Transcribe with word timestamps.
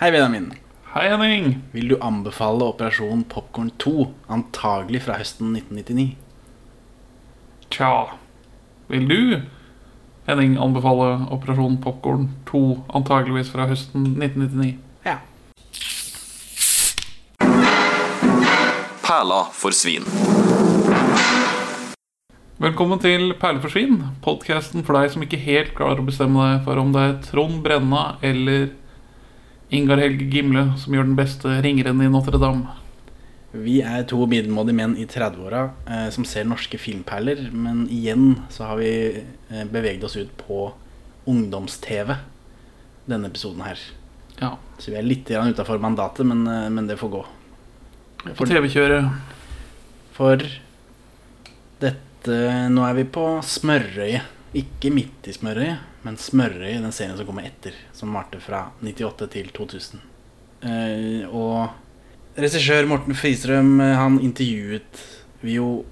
Hei, 0.00 0.12
Benjamin. 0.12 0.52
Hei, 0.94 1.08
Henning. 1.08 1.62
Vil 1.72 1.88
du 1.88 1.96
anbefale 2.00 2.62
Operasjon 2.70 3.24
Popkorn 3.26 3.72
2, 3.82 4.04
antagelig 4.30 5.00
fra 5.02 5.16
høsten 5.18 5.50
1999? 5.58 6.12
Tja 7.74 7.90
Vil 8.86 9.08
du, 9.10 9.40
Henning, 10.30 10.54
anbefale 10.54 11.26
Operasjon 11.34 11.80
Popkorn 11.82 12.30
2, 12.46 12.62
antageligvis 12.94 13.50
fra 13.50 13.66
høsten 13.66 14.06
1999? 14.22 14.78
Ja. 15.02 15.18
Perla 19.02 19.44
for 19.50 19.74
svin. 19.74 20.06
Velkommen 22.62 23.02
til 23.02 23.32
Perleforsvinn, 23.34 24.04
podkasten 24.22 24.86
for 24.86 25.02
deg 25.02 25.10
som 25.10 25.26
ikke 25.26 25.42
helt 25.42 25.74
klarer 25.74 25.98
å 25.98 26.06
bestemme 26.06 26.52
deg 26.52 26.68
for 26.70 26.86
om 26.86 26.94
det 26.94 27.08
er 27.08 27.24
Trond 27.32 27.64
Brenna 27.66 28.12
eller 28.22 28.70
Ingar 29.68 30.00
Helge 30.00 30.24
Gimle 30.32 30.62
som 30.80 30.94
gjør 30.96 31.10
den 31.10 31.16
beste 31.18 31.58
ringeren 31.64 32.00
i 32.00 32.08
Notre-Dame. 32.08 32.78
Vi 33.52 33.78
er 33.84 34.04
to 34.08 34.20
middelmådige 34.28 34.76
menn 34.76 34.94
i 35.00 35.06
30-åra 35.08 35.62
eh, 35.88 36.06
som 36.12 36.24
ser 36.28 36.48
norske 36.48 36.80
filmperler, 36.80 37.46
men 37.52 37.86
igjen 37.92 38.42
så 38.52 38.70
har 38.70 38.80
vi 38.80 38.90
eh, 39.20 39.64
beveget 39.68 40.04
oss 40.08 40.16
ut 40.20 40.32
på 40.40 40.70
ungdoms-TV 41.28 42.14
denne 43.08 43.28
episoden 43.28 43.64
her. 43.64 43.80
Ja, 44.38 44.54
Så 44.78 44.92
vi 44.92 44.98
er 45.00 45.06
litt 45.06 45.28
utafor 45.28 45.80
mandatet, 45.80 46.24
men, 46.28 46.46
eh, 46.46 46.68
men 46.72 46.88
det 46.88 46.96
får 47.00 47.12
gå. 47.16 47.22
På 48.36 48.48
TV-kjøret. 48.48 49.08
For 50.16 50.42
dette 51.80 52.38
Nå 52.68 52.82
er 52.84 52.96
vi 52.98 53.04
på 53.08 53.24
Smørøyet. 53.46 54.37
Ikke 54.56 54.90
midt 54.94 55.28
i 55.28 55.34
Smørøyet, 55.36 55.82
men 56.06 56.16
Smørøyet, 56.16 56.80
den 56.80 56.94
serien 56.94 57.18
som 57.18 57.28
kommer 57.28 57.44
etter. 57.48 57.76
Som 57.96 58.14
varte 58.16 58.40
fra 58.40 58.68
98 58.80 59.28
til 59.34 59.50
2000. 59.56 60.00
Eh, 60.68 61.26
og 61.28 61.68
regissør 62.38 62.88
Morten 62.88 63.14
Fristrøm 63.18 63.76
eh, 63.84 63.94
han 63.98 64.16
intervjuet 64.24 65.02
vi 65.42 65.58
jo 65.58 65.84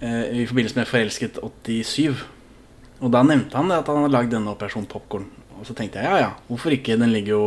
eh, 0.00 0.42
i 0.42 0.46
forbindelse 0.48 0.78
med 0.78 0.88
Forelsket 0.88 1.40
87. 1.42 2.22
Og 3.02 3.12
da 3.12 3.24
nevnte 3.26 3.58
han 3.58 3.74
at 3.74 3.90
han 3.90 4.04
hadde 4.04 4.14
lagd 4.14 4.32
denne 4.32 4.54
Operasjon 4.54 4.88
Popkorn. 4.88 5.26
Og 5.56 5.66
så 5.68 5.74
tenkte 5.76 6.00
jeg 6.00 6.08
ja 6.08 6.20
ja, 6.20 6.32
hvorfor 6.48 6.74
ikke? 6.76 6.98
Den 7.00 7.12
ligger 7.12 7.36
jo 7.36 7.44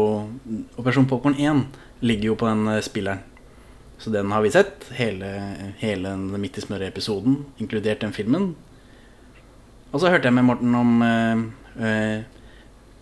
Operasjon 0.78 1.08
Popkorn 1.10 1.38
1 1.40 1.66
ligger 2.06 2.32
jo 2.32 2.40
på 2.40 2.50
den 2.50 2.68
eh, 2.76 2.84
spilleren. 2.86 3.24
Så 4.00 4.12
den 4.14 4.32
har 4.32 4.44
vi 4.44 4.52
sett. 4.54 4.86
Hele, 4.96 5.28
hele 5.82 6.14
Midt 6.40 6.58
i 6.58 6.64
smøret-episoden, 6.64 7.42
inkludert 7.60 8.00
den 8.00 8.16
filmen. 8.16 8.54
Og 9.90 10.02
så 10.02 10.12
hørte 10.12 10.30
jeg 10.30 10.38
med 10.38 10.46
Morten 10.46 10.76
om 10.78 11.02
uh, 11.02 11.46
uh, 11.82 12.20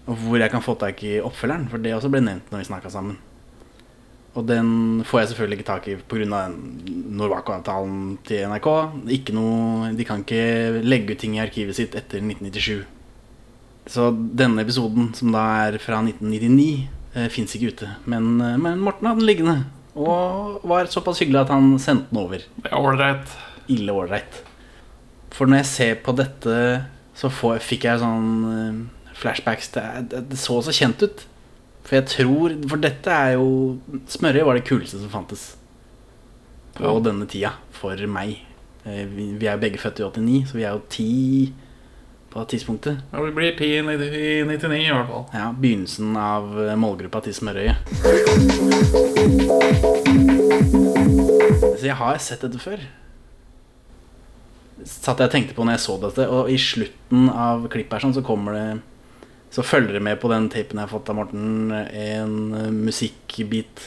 hvor 0.08 0.40
jeg 0.40 0.52
kan 0.54 0.64
få 0.64 0.78
tak 0.80 1.02
i 1.04 1.18
oppfølgeren, 1.20 1.68
for 1.72 1.84
det 1.84 1.96
også 1.96 2.12
ble 2.12 2.24
nevnt 2.24 2.52
når 2.52 2.64
vi 2.64 2.70
snakka 2.70 2.92
sammen. 2.94 3.18
Og 4.38 4.46
den 4.46 5.02
får 5.08 5.20
jeg 5.20 5.30
selvfølgelig 5.32 5.58
ikke 5.58 5.72
tak 5.72 5.88
i 5.90 5.96
pga. 5.98 6.44
Norwaco-avtalen 7.18 8.20
til 8.28 8.46
NRK. 8.52 8.68
Ikke 9.16 9.34
noe, 9.34 9.90
de 9.98 10.06
kan 10.06 10.22
ikke 10.22 10.84
legge 10.86 11.16
ut 11.16 11.24
ting 11.24 11.38
i 11.40 11.42
arkivet 11.42 11.80
sitt 11.80 11.98
etter 11.98 12.22
1997. 12.22 12.86
Så 13.90 14.12
denne 14.14 14.62
episoden, 14.62 15.10
som 15.18 15.32
da 15.34 15.46
er 15.66 15.80
fra 15.82 16.04
1999, 16.04 16.86
eh, 17.16 17.30
fins 17.34 17.56
ikke 17.56 17.72
ute. 17.74 17.90
Men, 18.06 18.40
eh, 18.42 18.58
men 18.62 18.84
Morten 18.84 19.10
hadde 19.10 19.24
den 19.24 19.30
liggende. 19.32 19.58
Og 19.96 20.62
var 20.64 20.86
såpass 20.86 21.24
hyggelig 21.24 21.48
at 21.48 21.56
han 21.56 21.80
sendte 21.80 22.12
den 22.12 22.22
over. 22.22 22.38
Det 22.62 22.70
er 22.70 22.78
ålreit. 22.78 23.34
Ille 23.74 23.90
ålreit. 23.96 24.44
For 25.38 25.46
når 25.50 25.62
jeg 25.62 25.70
ser 25.70 25.96
på 26.02 26.14
dette, 26.18 26.58
så 27.18 27.30
får, 27.34 27.60
fikk 27.62 27.84
jeg 27.86 28.02
sånn 28.02 28.30
eh, 28.52 29.14
flashbacks 29.18 29.70
Det, 29.76 29.84
det, 30.12 30.24
det 30.32 30.40
så 30.42 30.58
så 30.66 30.74
kjent 30.74 31.04
ut. 31.06 31.24
For 31.88 31.96
jeg 32.00 32.08
tror 32.12 32.56
For 32.68 32.82
dette 32.84 33.14
er 33.14 33.36
jo 33.38 33.78
Smørøy 34.12 34.44
var 34.44 34.58
det 34.60 34.66
kuleste 34.68 35.00
som 35.00 35.10
fantes 35.14 35.54
på 36.78 36.84
Ja. 36.86 36.92
denne 37.02 37.26
tida 37.30 37.54
for 37.74 37.98
meg. 38.12 38.36
Eh, 38.86 39.06
Vi, 39.10 39.32
vi 39.40 39.48
er 39.48 39.56
jo 39.58 39.64
begge 39.64 39.80
født 39.82 40.02
i 40.02 40.06
89, 40.10 40.44
så 40.52 40.58
vi 40.60 40.66
er 40.68 40.76
jo 40.76 40.84
ti 40.94 41.08
på 42.34 42.44
tidspunktet. 42.52 43.00
Ja, 43.14 43.22
vi 43.24 43.32
blir 43.34 43.56
ti 43.58 43.70
i 43.78 43.82
99 43.82 44.82
i 44.84 44.92
hvert 44.92 45.08
fall. 45.10 45.26
Ja, 45.34 45.48
Begynnelsen 45.58 46.18
av 46.22 46.52
eh, 46.68 46.76
målgruppa 46.78 47.22
til 47.26 47.34
Smørøyet. 47.34 47.78
Så 51.78 51.86
jeg 51.88 51.96
har 52.00 52.18
sett 52.22 52.42
dette 52.46 52.60
før. 52.62 52.82
Satt 54.86 55.20
jeg 55.20 55.30
og 55.30 55.34
tenkte 55.34 55.56
på 55.58 55.66
når 55.66 55.78
jeg 55.78 55.86
så 55.88 55.98
dette, 56.02 56.28
og 56.30 56.52
i 56.54 56.58
slutten 56.62 57.30
av 57.34 57.66
klippet 57.74 57.98
her 57.98 58.06
sånn, 58.06 58.16
så 58.18 58.26
kommer 58.26 58.54
det 58.58 58.66
Så 59.54 59.64
følger 59.66 59.96
det 59.96 60.04
med 60.04 60.20
på 60.22 60.30
den 60.30 60.50
tapen 60.52 60.78
jeg 60.78 60.86
har 60.86 60.92
fått 60.92 61.10
av 61.10 61.16
Morten, 61.18 61.72
en 61.72 62.34
eh, 62.54 62.72
musikkbit 62.76 63.86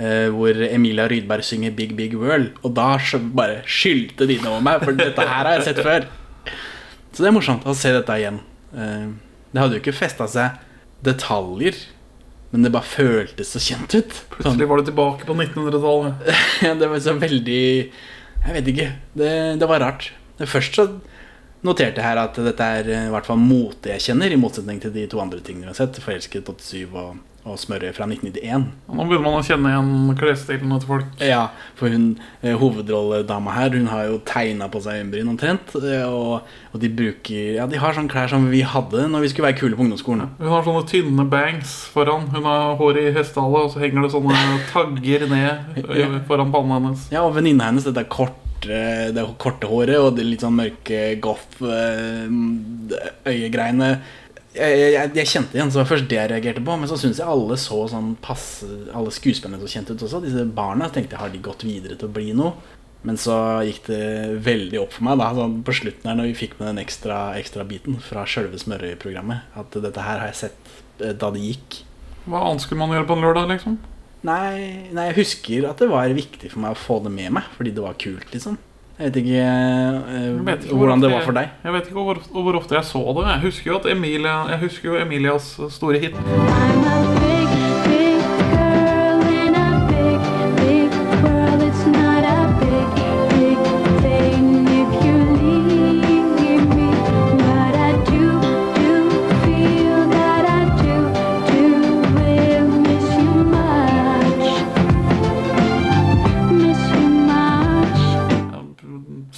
eh, 0.00 0.26
hvor 0.34 0.56
Emilia 0.66 1.06
Rydberg 1.08 1.46
synger 1.46 1.70
'Big 1.70 1.94
Big 1.96 2.16
World'. 2.18 2.58
Og 2.64 2.74
da 2.74 2.98
bare 3.32 3.62
skylte 3.66 4.26
det 4.26 4.40
over 4.42 4.60
meg, 4.60 4.82
for 4.82 4.92
dette 4.92 5.20
her 5.20 5.46
har 5.46 5.54
jeg 5.58 5.68
sett 5.70 5.82
før. 5.84 6.08
Så 7.12 7.22
det 7.22 7.30
er 7.30 7.36
morsomt 7.38 7.66
å 7.66 7.74
se 7.74 7.92
dette 7.94 8.18
igjen. 8.18 8.40
Eh, 8.74 9.08
Det 9.52 9.58
hadde 9.58 9.78
jo 9.78 9.82
ikke 9.82 9.96
festa 9.98 10.26
seg 10.30 10.58
detaljer, 11.02 11.74
men 12.52 12.62
det 12.62 12.70
bare 12.74 12.86
føltes 12.86 13.50
så 13.54 13.62
kjent 13.62 13.94
ut. 13.94 14.12
Plutselig 14.30 14.68
var 14.68 14.78
du 14.78 14.90
tilbake 14.90 15.26
på 15.26 15.34
1900-tallet. 15.34 16.30
det 16.80 16.88
var 16.90 17.02
så 17.02 17.14
veldig 17.18 17.64
Jeg 18.40 18.56
vet 18.56 18.70
ikke. 18.72 18.90
Det, 19.20 19.32
det 19.60 19.68
var 19.68 19.82
rart. 19.84 20.10
Først 20.40 20.78
så 20.78 20.86
noterte 21.66 22.00
jeg 22.00 22.06
her 22.06 22.20
at 22.22 22.38
dette 22.40 22.68
er 22.78 22.88
eh, 22.88 23.08
i 23.08 23.12
hvert 23.12 23.26
fall 23.28 23.40
mote 23.40 23.92
jeg 23.92 24.06
kjenner, 24.06 24.32
i 24.32 24.38
motsetning 24.40 24.80
til 24.80 24.94
de 24.94 25.04
to 25.10 25.20
andre 25.20 25.42
tingene 25.44 25.68
vi 25.68 25.72
har 25.74 25.80
sett. 25.82 26.00
'Forelsket 26.00 26.48
87' 26.48 26.96
og, 26.96 27.18
og 27.44 27.56
'Smørøyet' 27.56 27.94
fra 27.96 28.04
1991. 28.06 28.64
Nå 28.92 29.04
begynner 29.08 29.24
man 29.24 29.40
å 29.40 29.44
kjenne 29.46 29.68
igjen 29.72 30.16
klesstilen 30.18 30.80
til 30.80 30.88
folk. 30.90 31.04
Ja, 31.24 31.46
for 31.74 31.88
hun 31.88 32.18
eh, 32.42 32.52
hovedrolledama 32.60 33.50
her 33.56 33.70
Hun 33.70 33.86
har 33.88 34.04
jo 34.10 34.18
tegna 34.28 34.68
på 34.68 34.80
seg 34.84 34.92
øyenbryn 35.00 35.28
omtrent. 35.32 35.72
eh, 35.80 36.04
Og, 36.04 36.40
og 36.74 36.80
de 36.80 36.88
bruker 36.88 37.54
Ja, 37.56 37.66
de 37.66 37.76
har 37.80 37.92
sånne 37.96 38.08
klær 38.12 38.28
som 38.28 38.50
vi 38.50 38.60
hadde 38.60 39.08
når 39.08 39.20
vi 39.24 39.28
skulle 39.32 39.48
være 39.48 39.58
kule 39.62 39.74
på 39.76 39.82
ungdomsskolen. 39.86 40.28
Hun 40.38 40.48
har 40.52 40.62
sånne 40.68 40.84
tynne 40.86 41.24
bangs 41.30 41.72
foran. 41.94 42.28
Hun 42.34 42.44
har 42.44 42.76
hår 42.76 42.96
i 43.00 43.12
hestehale, 43.16 43.58
og 43.64 43.70
så 43.72 43.78
henger 43.80 44.02
det 44.02 44.10
sånne 44.12 44.36
tagger 44.74 45.20
ned 45.32 45.56
foran 46.28 46.52
pannen 46.52 46.72
hennes. 46.76 47.08
Ja, 47.10 47.22
og 47.24 47.34
venninna 47.40 47.64
hennes, 47.70 47.84
dette 47.88 48.04
korte, 48.12 48.36
det 49.16 49.24
korte 49.40 49.64
håret 49.66 49.96
og 49.98 50.12
det 50.18 50.24
litt 50.28 50.40
sånn 50.44 50.60
mørke 50.60 51.16
goff-øyegreiene. 51.24 53.90
Jeg, 54.50 54.78
jeg, 54.96 55.10
jeg 55.14 55.30
kjente 55.30 55.54
igjen, 55.54 55.68
så 55.70 55.78
det 55.78 55.84
var 55.84 55.90
først 55.92 56.08
det 56.10 56.18
jeg 56.18 56.30
reagerte 56.32 56.64
på. 56.66 56.76
Men 56.80 56.90
så 56.90 56.98
syns 56.98 57.20
jeg 57.22 57.30
alle 57.30 57.58
så 57.60 57.84
sånn 57.92 58.16
passe 58.22 58.66
Alle 58.96 59.12
skuespillerne 59.14 59.62
så 59.62 59.70
kjente 59.70 59.94
ut 59.94 60.04
også. 60.06 60.22
Disse 60.24 60.44
barna 60.44 60.90
tenkte 60.90 61.16
jeg 61.16 61.22
har 61.22 61.32
de 61.32 61.42
gått 61.44 61.66
videre 61.66 61.98
til 61.98 62.10
å 62.10 62.14
bli 62.16 62.34
noe. 62.36 62.78
Men 63.06 63.16
så 63.16 63.34
gikk 63.64 63.86
det 63.86 64.00
veldig 64.44 64.82
opp 64.82 64.92
for 64.92 65.06
meg 65.06 65.20
da 65.22 65.30
sånn 65.36 65.60
på 65.64 65.72
slutten 65.78 66.10
her 66.10 66.18
når 66.18 66.32
vi 66.32 66.40
fikk 66.42 66.58
med 66.58 66.68
den 66.68 66.82
ekstra, 66.82 67.30
ekstra 67.40 67.64
biten 67.68 67.96
fra 68.04 68.26
sjølve 68.28 68.60
Smørøy-programmet. 68.60 69.46
At 69.56 69.78
dette 69.80 70.04
her 70.04 70.20
har 70.20 70.28
jeg 70.28 70.40
sett 70.42 70.74
eh, 71.00 71.14
da 71.16 71.30
det 71.32 71.46
gikk. 71.46 71.80
Hva 72.26 72.42
annet 72.44 72.66
skulle 72.66 72.82
man 72.82 72.92
gjøre 72.92 73.08
på 73.08 73.16
en 73.16 73.24
lørdag, 73.24 73.48
liksom? 73.54 73.78
Nei, 74.28 74.90
nei, 74.92 75.06
jeg 75.08 75.16
husker 75.22 75.70
at 75.70 75.80
det 75.80 75.88
var 75.88 76.12
viktig 76.12 76.50
for 76.52 76.60
meg 76.60 76.74
å 76.74 76.82
få 76.82 76.98
det 77.06 77.12
med 77.14 77.32
meg, 77.38 77.46
fordi 77.56 77.72
det 77.72 77.86
var 77.86 77.96
kult, 78.00 78.28
liksom. 78.34 78.58
Jeg 79.00 79.06
vet 79.08 79.16
ikke, 79.16 79.30
eh, 79.32 80.24
Jeg 80.26 80.46
vet 80.46 80.64
ikke 80.64 80.74
hvor 80.76 80.84
hvordan 80.84 81.00
det 81.02 81.10
var 81.10 81.22
for 81.24 81.32
deg. 81.32 81.48
Jeg, 81.48 81.64
jeg 81.64 81.72
vet 81.72 81.88
ikke 81.88 82.04
hvor, 82.04 82.20
hvor 82.36 82.58
ofte 82.60 82.76
jeg 82.76 82.84
så 82.84 83.00
det. 83.16 83.26
Jeg 83.30 83.40
husker 83.46 83.70
jo, 83.70 83.78
at 83.78 83.88
Emilia, 83.96 84.36
jeg 84.52 84.58
husker 84.66 84.88
jo 84.92 85.00
Emilias 85.00 85.48
store 85.72 85.98
hit. 86.04 87.19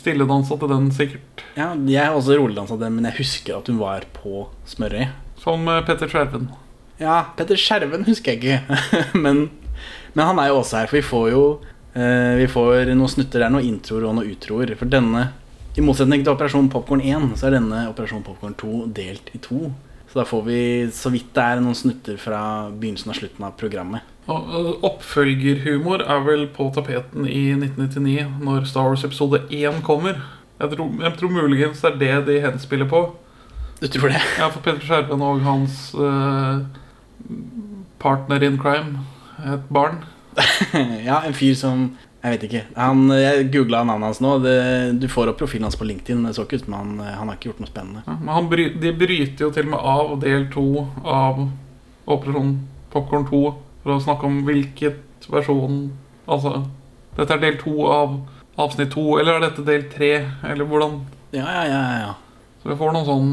Stilledansa 0.03 0.59
til 0.59 0.73
den, 0.73 0.89
sikkert. 0.95 1.45
Ja, 1.57 1.73
jeg 1.89 2.03
har 2.03 2.17
også 2.17 2.37
roledansa 2.39 2.77
den, 2.81 2.97
men 2.99 3.07
jeg 3.09 3.21
husker 3.21 3.61
at 3.61 3.69
hun 3.71 3.79
var 3.81 4.07
på 4.17 4.47
Smørøy. 4.69 5.07
Som 5.43 5.69
eh, 5.71 5.83
Petter 5.87 6.11
Skjerven. 6.11 6.49
Ja, 7.01 7.19
Petter 7.39 7.59
Skjerven 7.59 8.07
husker 8.09 8.35
jeg 8.35 8.43
ikke, 8.43 8.81
men, 9.25 9.47
men 10.15 10.27
han 10.27 10.41
er 10.43 10.51
jo 10.51 10.61
også 10.61 10.83
her, 10.83 10.91
for 10.91 10.99
vi 10.99 11.07
får 11.07 11.29
jo 11.33 11.45
eh, 11.95 12.35
Vi 12.43 12.51
får 12.51 12.93
noen 12.93 13.15
snutter 13.15 13.45
der, 13.45 13.55
noen 13.55 13.71
introer 13.71 14.09
og 14.11 14.19
noen 14.19 14.35
utroer. 14.35 14.75
For 14.79 14.91
denne, 14.91 15.29
i 15.79 15.85
motsetning 15.85 16.27
til 16.27 16.35
Operasjon 16.35 16.71
Popkorn 16.73 17.05
1, 17.07 17.33
så 17.39 17.49
er 17.49 17.59
denne 17.61 17.87
Operasjon 17.91 18.27
Popkorn 18.27 18.59
2 18.61 18.85
delt 18.99 19.33
i 19.33 19.41
to. 19.43 19.71
Så 20.13 20.19
da 20.19 20.25
får 20.29 20.43
vi 20.45 20.61
så 20.93 21.09
vidt 21.09 21.31
det 21.33 21.43
er 21.43 21.61
noen 21.65 21.77
snutter 21.77 22.19
fra 22.21 22.43
begynnelsen 22.69 23.15
og 23.15 23.17
slutten 23.17 23.47
av 23.49 23.55
programmet. 23.57 24.05
Og 24.29 24.51
eh, 24.53 24.69
Oppfølgerhumor 24.85 26.05
er 26.05 26.21
vel 26.27 26.45
på 26.53 26.67
tapeten 26.77 27.25
i 27.25 27.55
1999, 27.57 28.27
når 28.45 28.69
Star 28.69 28.91
Wars 28.91 29.07
episode 29.09 29.41
1 29.49 29.81
kommer. 29.87 30.21
Jeg 30.61 30.75
tror, 30.75 30.93
jeg 31.01 31.17
tror 31.17 31.33
muligens 31.33 31.81
det 31.81 31.93
er 31.95 31.97
det 31.99 32.27
de 32.29 32.39
henspiller 32.45 32.91
på. 32.93 33.07
Du 33.81 33.89
tror 33.89 34.13
det? 34.13 34.21
Ja, 34.39 34.51
for 34.53 34.61
Petter 34.61 34.85
Skjerven 34.85 35.25
og 35.25 35.41
hans 35.43 35.89
uh, 35.97 36.61
partner 37.99 38.45
in 38.45 38.61
crime. 38.61 39.01
Et 39.49 39.65
barn. 39.73 40.05
ja, 41.09 41.23
en 41.25 41.35
fyr 41.35 41.57
som 41.59 41.89
Jeg 42.23 42.37
vet 42.37 42.45
ikke. 42.47 42.61
Han, 42.79 43.09
jeg 43.19 43.49
googla 43.51 43.81
navnet 43.83 44.13
hans 44.13 44.21
nå. 44.23 44.37
Det, 44.45 44.55
du 45.03 45.09
får 45.11 45.33
opp 45.33 45.41
profilen 45.41 45.67
hans 45.67 45.79
på 45.79 45.87
LinkedIn. 45.89 46.23
Det 46.29 46.37
så 46.37 46.45
ikke 46.47 46.61
ut 46.61 46.67
som 46.69 46.77
han, 46.79 46.93
han 47.03 47.27
har 47.27 47.39
ikke 47.39 47.51
gjort 47.51 47.63
noe 47.65 47.71
spennende. 47.71 48.05
Ja, 48.07 48.15
men 48.21 48.31
han 48.37 48.51
bry, 48.53 48.69
de 48.79 48.93
bryter 48.95 49.49
jo 49.49 49.51
til 49.55 49.67
og 49.67 49.73
med 49.73 49.89
av 49.95 50.13
del 50.23 50.47
to 50.55 50.67
av 51.03 51.43
Operasjon 52.07 52.55
Popkorn 52.93 53.27
2 53.27 53.43
for 53.83 53.95
å 53.97 54.03
snakke 54.05 54.29
om 54.29 54.43
hvilket 54.47 55.27
versjon 55.33 55.85
Altså, 56.31 56.53
dette 57.17 57.35
er 57.35 57.41
del 57.43 57.57
to 57.59 57.73
av 57.91 58.13
avsnitt 58.63 58.93
to, 58.95 59.03
eller 59.19 59.41
er 59.41 59.49
dette 59.49 59.65
del 59.67 59.89
tre? 59.91 60.13
Eller 60.47 60.69
hvordan 60.69 61.01
Ja, 61.35 61.43
ja, 61.43 61.65
ja, 61.67 61.81
ja. 62.05 62.13
Så 62.63 62.71
vi 62.71 62.77
får 62.79 62.95
noen 62.95 63.09
sånn 63.09 63.33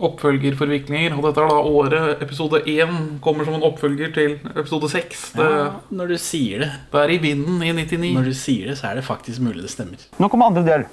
oppfølgerforviklinger. 0.00 1.14
Og 1.16 1.24
dette 1.26 1.42
er 1.42 1.48
da 1.50 1.60
året 1.62 2.22
episode 2.24 2.62
én 2.68 3.18
kommer 3.24 3.44
som 3.46 3.54
en 3.58 3.64
oppfølger 3.66 4.12
til 4.14 4.36
episode 4.54 4.90
seks. 4.92 5.30
Det, 5.36 5.46
ja. 5.46 5.70
Når 5.90 6.12
du 6.12 6.16
sier 6.20 6.64
det, 6.64 6.70
det 6.92 7.02
er 7.04 7.14
i 7.14 7.18
vinden 7.22 7.62
i 7.62 7.72
99. 7.72 8.12
når 8.16 8.28
du 8.30 8.34
sier 8.36 8.70
det, 8.72 8.78
så 8.80 8.90
er 8.90 9.00
det 9.00 9.04
faktisk 9.06 9.40
mulig 9.44 9.62
det 9.64 9.70
stemmer. 9.72 10.06
Nå 10.20 10.28
kommer 10.32 10.50
andre 10.52 10.64
del. 10.66 10.86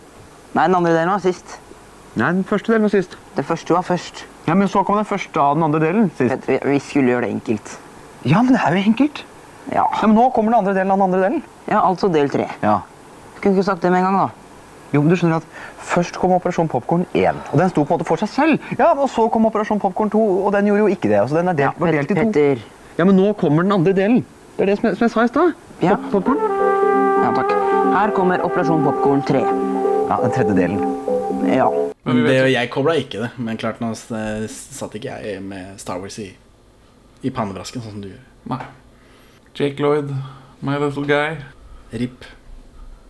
Nei, 0.53 0.67
den 0.69 0.75
andre 0.77 0.94
delen 0.94 1.13
var 1.15 1.23
sist. 1.23 1.57
Nei, 2.15 2.29
den 2.38 2.44
første 2.45 2.71
delen 2.73 2.85
var 2.85 2.94
sist. 2.94 3.17
Den 3.35 3.47
første 3.47 3.73
var 3.73 3.81
først. 3.88 4.25
Ja, 4.47 4.53
Men 4.59 4.67
så 4.67 4.83
kom 4.85 4.97
den 5.00 5.07
første 5.07 5.39
av 5.41 5.55
den 5.55 5.63
andre 5.65 5.79
delen 5.81 6.11
sist. 6.17 6.29
Petter, 6.35 6.59
vi- 6.65 6.73
vi 6.75 6.79
skulle 6.79 7.09
gjøre 7.13 7.25
det 7.25 7.31
enkelt. 7.33 7.77
Ja, 8.27 8.41
men 8.44 8.53
det 8.53 8.61
er 8.61 8.75
jo 8.75 8.83
enkelt. 8.91 9.23
Ja. 9.71 9.85
Ja, 10.01 10.07
men 10.07 10.15
Nå 10.15 10.29
kommer 10.35 10.51
den 10.51 10.59
andre 10.59 10.73
delen 10.75 10.91
av 10.91 10.97
den 11.00 11.05
andre 11.07 11.21
delen. 11.23 11.44
ja, 11.67 11.79
altså 11.81 12.11
del 12.11 12.29
tre. 12.29 12.47
Ja. 12.61 12.81
Kunne 13.41 13.55
ikke 13.55 13.63
sagt 13.65 13.81
det 13.81 13.91
med 13.91 14.03
en 14.03 14.11
gang, 14.13 14.17
da. 14.27 14.43
Jo, 14.94 15.01
men 15.01 15.10
du 15.10 15.16
skjønner 15.18 15.42
at 15.42 15.48
Først 15.84 16.16
kom 16.22 16.31
Operasjon 16.36 16.69
Popkorn 16.69 17.06
1, 17.13 17.36
og 17.51 17.60
den 17.60 17.69
sto 17.69 17.84
på 17.84 17.94
en 17.94 17.98
måte 18.00 18.06
for 18.07 18.18
seg 18.22 18.30
selv. 18.30 18.60
Ja, 18.80 18.92
Og 18.94 19.10
så 19.10 19.25
kom 19.31 19.45
Operasjon 19.50 19.80
Popkorn 19.81 20.10
2, 20.13 20.22
og 20.45 20.51
den 20.54 20.66
gjorde 20.69 20.86
jo 20.86 20.88
ikke 20.95 21.10
det. 21.10 21.19
altså 21.19 21.36
den 21.42 21.48
er 21.50 21.54
delt, 21.54 21.80
var 21.80 21.92
delt 21.92 22.12
i 22.12 22.16
to. 22.16 22.22
Petter. 22.31 22.62
Ja, 22.98 23.04
Men 23.06 23.16
nå 23.18 23.34
kommer 23.36 23.63
den 23.63 23.72
andre 23.74 23.94
delen. 23.94 24.24
Det 24.57 24.62
er 24.63 24.66
det 24.72 24.78
som 24.80 24.90
jeg, 24.90 24.98
som 24.98 25.06
jeg 25.07 25.12
sa 25.12 25.24
i 25.24 25.28
stad. 25.28 25.54
Ja. 25.81 25.95
Pop- 26.12 26.28
Ja, 27.24 27.31
takk. 27.34 27.51
Her 27.94 28.12
kommer 28.16 28.42
Operasjon 28.45 28.84
Popkorn 28.84 29.22
3. 29.25 29.42
Ja, 30.10 30.18
den 30.22 30.31
tredje 30.31 30.56
delen. 30.56 30.80
Ja. 31.50 31.69
Men 32.06 32.16
vi 32.19 32.28
det, 32.28 32.51
jeg 32.51 32.69
kobla 32.69 32.94
ikke 33.00 33.22
det, 33.24 33.30
men 33.39 33.57
klart 33.57 33.80
nå 33.80 33.92
s- 33.96 34.68
satt 34.78 34.94
ikke 34.96 35.18
jeg 35.24 35.42
med 35.42 35.80
Star 35.80 36.00
Wars 36.00 36.18
i, 36.19 36.30
i 37.24 37.30
pannebrasken, 37.30 37.81
sånn 37.81 37.92
som 37.98 38.01
du 38.01 38.10
gjør. 38.10 38.24
nei. 38.51 38.60
Jake 39.56 39.80
Lloyd, 39.80 40.10
my 40.62 40.78
little 40.78 41.06
guy. 41.06 41.38
RIP. 41.94 42.25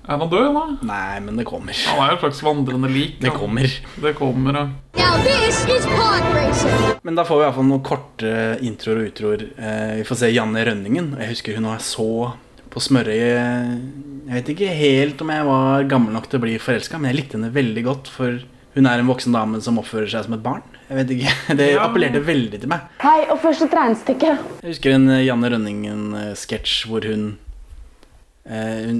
Er 0.03 0.17
han 0.19 0.27
død, 0.29 0.49
da? 0.53 0.63
Nei, 0.83 1.19
men 1.23 1.37
det 1.39 1.45
kommer. 1.47 1.77
Han 1.87 2.01
er 2.03 2.09
jo 2.11 2.15
et 2.17 2.23
slags 2.25 2.41
vandrende 2.43 2.89
lik. 2.91 3.13
Det 3.23 3.31
kommer. 3.31 3.71
Det 4.03 4.11
kommer, 4.17 4.57
ja. 4.59 4.63
Now 4.99 5.13
this 5.23 5.61
is 5.71 5.85
pod 5.87 6.25
racing. 6.35 6.97
Men 7.07 7.15
da 7.15 7.23
får 7.23 7.37
vi 7.39 7.43
i 7.43 7.45
hvert 7.47 7.55
fall 7.55 7.69
noen 7.69 7.85
korte 7.87 8.33
introer 8.67 8.99
og 8.99 9.11
utroer. 9.13 9.45
Eh, 9.55 9.93
vi 10.01 10.07
får 10.09 10.19
se 10.25 10.31
Janne 10.33 10.65
Rønningen. 10.67 11.13
Jeg 11.21 11.31
husker 11.31 11.55
hun 11.55 11.69
var 11.71 11.79
så 11.83 12.07
på 12.73 12.81
smørøyet 12.81 14.27
Jeg 14.27 14.33
vet 14.33 14.47
ikke 14.55 14.73
helt 14.75 15.19
om 15.21 15.29
jeg 15.29 15.45
var 15.45 15.83
gammel 15.91 16.15
nok 16.15 16.27
til 16.31 16.39
å 16.39 16.43
bli 16.47 16.55
forelska, 16.59 16.97
men 16.99 17.11
jeg 17.13 17.19
likte 17.21 17.37
henne 17.39 17.53
veldig 17.55 17.83
godt. 17.87 18.11
For 18.11 18.41
hun 18.75 18.89
er 18.89 18.99
en 19.03 19.07
voksen 19.11 19.35
dame 19.35 19.61
som 19.63 19.79
oppfører 19.79 20.09
seg 20.11 20.27
som 20.27 20.35
et 20.35 20.43
barn. 20.43 20.63
Jeg 20.89 20.99
vet 20.99 21.15
ikke, 21.15 21.33
Det 21.61 21.69
Ja. 21.71 21.87
appellerte 21.87 22.19
veldig 22.27 22.59
til 22.59 22.71
meg. 22.75 22.91
Hei, 23.05 23.21
og 23.31 23.39
et 23.47 23.77
regnestykke. 23.79 24.35
Jeg 24.65 24.73
husker 24.75 24.97
en 24.97 25.07
eh, 25.15 25.23
Janne 25.29 25.53
Rønningen-sketsj 25.55 26.87
hvor 26.91 27.07
hun 27.07 27.25
eh, 27.37 27.52
Hun 28.43 28.97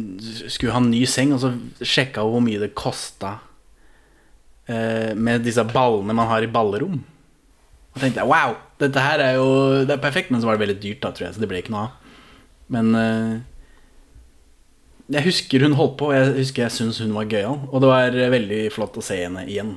skulle 0.47 0.71
ha 0.71 0.79
en 0.79 0.91
ny 0.93 1.01
seng, 1.09 1.33
og 1.35 1.41
så 1.43 1.49
sjekka 1.83 2.23
hun 2.23 2.31
hvor 2.37 2.43
mye 2.45 2.61
det 2.61 2.69
kosta 2.79 3.33
eh, 4.71 5.11
med 5.19 5.43
disse 5.43 5.65
ballene 5.67 6.15
man 6.15 6.29
har 6.29 6.45
i 6.45 6.51
ballerom. 6.51 7.01
Og 7.93 7.99
tenkte 8.01 8.23
jeg 8.23 8.29
wow, 8.31 8.55
dette 8.81 9.01
her 9.03 9.21
er 9.21 9.35
jo 9.37 9.49
Det 9.85 9.93
er 9.97 10.01
perfekt, 10.01 10.31
men 10.31 10.41
så 10.41 10.47
var 10.49 10.55
det 10.57 10.63
veldig 10.63 10.79
dyrt, 10.81 11.01
da, 11.03 11.11
tror 11.11 11.27
jeg, 11.27 11.35
så 11.35 11.43
det 11.43 11.49
ble 11.51 11.59
ikke 11.61 11.75
noe 11.75 11.83
av. 11.89 12.15
Men 12.73 12.95
eh, 12.97 13.33
jeg 15.13 15.27
husker 15.27 15.67
hun 15.67 15.75
holdt 15.77 15.97
på, 15.99 16.07
og 16.09 16.15
jeg 16.15 16.31
husker 16.39 16.63
jeg 16.65 16.73
syntes 16.77 17.03
hun 17.03 17.13
var 17.17 17.27
gøyal. 17.29 17.59
Og 17.69 17.83
det 17.83 17.91
var 17.91 18.15
eh, 18.17 18.31
veldig 18.33 18.61
flott 18.73 18.97
å 18.97 19.03
se 19.05 19.19
henne 19.25 19.43
igjen. 19.45 19.75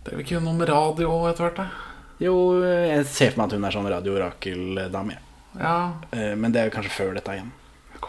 Det 0.00 0.14
er 0.14 0.16
vel 0.16 0.24
ikke 0.24 0.40
noe 0.40 0.56
med 0.56 0.70
radio 0.70 1.18
etter 1.28 1.48
hvert, 1.48 1.58
da? 1.60 1.66
Jo, 2.20 2.34
jeg 2.62 3.04
ser 3.08 3.32
for 3.34 3.40
meg 3.42 3.50
at 3.50 3.56
hun 3.58 3.64
er 3.66 3.74
sånn 3.74 3.90
radio-orakel-dame. 3.90 5.18
Ja. 5.58 5.74
Eh, 6.14 6.32
Men 6.38 6.54
det 6.54 6.62
er 6.62 6.70
jo 6.70 6.76
kanskje 6.78 6.94
før 6.94 7.16
dette 7.18 7.34
igjen. 7.34 7.50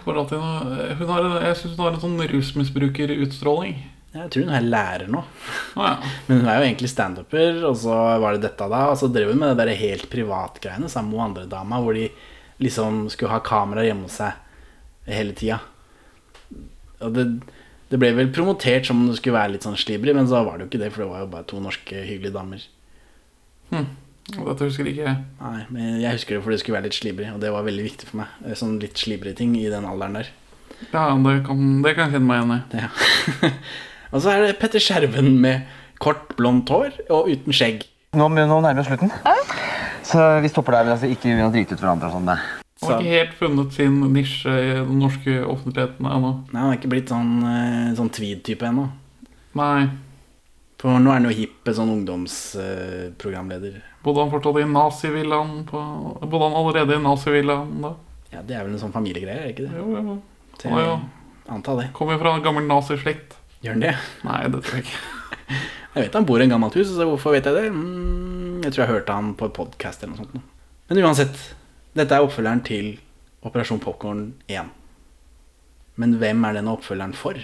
Kommer 0.02 0.22
alltid 0.24 0.42
noe 0.42 0.92
hun 0.98 1.10
har, 1.14 1.26
Jeg 1.46 1.58
syns 1.60 1.76
hun 1.76 1.84
har 1.86 1.96
en 1.96 2.04
sånn 2.04 2.24
rusmisbrukerutstråling. 2.32 3.82
Jeg 4.12 4.28
tror 4.34 4.48
hun 4.48 4.56
er 4.58 4.68
lærer 4.68 5.12
nå. 5.12 5.22
Å 5.80 5.86
ja. 5.86 5.94
Men 6.28 6.42
hun 6.42 6.50
er 6.52 6.60
jo 6.60 6.68
egentlig 6.68 6.92
standuper, 6.92 7.62
og 7.70 7.78
så 7.80 7.96
var 8.24 8.36
det 8.36 8.44
dette 8.48 8.68
da. 8.74 8.84
Og 8.92 9.00
så 9.00 9.10
drev 9.12 9.32
hun 9.32 9.40
med 9.40 9.54
det 9.54 9.64
der 9.64 9.80
helt 9.80 10.10
privatgreiene 10.12 10.92
sammen 10.92 11.14
med 11.16 11.26
andre 11.30 11.48
dama, 11.52 11.80
hvor 11.84 11.96
de 11.98 12.10
liksom 12.62 13.06
skulle 13.14 13.32
ha 13.34 13.42
kamera 13.46 13.86
hjemme 13.88 14.10
hos 14.10 14.20
seg 14.20 15.10
hele 15.12 15.34
tida. 15.38 15.62
Og 17.02 17.16
det, 17.16 17.26
det 17.90 18.00
ble 18.02 18.12
vel 18.18 18.34
promotert 18.36 18.86
som 18.88 19.00
om 19.02 19.10
det 19.10 19.18
skulle 19.22 19.40
være 19.40 19.56
litt 19.56 19.66
sånn 19.66 19.80
slibrig, 19.80 20.14
men 20.18 20.30
så 20.30 20.44
var 20.46 20.58
det 20.58 20.66
jo 20.68 20.72
ikke 20.74 20.84
det, 20.84 20.92
for 20.94 21.06
det 21.06 21.10
var 21.14 21.24
jo 21.24 21.32
bare 21.32 21.50
to 21.50 21.64
norske 21.64 22.04
hyggelige 22.06 22.36
damer. 22.36 22.68
Og 23.72 23.88
Dette 24.30 24.68
husker 24.68 24.88
ikke 24.88 25.08
jeg. 25.08 25.18
Nei, 25.42 25.64
men 25.74 26.00
jeg 26.00 26.16
husker 26.16 26.38
det 26.38 26.44
fordi 26.46 26.56
det 26.56 26.62
skulle 26.62 26.78
være 26.78 26.88
litt 26.88 26.98
slibrig, 27.00 27.32
og 27.34 27.42
det 27.42 27.52
var 27.52 27.66
veldig 27.66 27.84
viktig 27.88 28.08
for 28.12 28.22
meg. 28.22 28.36
Eh, 28.46 28.56
Sånn 28.60 28.78
litt 28.80 29.02
slibrig 29.02 29.34
ting 29.40 29.56
i 29.60 29.66
den 29.72 29.88
alderen 29.90 30.20
der. 30.20 30.30
Ja, 30.94 31.08
det 31.18 31.34
kan, 31.46 31.82
det 31.84 31.96
kan 31.98 32.08
jeg 32.08 32.16
kjenne 32.20 32.30
meg 32.30 32.42
igjen 32.42 32.54
i. 32.56 32.86
Ja. 32.86 33.52
og 34.14 34.24
så 34.24 34.34
er 34.34 34.46
det 34.46 34.60
Petter 34.62 34.82
Skjerven 34.82 35.34
med 35.42 35.68
kort, 36.02 36.32
blondt 36.38 36.70
hår 36.74 36.96
og 37.10 37.30
uten 37.34 37.54
skjegg. 37.54 37.84
Nå, 38.18 38.28
nå 38.28 38.46
nærmer 38.48 38.80
vi 38.80 38.84
oss 38.84 38.90
slutten. 38.90 39.12
Så 40.08 40.24
vi 40.44 40.50
stopper 40.52 40.76
der. 40.76 40.88
men 40.88 40.96
Altså, 40.96 41.10
ikke 41.12 41.30
vi 41.30 41.42
har 41.42 41.52
driti 41.54 41.76
ut 41.78 41.84
hverandre 41.84 42.10
og 42.10 42.18
sånn. 42.18 42.32
Han 42.82 42.90
har 42.90 43.04
ikke 43.04 43.14
helt 43.14 43.36
funnet 43.38 43.76
sin 43.78 44.00
nisje 44.12 44.52
i 44.58 44.72
den 44.80 44.98
norske 45.00 45.36
offentligheten 45.46 46.08
ennå. 46.10 46.32
Nei, 46.50 46.62
han 46.64 46.72
er 46.72 46.80
ikke 46.80 46.90
blitt 46.92 47.12
sånn, 47.14 47.36
eh, 47.46 47.92
sånn 48.00 48.10
tweed-type 48.10 48.66
ennå. 48.68 48.88
Nei. 49.60 49.86
For 50.82 50.98
nå 50.98 51.12
er 51.12 51.20
han 51.20 51.28
jo 51.30 51.34
hipp 51.38 51.70
sånn 51.78 51.92
ungdomsprogramleder. 51.94 53.76
Bodde 54.02 54.24
han 54.24 54.32
fortsatt 54.34 54.58
i 54.64 54.66
nazivillaen 54.66 55.60
Bodde 55.70 56.40
han 56.42 56.56
allerede 56.58 56.96
i 56.98 57.04
nazivillaen 57.04 57.76
da? 57.84 57.92
ja, 58.32 58.42
det 58.48 58.56
er 58.56 58.64
vel 58.66 58.74
en 58.74 58.82
sånn 58.82 58.94
familiegreie, 58.96 59.44
er 59.44 59.52
ikke 59.52 59.68
det? 59.68 59.76
Jo, 59.76 59.92
jo. 60.00 60.16
Til, 60.58 60.72
Å, 60.74 60.82
ja. 60.82 60.96
Anta 61.52 61.76
det. 61.78 61.90
Kommer 61.94 62.18
fra 62.22 62.32
en 62.38 62.44
gammel 62.46 62.64
nazislekt. 62.70 63.36
Gjør 63.62 63.76
han 63.76 63.84
det? 63.84 63.92
Nei, 64.26 64.40
det 64.54 64.62
tror 64.64 64.80
jeg 64.80 64.88
ikke. 64.88 65.02
Jeg 65.92 66.06
vet 66.06 66.14
han 66.16 66.26
bor 66.30 66.40
i 66.40 66.46
en 66.46 66.54
gammelt 66.54 66.76
hus, 66.80 66.88
så 66.96 67.04
hvorfor 67.04 67.34
vet 67.36 67.48
jeg 67.50 67.52
det? 67.58 67.66
Mm, 67.76 68.62
jeg 68.64 68.72
tror 68.72 68.86
jeg 68.86 68.92
hørte 68.94 69.16
han 69.18 69.34
på 69.36 69.50
en 69.50 69.56
podcast 69.58 70.00
eller 70.06 70.14
noe 70.14 70.24
sånt. 70.24 70.54
Men 70.88 71.02
uansett, 71.04 71.42
dette 72.00 72.16
er 72.16 72.24
oppfølgeren 72.24 72.62
til 72.64 72.94
Operasjon 73.44 73.82
Popcorn 73.84 74.22
1. 74.48 74.70
Men 76.00 76.14
hvem 76.22 76.48
er 76.48 76.56
denne 76.56 76.72
oppfølgeren 76.78 77.12
for? 77.20 77.36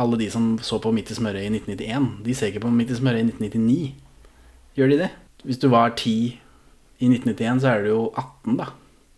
Alle 0.00 0.18
de 0.18 0.26
som 0.30 0.54
så 0.58 0.80
på 0.82 0.90
Midt 0.94 1.12
i 1.12 1.16
smørøyet 1.18 1.46
i 1.46 1.60
1991, 1.60 2.08
de 2.26 2.34
ser 2.34 2.50
ikke 2.50 2.64
på 2.64 2.72
Midt 2.74 2.90
i 2.90 2.98
smørøyet 2.98 3.28
i 3.28 3.34
1999. 3.36 3.92
Gjør 4.74 4.90
de 4.90 4.98
det? 5.04 5.10
Hvis 5.44 5.60
du 5.62 5.68
var 5.70 5.94
10 5.94 6.14
i 6.98 7.10
1991, 7.10 7.62
så 7.62 7.70
er 7.70 7.84
du 7.84 7.92
jo 7.92 8.00
18, 8.10 8.56
da. 8.58 8.72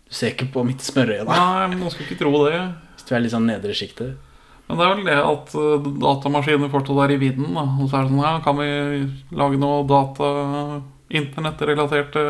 Du 0.07 0.13
ser 0.19 0.35
ikke 0.35 0.51
på 0.53 0.63
Midt 0.67 0.85
i 0.85 0.89
smørøyet, 0.91 1.25
da. 1.25 1.33
Nei, 1.33 1.67
men 1.71 1.81
man 1.81 1.93
skal 1.93 2.05
ikke 2.05 2.19
tro 2.21 2.33
det. 2.45 2.61
Hvis 2.93 3.07
du 3.09 3.15
er 3.15 3.23
litt 3.23 3.33
sånn 3.33 3.49
nedre 3.49 3.73
sjiktet. 3.77 4.17
Men 4.67 4.79
det 4.79 4.85
er 4.85 4.93
vel 4.93 5.07
det 5.07 5.17
at 5.23 5.53
eh, 5.55 5.89
datamaskiner 6.03 6.71
fortsatt 6.71 7.03
er 7.05 7.15
i 7.15 7.19
vinden. 7.21 7.55
da 7.55 7.63
Og 7.65 7.87
så 7.87 7.97
er 7.97 8.05
det 8.05 8.11
sånn, 8.11 8.23
ja, 8.25 8.33
kan 8.43 8.59
vi 8.59 8.69
lage 9.39 9.61
noe 9.61 9.85
data 9.87 10.31
internettrelaterte 11.07 12.23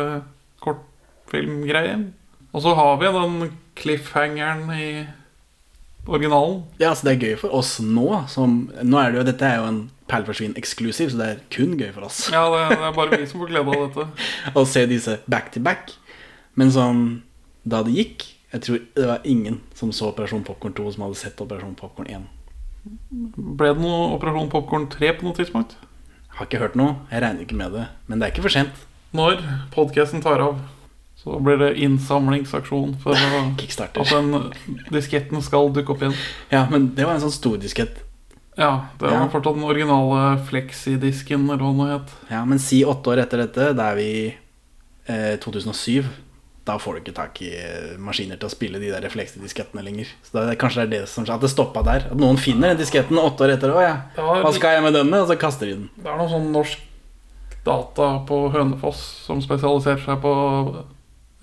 kortfilmgreier? 0.62 2.06
Og 2.54 2.64
så 2.64 2.74
har 2.78 3.00
vi 3.02 3.10
den 3.18 3.50
cliffhangeren 3.78 4.70
i 4.72 4.88
originalen. 6.08 6.62
Ja, 6.80 6.90
altså 6.90 7.08
det 7.08 7.14
er 7.14 7.28
gøy 7.28 7.38
for 7.42 7.54
oss 7.58 7.76
nå. 7.84 8.08
Som, 8.32 8.58
nå 8.82 8.98
er 9.00 9.12
det 9.12 9.20
jo, 9.20 9.26
dette 9.28 9.48
er 9.48 9.60
jo 9.60 9.68
en 9.70 9.80
Perleforsvinn 10.08 10.56
eksklusiv, 10.56 11.10
så 11.12 11.18
det 11.20 11.26
er 11.28 11.40
kun 11.52 11.74
gøy 11.76 11.90
for 11.92 12.06
oss 12.06 12.22
Ja, 12.32 12.46
det, 12.48 12.78
det 12.78 12.86
er 12.88 12.94
bare 12.96 13.18
vi 13.20 13.26
som 13.28 13.42
får 13.42 13.50
glede 13.50 13.74
av 13.74 13.82
dette. 13.84 14.28
å 14.58 14.64
se 14.64 14.86
disse 14.88 15.18
back 15.28 15.50
to 15.52 15.60
back. 15.60 15.92
Men 16.56 16.72
sånn 16.74 17.02
da 17.68 17.82
det 17.84 17.92
gikk 17.92 18.24
Jeg 18.54 18.64
tror 18.64 18.78
det 18.96 19.04
var 19.10 19.26
ingen 19.28 19.60
som 19.76 19.90
så 19.92 20.08
Operasjon 20.08 20.46
Popkorn 20.46 20.72
2 20.78 20.94
som 20.94 21.04
hadde 21.04 21.20
sett 21.20 21.42
Operasjon 21.44 21.76
Popkorn 21.76 22.08
1. 22.08 22.24
Ble 23.60 23.74
det 23.74 23.82
noe 23.82 24.14
Operasjon 24.14 24.48
Popkorn 24.52 24.88
3 24.94 25.12
på 25.18 25.26
noe 25.28 25.36
tidspunkt? 25.36 25.76
Har 26.38 26.48
ikke 26.48 26.62
hørt 26.62 26.78
noe. 26.78 26.94
Jeg 27.12 27.20
regner 27.24 27.44
ikke 27.44 27.58
med 27.58 27.76
det. 27.76 27.84
Men 28.08 28.20
det 28.22 28.28
er 28.28 28.32
ikke 28.32 28.46
for 28.46 28.54
sent. 28.54 28.86
Når 29.12 29.42
podcasten 29.74 30.24
tar 30.24 30.40
av, 30.40 30.56
så 31.18 31.38
blir 31.42 31.58
det 31.58 31.72
innsamlingsaksjon 31.82 32.96
for 33.02 33.14
at 33.18 34.12
den 34.12 34.28
disketten 34.94 35.42
skal 35.42 35.72
dukke 35.74 35.94
opp 35.96 36.04
igjen. 36.04 36.14
Ja, 36.52 36.66
men 36.70 36.92
det 36.94 37.06
var 37.08 37.16
en 37.18 37.24
sånn 37.26 37.34
stor 37.34 37.58
diskett. 37.58 38.04
Ja, 38.58 38.88
det 38.98 39.06
var 39.06 39.12
Ja. 39.14 39.26
fortsatt 39.30 39.54
den 39.58 39.66
originale 39.66 40.38
flexidisken, 40.48 41.44
eller 41.50 41.62
hva 41.62 41.74
det 41.86 41.92
het. 41.96 42.14
Ja, 42.30 42.44
men 42.44 42.58
si 42.62 42.80
åtte 42.84 43.12
år 43.12 43.22
etter 43.22 43.38
dette, 43.44 43.72
da 43.78 43.90
er 43.92 43.98
vi 44.00 44.08
eh, 45.06 45.36
2007. 45.42 46.08
Da 46.68 46.74
får 46.78 46.94
du 46.98 47.00
ikke 47.00 47.14
tak 47.16 47.38
i 47.46 47.52
eh, 47.56 47.94
maskiner 48.02 48.36
til 48.36 48.48
å 48.50 48.52
spille 48.52 48.80
de 48.82 48.90
der 48.92 49.00
refleksdiskettene 49.06 49.82
lenger. 49.86 50.10
Så 50.26 50.34
da, 50.36 50.42
kanskje 50.58 50.84
det 50.84 50.98
er 50.98 51.06
det 51.06 51.08
som 51.08 51.24
At 51.30 51.40
det 51.40 51.48
stoppa 51.50 51.82
der. 51.86 52.08
At 52.10 52.18
noen 52.18 52.36
finner 52.36 52.74
den 52.74 52.82
disketten 52.82 53.16
åtte 53.22 53.46
år 53.46 53.54
etter. 53.54 53.72
Å 53.72 53.84
ja, 53.86 53.94
hva 54.18 54.50
skal 54.52 54.74
jeg 54.76 54.82
med 54.84 54.98
denne? 54.98 55.22
Og 55.22 55.30
så 55.30 55.38
kaster 55.40 55.66
de 55.70 55.78
den. 55.78 55.88
Det 55.96 56.10
er 56.10 56.18
noe 56.18 56.28
sånn 56.28 56.50
norsk 56.52 56.82
data 57.64 58.10
på 58.28 58.42
Hønefoss 58.52 59.00
som 59.26 59.40
spesialiserer 59.44 60.02
seg 60.04 60.20
på 60.22 60.34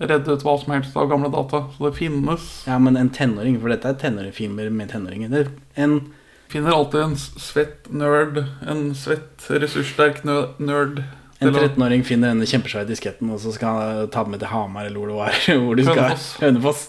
redde 0.01 0.35
ut 0.35 0.43
hva 0.43 0.57
som 0.59 0.73
helst 0.75 0.95
av 0.99 1.09
gamle 1.11 1.31
data. 1.33 1.65
Så 1.77 1.87
det 1.87 1.97
finnes 1.99 2.51
Ja, 2.67 2.79
men 2.79 2.97
en 2.99 3.09
tenåring, 3.09 3.59
for 3.61 3.71
dette 3.71 3.91
er 3.91 3.99
tenåringfilmer 4.01 4.69
med 4.69 4.91
tenåringer. 4.91 5.35
Er 5.75 5.87
en 5.87 5.99
Finner 6.47 6.71
alltid 6.71 7.01
en 7.01 7.15
svett 7.17 7.87
nerd, 7.89 8.37
en 8.69 8.91
svett 8.95 9.47
ressurssterk 9.49 10.21
nerd. 10.23 11.01
En 11.39 11.49
13-åring 11.51 12.03
finner 12.05 12.31
denne 12.31 12.45
kjempesvære 12.47 12.87
disketten, 12.87 13.31
og 13.33 13.41
så 13.43 13.51
skal 13.51 13.79
han 13.81 14.11
ta 14.13 14.23
den 14.23 14.35
med 14.35 14.43
til 14.43 14.51
Hamar, 14.53 14.85
eller 14.85 15.01
hvor 15.01 15.09
det 15.09 15.17
var. 15.17 15.39
Hvor 15.65 15.75
de 15.75 15.87
skal, 15.87 15.97
Hønefoss. 15.97 16.27
Hønefoss. 16.43 16.83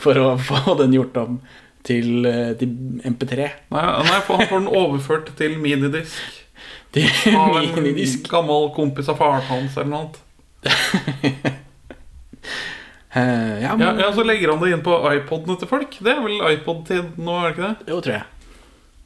For 0.00 0.22
å 0.22 0.30
få 0.40 0.76
den 0.80 0.94
gjort 0.96 1.18
om 1.20 1.40
til, 1.84 2.24
eh, 2.30 2.54
til 2.60 2.72
MP3. 3.10 3.50
Nei, 3.74 3.84
nei, 4.08 4.20
for 4.24 4.40
han 4.40 4.48
får 4.48 4.62
den 4.62 4.72
overført 4.80 5.32
til 5.40 5.58
minidisk. 5.60 6.36
Til 6.94 7.06
minidisk. 7.76 8.24
Av 8.32 8.40
en 8.40 8.48
gammel 8.48 8.70
kompis 8.74 9.10
av 9.12 9.20
faren 9.20 9.44
hans 9.46 9.76
eller 9.78 9.90
noe 9.92 10.00
annet. 10.08 11.56
Eh, 13.14 13.22
ja, 13.62 13.70
Ja, 13.70 13.76
men, 13.76 13.98
ja, 13.98 14.12
Så 14.14 14.22
legger 14.22 14.52
han 14.52 14.60
det 14.62 14.70
inn 14.72 14.82
på 14.86 14.94
iPodene 15.14 15.58
til 15.58 15.68
folk. 15.68 15.96
Det 15.98 16.12
er 16.12 16.20
vel 16.22 16.38
iPod-tid 16.54 17.16
nå, 17.18 17.38
er 17.40 17.48
det 17.48 17.56
ikke 17.56 17.68
det? 17.68 17.90
Jo, 17.90 18.00
tror 18.00 18.14
jeg. 18.14 18.22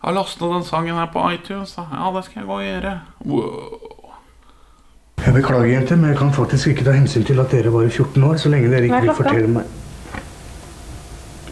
Jeg 0.05 0.11
har 0.11 0.17
lastet 0.19 0.51
den 0.53 0.65
sangen 0.69 0.99
her 1.01 1.07
på 1.13 1.23
iTunes. 1.33 1.73
Da. 1.79 1.87
Ja, 1.93 2.11
det 2.13 2.25
skal 2.27 2.41
jeg 2.43 2.49
gå 2.51 2.59
og 2.59 2.65
gjøre. 2.67 2.93
Wow. 3.25 4.03
Jeg 5.25 5.33
beklager, 5.39 5.71
jenter, 5.71 5.97
men 5.97 6.11
jeg 6.11 6.19
kan 6.19 6.33
faktisk 6.37 6.69
ikke 6.75 6.85
ta 6.85 6.93
hensyn 6.93 7.25
til 7.25 7.41
at 7.41 7.49
dere 7.55 7.73
var 7.73 7.89
14 7.89 8.25
år, 8.29 8.37
så 8.37 8.51
lenge 8.53 8.69
dere 8.69 8.91
ikke 8.91 9.01
vil 9.07 9.15
fortelle 9.17 9.49
meg 9.55 9.65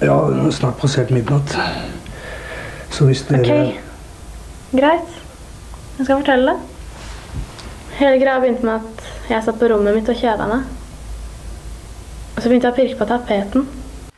Ja, 0.02 0.16
det 0.28 0.42
er 0.42 0.50
snart 0.52 0.76
passert 0.82 1.12
midnatt. 1.14 1.54
Så 2.92 3.06
hvis 3.08 3.22
dere 3.30 3.40
Ok, 3.40 3.80
greit. 4.76 5.16
Jeg 5.96 6.04
skal 6.04 6.18
fortelle 6.18 6.52
det. 6.52 6.58
Hele 7.96 8.18
greia 8.20 8.40
begynte 8.42 8.66
med 8.66 8.74
at 8.82 9.30
jeg 9.30 9.44
satt 9.46 9.60
på 9.60 9.68
rommet 9.72 9.94
mitt 9.96 10.10
og 10.12 10.18
kjeda 10.20 10.48
meg. 10.50 10.68
Og 12.32 12.40
så 12.40 12.48
begynte 12.48 12.70
jeg 12.70 12.74
å 12.74 12.78
pirke 12.80 12.98
på 13.00 13.08
tapeten. 13.10 13.66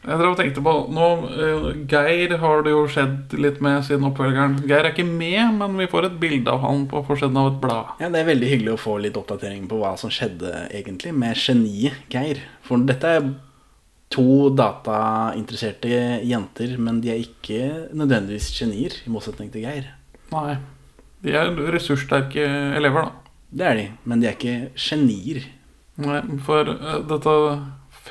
Jeg 0.04 0.20
drev 0.20 0.34
og 0.34 0.36
tenkte 0.36 0.60
på 0.60 0.72
nå, 0.92 1.06
eh, 1.32 1.68
Geir 1.88 2.34
har 2.42 2.62
det 2.62 2.74
jo 2.74 2.82
skjedd 2.92 3.32
litt 3.40 3.62
med 3.64 3.86
siden 3.86 4.04
oppfølgeren. 4.10 4.58
Geir 4.68 4.84
er 4.84 4.92
ikke 4.92 5.06
med, 5.08 5.54
men 5.56 5.78
vi 5.80 5.86
får 5.88 6.10
et 6.10 6.18
bilde 6.20 6.52
av 6.52 6.60
han 6.60 6.84
på 6.90 7.00
forsiden 7.06 7.38
av 7.40 7.54
et 7.54 7.60
blad. 7.62 7.94
Ja, 8.00 8.10
Det 8.10 8.20
er 8.20 8.28
veldig 8.28 8.50
hyggelig 8.50 8.74
å 8.74 8.82
få 8.82 8.98
litt 9.00 9.16
oppdatering 9.16 9.66
på 9.66 9.80
hva 9.80 9.96
som 9.96 10.10
skjedde 10.10 10.68
egentlig 10.68 11.14
med 11.14 11.34
geniet 11.40 11.94
Geir. 12.12 12.42
For 12.62 12.76
dette 12.84 13.04
er 13.04 13.32
to 14.10 14.50
datainteresserte 14.50 16.20
jenter, 16.22 16.76
men 16.78 17.00
de 17.00 17.10
er 17.10 17.24
ikke 17.24 17.88
nødvendigvis 17.96 18.52
genier, 18.60 18.92
i 19.06 19.10
motsetning 19.10 19.50
til 19.50 19.64
Geir. 19.64 19.88
Nei. 20.30 20.58
De 21.24 21.32
er 21.32 21.48
ressurssterke 21.72 22.44
elever, 22.76 23.08
da. 23.08 23.32
Det 23.54 23.66
er 23.66 23.74
de, 23.78 23.88
men 24.04 24.20
de 24.20 24.28
er 24.28 24.36
ikke 24.36 24.70
genier. 24.76 25.46
Nei, 25.96 26.20
for 26.44 26.68
eh, 26.68 27.00
dette 27.08 27.34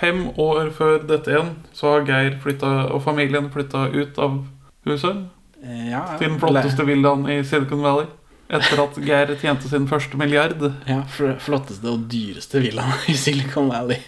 Fem 0.03 0.25
år 0.41 0.74
før 0.75 0.98
dette 1.07 1.31
igjen, 1.31 1.53
så 1.72 1.93
har 1.93 2.07
Geir 2.10 2.33
flytta, 2.43 2.72
og 2.91 3.00
familien 3.05 3.48
flytta 3.53 3.86
ut 3.93 4.19
av 4.19 4.41
huset. 4.89 5.24
Eh, 5.63 5.86
Ja, 5.93 6.03
Til 6.19 6.33
den 6.33 6.39
flotteste 6.41 6.83
villaen 6.83 7.24
i 7.31 7.38
Silicon 7.48 7.83
Valley. 7.86 8.10
Etter 8.53 8.81
at 8.83 8.98
Geir 9.00 9.31
tjente 9.39 9.69
sin 9.72 9.88
første 9.88 10.19
milliard. 10.19 10.60
Ja, 10.89 11.01
flotteste 11.07 11.88
og 11.88 12.10
dyreste 12.12 12.60
villaen 12.60 13.00
i 13.13 13.15
Silicon 13.15 13.72
Valley. 13.72 14.01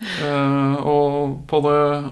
Uh, 0.00 0.80
og 0.88 1.44
på 1.48 1.60
det 1.66 2.10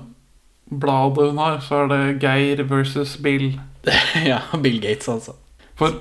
bladet 0.78 1.30
hun 1.30 1.40
har, 1.40 1.58
så 1.64 1.82
er 1.82 1.90
det 1.90 2.22
Geir 2.22 2.62
versus 2.70 3.16
Bill. 3.25 3.50
ja, 4.30 4.42
Bill 4.62 4.78
Gates, 4.84 5.08
altså. 5.10 5.34
For 5.78 5.98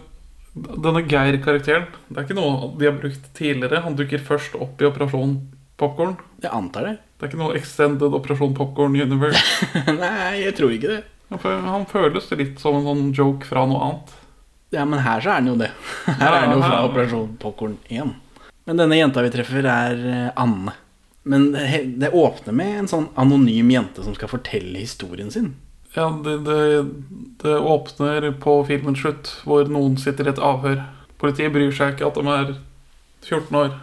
denne 0.58 1.04
Geir-karakteren 1.06 1.86
Det 2.10 2.18
er 2.18 2.26
ikke 2.26 2.38
noe 2.38 2.72
de 2.80 2.88
har 2.90 2.96
brukt 2.98 3.28
tidligere. 3.38 3.84
Han 3.86 3.98
dukker 3.98 4.22
først 4.26 4.58
opp 4.58 4.82
i 4.82 4.88
Operasjon 4.90 5.38
Popkorn. 5.78 6.16
Jeg 6.42 6.54
antar 6.54 6.88
det. 6.92 6.96
Det 7.18 7.26
er 7.26 7.32
ikke 7.32 7.42
noe 7.42 7.58
Extended 7.58 8.14
Operasjon 8.14 8.54
Popcorn 8.58 8.94
Universe. 8.94 9.42
Nei, 10.02 10.44
jeg 10.44 10.54
tror 10.58 10.74
ikke 10.76 10.92
det. 10.92 11.02
Ja, 11.34 11.40
Han 11.66 11.88
føles 11.90 12.30
litt 12.38 12.62
som 12.62 12.78
en 12.78 12.86
sånn 12.86 13.08
joke 13.18 13.48
fra 13.50 13.66
noe 13.68 13.82
annet. 13.84 14.12
Ja, 14.76 14.84
men 14.86 15.02
her 15.02 15.24
så 15.24 15.32
er 15.32 15.40
han 15.42 15.50
jo 15.50 15.56
det. 15.58 15.72
Her 16.22 16.28
er 16.28 16.44
han 16.46 16.54
jo 16.54 16.62
fra 16.62 16.82
Operasjon 16.86 17.32
Popcorn 17.42 17.78
1. 17.90 18.12
Men 18.68 18.82
denne 18.82 19.00
jenta 19.00 19.24
vi 19.24 19.32
treffer, 19.34 19.66
er 19.66 20.04
eh, 20.12 20.30
Anne. 20.38 20.76
Men 21.28 21.50
det, 21.56 21.66
det 22.04 22.12
åpner 22.16 22.56
med 22.56 22.82
en 22.84 22.92
sånn 22.92 23.08
anonym 23.20 23.72
jente 23.72 24.04
som 24.04 24.16
skal 24.16 24.32
fortelle 24.32 24.80
historien 24.80 25.32
sin. 25.32 25.56
Ja, 25.96 26.12
det, 26.24 26.38
det, 26.46 26.60
det 27.42 27.58
åpner 27.58 28.30
på 28.44 28.60
filmens 28.68 29.02
slutt, 29.02 29.32
hvor 29.48 29.68
noen 29.72 29.98
sitter 30.00 30.28
i 30.28 30.34
et 30.36 30.44
avhør. 30.44 30.84
Politiet 31.18 31.56
bryr 31.56 31.74
seg 31.74 31.96
ikke 31.96 32.12
at 32.12 32.20
de 32.20 32.36
er 32.36 32.54
14 33.26 33.58
år. 33.58 33.76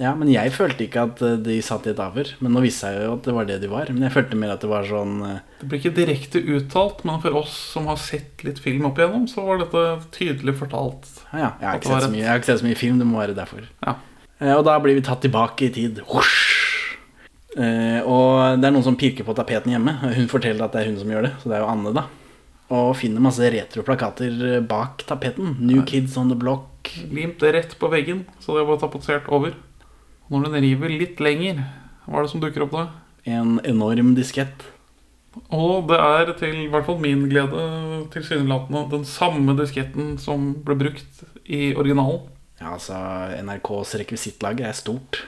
Ja, 0.00 0.14
men 0.16 0.30
jeg 0.32 0.50
følte 0.56 0.86
ikke 0.86 1.02
at 1.04 1.20
eh, 1.22 1.34
de 1.44 1.58
satt 1.62 1.84
i 1.86 1.90
et 1.92 2.00
avhør. 2.00 2.30
Men 2.40 2.54
nå 2.56 2.62
viste 2.64 2.88
jeg 2.90 3.04
jo 3.04 3.16
at 3.18 3.26
det 3.28 3.34
var 3.36 3.48
det 3.48 3.58
de 3.62 3.68
var. 3.70 3.90
Men 3.92 4.06
jeg 4.06 4.14
følte 4.14 4.38
mer 4.40 4.54
at 4.54 4.62
det 4.64 4.70
var 4.70 4.86
sånn 4.88 5.18
eh, 5.28 5.42
Det 5.60 5.68
blir 5.68 5.82
ikke 5.82 5.92
direkte 5.98 6.40
uttalt, 6.56 7.02
men 7.08 7.20
for 7.24 7.36
oss 7.42 7.52
som 7.74 7.90
har 7.90 8.00
sett 8.00 8.40
litt 8.46 8.58
film 8.62 8.86
opp 8.88 8.98
igjennom, 8.98 9.26
så 9.30 9.44
var 9.46 9.60
dette 9.60 9.82
tydelig 10.16 10.56
fortalt. 10.62 11.10
Ja, 11.34 11.38
ja, 11.44 11.50
jeg 11.60 11.68
har 11.68 11.82
ikke 11.82 11.92
sett 11.92 12.06
så 12.08 12.12
mye, 12.14 12.22
jeg 12.24 12.30
har 12.32 12.40
ikke 12.40 12.50
sett 12.52 12.62
så 12.64 12.68
mye 12.70 12.80
film, 12.80 13.02
det 13.02 13.10
må 13.10 13.20
være 13.20 13.36
derfor. 13.36 13.68
Ja. 13.84 13.94
Eh, 14.40 14.54
Og 14.56 14.64
da 14.70 14.78
blir 14.82 14.96
vi 14.98 15.04
tatt 15.06 15.20
tilbake 15.26 15.68
i 15.68 15.74
tid. 15.76 16.00
Hosj! 16.08 16.40
Eh, 17.52 18.00
og 18.08 18.62
det 18.62 18.64
er 18.64 18.72
noen 18.72 18.86
som 18.86 18.96
pirker 18.96 19.26
på 19.28 19.34
tapeten 19.36 19.74
hjemme. 19.74 19.92
Hun 20.16 20.28
forteller 20.32 20.64
at 20.66 20.72
det 20.72 20.82
er 20.86 20.88
hun 20.92 20.98
som 21.02 21.10
gjør 21.12 21.28
det, 21.28 21.34
så 21.42 21.50
det 21.52 21.58
er 21.58 21.66
jo 21.66 21.70
Anne, 21.74 21.92
da. 22.00 22.06
Og 22.72 22.94
finner 22.96 23.20
masse 23.20 23.44
retroplakater 23.52 24.62
bak 24.64 25.02
tapeten. 25.04 25.58
New 25.60 25.82
Kids 25.84 26.16
on 26.16 26.30
the 26.32 26.38
Block. 26.38 26.88
Limt 27.12 27.42
rett 27.44 27.74
på 27.78 27.90
veggen, 27.92 28.24
så 28.40 28.56
det 28.56 28.64
var 28.70 28.80
tapetsert 28.80 29.28
over. 29.28 29.52
Når 30.30 30.46
den 30.48 30.62
river 30.64 30.92
litt 30.92 31.20
lenger, 31.22 31.64
hva 32.06 32.20
er 32.20 32.26
det 32.26 32.32
som 32.32 32.42
dukker 32.42 32.66
opp 32.66 32.76
da? 32.76 32.84
En 33.28 33.58
enorm 33.68 34.14
diskett. 34.18 34.68
Og 35.48 35.88
det 35.88 35.96
er 35.96 36.32
til 36.36 36.64
i 36.64 36.70
hvert 36.70 36.86
fall 36.86 37.00
min 37.00 37.24
glede 37.30 37.62
tilsynelatende 38.12 38.84
den 38.92 39.04
samme 39.08 39.54
disketten 39.56 40.16
som 40.20 40.50
ble 40.64 40.76
brukt 40.80 41.22
i 41.48 41.72
originalen. 41.78 42.26
Ja, 42.60 42.74
altså, 42.76 42.96
NRKs 43.42 43.96
rekvisittlag 44.02 44.60
er 44.62 44.76
stort. 44.76 45.22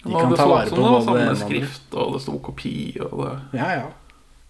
De 0.00 0.08
Og 0.14 0.16
kan 0.16 0.32
ta 0.34 0.46
vare 0.48 0.70
på 0.70 0.78
det 0.78 0.82
var 0.82 0.94
både 0.94 1.04
samme 1.04 1.18
det 1.18 1.28
og 1.28 1.34
det 1.36 1.44
skrift, 1.44 1.92
og 1.92 2.14
det 2.14 2.22
sto 2.24 2.38
kopi 2.40 2.74
og 3.04 3.18
det 3.20 3.60
Ja, 3.60 3.68
ja. 3.82 3.88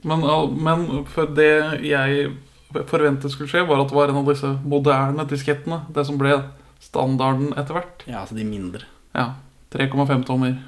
Men, 0.07 0.23
men 0.65 1.05
for 1.11 1.29
det 1.37 1.83
jeg 1.85 2.31
forventet 2.71 3.35
skulle 3.35 3.51
skje, 3.51 3.67
var 3.69 3.83
at 3.83 3.91
det 3.91 3.99
var 3.99 4.13
en 4.13 4.23
av 4.23 4.31
disse 4.31 4.55
moderne 4.63 5.27
diskettene. 5.29 5.83
Det 5.93 6.07
som 6.09 6.17
ble 6.21 6.39
standarden 6.81 7.51
etter 7.59 7.77
hvert. 7.77 8.05
Ja, 8.07 8.23
altså 8.23 8.39
de 8.39 8.47
mindre. 8.49 8.87
Ja, 9.13 9.35
3,5 9.73 10.25
tommer. 10.27 10.59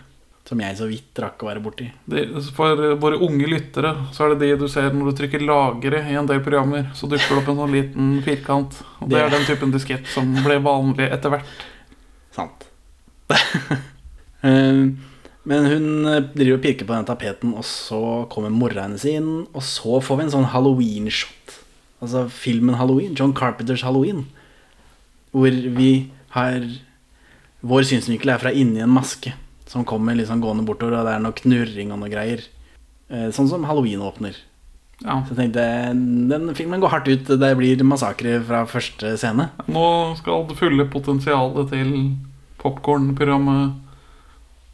Som 0.44 0.58
jeg 0.58 0.74
så 0.76 0.88
vidt 0.90 1.18
rakk 1.22 1.38
å 1.44 1.46
være 1.46 1.60
borti. 1.62 1.84
Det, 2.10 2.24
for 2.56 2.74
våre 2.98 3.18
unge 3.22 3.46
lyttere 3.46 3.92
så 4.12 4.24
er 4.26 4.32
det 4.34 4.40
de 4.50 4.56
du 4.58 4.66
ser 4.68 4.90
når 4.90 5.12
du 5.12 5.16
trykker 5.20 5.38
'lagre' 5.46 6.00
i 6.10 6.16
en 6.18 6.26
del 6.26 6.40
programmer. 6.42 6.90
Så 6.98 7.06
dukker 7.08 7.28
det 7.30 7.38
opp 7.44 7.48
en 7.52 7.60
sånn 7.62 7.72
liten 7.76 8.22
firkant. 8.26 8.74
Og 9.00 9.08
det 9.08 9.16
Det- 9.18 9.22
er 9.26 9.30
den 9.30 9.46
typen 9.46 9.70
diskett 9.72 10.06
som 10.06 10.34
ble 10.42 10.58
vanlig 10.58 11.12
etter 11.12 11.30
hvert. 11.30 11.46
Sant. 12.32 12.66
Eh, 14.44 14.88
Men 15.44 15.64
hun 15.66 16.06
eh, 16.06 16.20
driver 16.34 16.54
og 16.58 16.62
pirker 16.62 16.86
på 16.86 16.94
den 16.94 17.04
tapeten, 17.04 17.52
og 17.54 17.64
så 17.66 18.28
kommer 18.30 18.50
mora 18.50 18.82
hennes 18.82 19.04
inn, 19.04 19.46
og 19.52 19.62
så 19.62 20.00
får 20.02 20.16
vi 20.18 20.22
en 20.24 20.30
sånn 20.30 20.50
Halloween-shot. 20.52 21.56
Altså 22.02 22.28
filmen 22.30 22.74
Halloween, 22.78 23.14
John 23.14 23.32
Carpenters 23.34 23.82
Halloween. 23.82 24.26
Hvor 25.34 25.50
vi 25.50 26.10
har 26.30 26.60
Vår 27.62 27.86
synsvinkel 27.86 28.32
er 28.34 28.40
fra 28.42 28.52
inni 28.54 28.82
en 28.82 28.90
maske 28.92 29.34
som 29.70 29.84
kommer 29.88 30.16
liksom 30.18 30.42
gående 30.42 30.66
bortover, 30.68 30.98
og 30.98 31.06
det 31.06 31.12
er 31.16 31.22
noe 31.24 31.36
knurring 31.38 31.92
og 31.94 32.00
noe 32.02 32.10
greier. 32.12 32.42
Eh, 33.08 33.28
Sånn 33.32 33.48
som 33.48 33.64
Halloween 33.68 34.02
åpner. 34.04 34.36
Ja. 35.02 35.20
Så 35.26 35.32
jeg 35.32 35.38
tenkte 35.38 35.64
den 36.30 36.50
filmen 36.58 36.82
går 36.82 36.92
hardt 36.92 37.08
ut. 37.10 37.30
Det 37.40 37.52
blir 37.58 37.80
massakre 37.86 38.36
fra 38.46 38.64
første 38.70 39.14
scene. 39.18 39.48
Nå 39.72 39.86
skal 40.20 40.44
det 40.50 40.58
fulle 40.60 40.86
potensialet 40.92 41.72
til 41.72 41.94
popkornprogrammet 42.62 43.78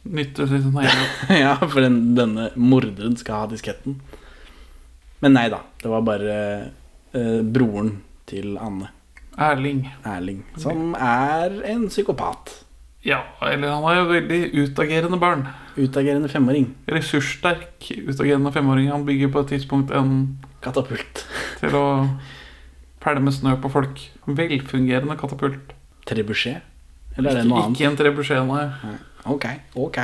nyttes 0.09 0.51
i 0.51 0.61
sin 0.61 0.75
helhet. 0.77 1.25
ja, 1.45 1.55
for 1.63 1.81
den, 1.85 2.13
denne 2.17 2.49
morderen 2.59 3.17
skal 3.19 3.45
ha 3.45 3.49
disketten. 3.51 3.99
Men 5.23 5.35
nei 5.35 5.47
da. 5.51 5.63
Det 5.81 5.89
var 5.91 6.05
bare 6.07 6.37
eh, 7.15 7.41
broren 7.43 7.97
til 8.29 8.57
Anne, 8.61 8.91
Erling. 9.39 9.85
Erling, 10.07 10.43
som 10.61 10.93
er 10.95 11.61
en 11.67 11.87
psykopat. 11.89 12.53
Ja, 13.05 13.21
eller 13.47 13.71
han 13.71 13.85
er 13.87 13.95
jo 13.95 14.07
veldig 14.09 14.39
utagerende 14.65 15.19
barn. 15.19 15.45
Utagerende 15.79 16.27
femåring. 16.31 16.73
Ressurssterk 16.91 17.87
utagerende 18.03 18.51
femåring. 18.51 18.89
Han 18.91 19.05
bygger 19.07 19.31
på 19.31 19.45
et 19.45 19.53
tidspunkt 19.55 19.93
en 19.95 20.37
Katapult. 20.61 21.23
til 21.61 21.75
å 21.79 21.85
pælme 22.99 23.31
snø 23.31 23.55
på 23.63 23.71
folk. 23.71 24.01
Velfungerende 24.27 25.15
katapult. 25.19 25.71
Trebuchet? 26.09 26.65
Eller 27.15 27.31
er 27.31 27.39
det 27.41 27.47
noe 27.47 27.63
annet? 27.63 27.77
Ikke 27.79 27.87
en 27.87 27.97
trebuchet, 27.99 28.43
nei. 28.47 28.97
Ok, 29.31 29.45
ok. 29.79 29.97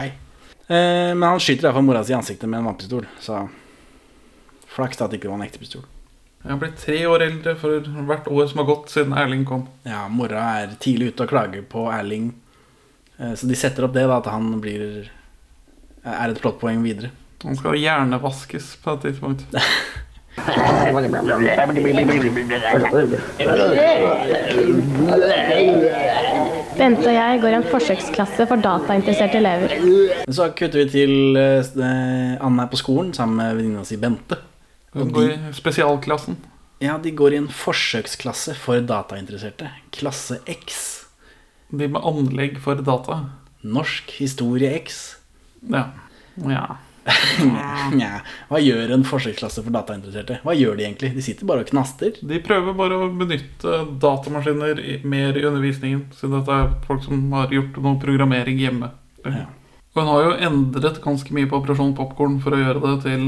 Eh, 0.66 1.12
men 1.14 1.26
han 1.28 1.40
skyter 1.44 1.68
iallfall 1.68 1.86
mora 1.86 2.04
si 2.04 2.14
i 2.16 2.18
ansiktet 2.18 2.50
med 2.50 2.62
en 2.62 2.72
vannpistol, 2.72 3.06
så 3.22 3.46
Flaks 4.76 5.00
at 5.00 5.12
det 5.12 5.22
ikke 5.22 5.30
var 5.32 5.40
en 5.40 5.46
ekte 5.46 5.62
pistol. 5.62 5.86
Jeg 6.44 6.52
har 6.52 6.58
blitt 6.62 6.82
tre 6.82 6.98
år 7.08 7.24
eldre 7.26 7.54
for 7.58 7.86
hvert 8.10 8.26
år 8.28 8.50
som 8.52 8.60
har 8.62 8.68
gått 8.68 8.92
siden 8.92 9.16
Erling 9.18 9.46
kom. 9.48 9.64
Ja, 9.88 10.04
mora 10.12 10.42
er 10.60 10.74
tidlig 10.84 11.14
ute 11.14 11.24
og 11.26 11.32
klager 11.32 11.64
på 11.70 11.86
Erling. 11.94 12.34
Eh, 13.20 13.34
Så 13.36 13.48
de 13.48 13.56
setter 13.56 13.84
opp 13.88 13.94
det, 13.94 14.08
da, 14.08 14.18
at 14.18 14.32
han 14.32 14.60
blir 14.62 15.10
er 16.06 16.30
et 16.30 16.42
plottpoeng 16.42 16.84
videre. 16.86 17.10
Han 17.44 17.56
skal 17.58 17.78
gjerne 17.78 18.20
vaskes 18.22 18.76
på 18.84 18.94
et 18.96 19.02
tidspunkt. 19.10 19.46
Bente 26.76 27.08
og 27.08 27.16
jeg 27.16 27.40
går 27.40 27.54
i 27.54 27.58
en 27.60 27.68
forsøksklasse 27.70 28.46
for 28.50 28.60
datainteresserte 28.64 29.40
elever. 29.40 29.76
Så 30.36 30.50
kutter 30.58 30.82
vi 30.84 30.90
til 30.92 31.40
eh, 31.40 31.62
eh, 31.64 32.36
Anne 32.44 32.66
er 32.66 32.72
på 32.72 32.80
skolen 32.80 33.14
sammen 33.16 33.40
med 33.40 33.56
venninna 33.62 33.86
si 33.88 33.98
Bente. 34.02 34.38
Hun 34.96 35.12
går 35.16 35.32
i 35.34 35.38
spesialklassen. 35.56 36.38
ja, 36.84 36.98
de 37.02 37.12
går 37.12 37.34
i 37.34 37.40
en 37.44 37.48
forsøksklasse 37.52 38.56
for 38.60 38.84
datainteresserte. 38.84 39.72
Klasse 39.96 40.40
X. 40.52 41.05
De 41.70 41.88
med 41.92 42.02
anlegg 42.06 42.60
for 42.64 42.82
data. 42.86 43.22
Norsk 43.66 44.12
historie 44.20 44.74
X. 44.78 45.16
Ja. 45.72 45.88
ja. 46.36 46.66
Nja, 47.94 48.22
hva 48.50 48.60
gjør 48.62 48.96
en 48.96 49.04
forsøksklasse 49.06 49.62
for 49.62 49.74
datainteresserte? 49.74 50.40
Hva 50.46 50.56
gjør 50.58 50.78
de 50.80 50.88
egentlig? 50.88 51.12
De 51.14 51.24
sitter 51.26 51.48
bare 51.50 51.66
og 51.66 51.70
knaster. 51.70 52.18
De 52.26 52.40
prøver 52.44 52.78
bare 52.78 52.98
å 52.98 53.10
benytte 53.14 53.82
datamaskiner 54.02 54.82
mer 55.06 55.38
i 55.38 55.46
undervisningen, 55.46 56.08
siden 56.18 56.40
dette 56.40 56.62
er 56.64 56.72
folk 56.88 57.06
som 57.06 57.28
har 57.38 57.54
gjort 57.54 57.78
noe 57.82 58.02
programmering 58.02 58.62
hjemme. 58.62 58.90
Ja. 59.26 59.46
Og 59.94 60.02
hun 60.02 60.12
har 60.12 60.24
jo 60.26 60.38
endret 60.50 61.04
ganske 61.04 61.36
mye 61.36 61.50
på 61.50 61.62
Operasjon 61.62 61.94
Popkorn 61.98 62.40
for 62.44 62.56
å 62.56 62.62
gjøre 62.62 62.82
det 62.84 62.96
til 63.06 63.28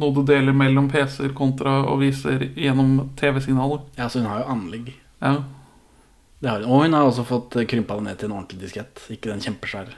noe 0.00 0.14
du 0.16 0.22
deler 0.24 0.54
mellom 0.56 0.86
PC-er 0.90 1.34
kontra 1.36 1.80
og 1.90 2.00
viser 2.04 2.46
gjennom 2.56 3.10
TV-signaler. 3.20 3.82
Ja, 3.98 4.08
så 4.08 4.22
hun 4.22 4.30
har 4.30 4.44
jo 4.44 4.52
anlegg. 4.54 4.94
Ja. 5.20 5.34
Det 6.40 6.48
har 6.48 6.62
hun. 6.64 6.70
Og 6.72 6.84
hun 6.86 6.94
har 6.96 7.08
også 7.08 7.24
fått 7.28 7.56
krympa 7.68 7.96
det 7.98 8.06
ned 8.06 8.20
til 8.20 8.30
en 8.30 8.36
ordentlig 8.38 8.60
diskett. 8.62 9.02
Ikke 9.12 9.28
den 9.32 9.42
kjempesvære. 9.44 9.92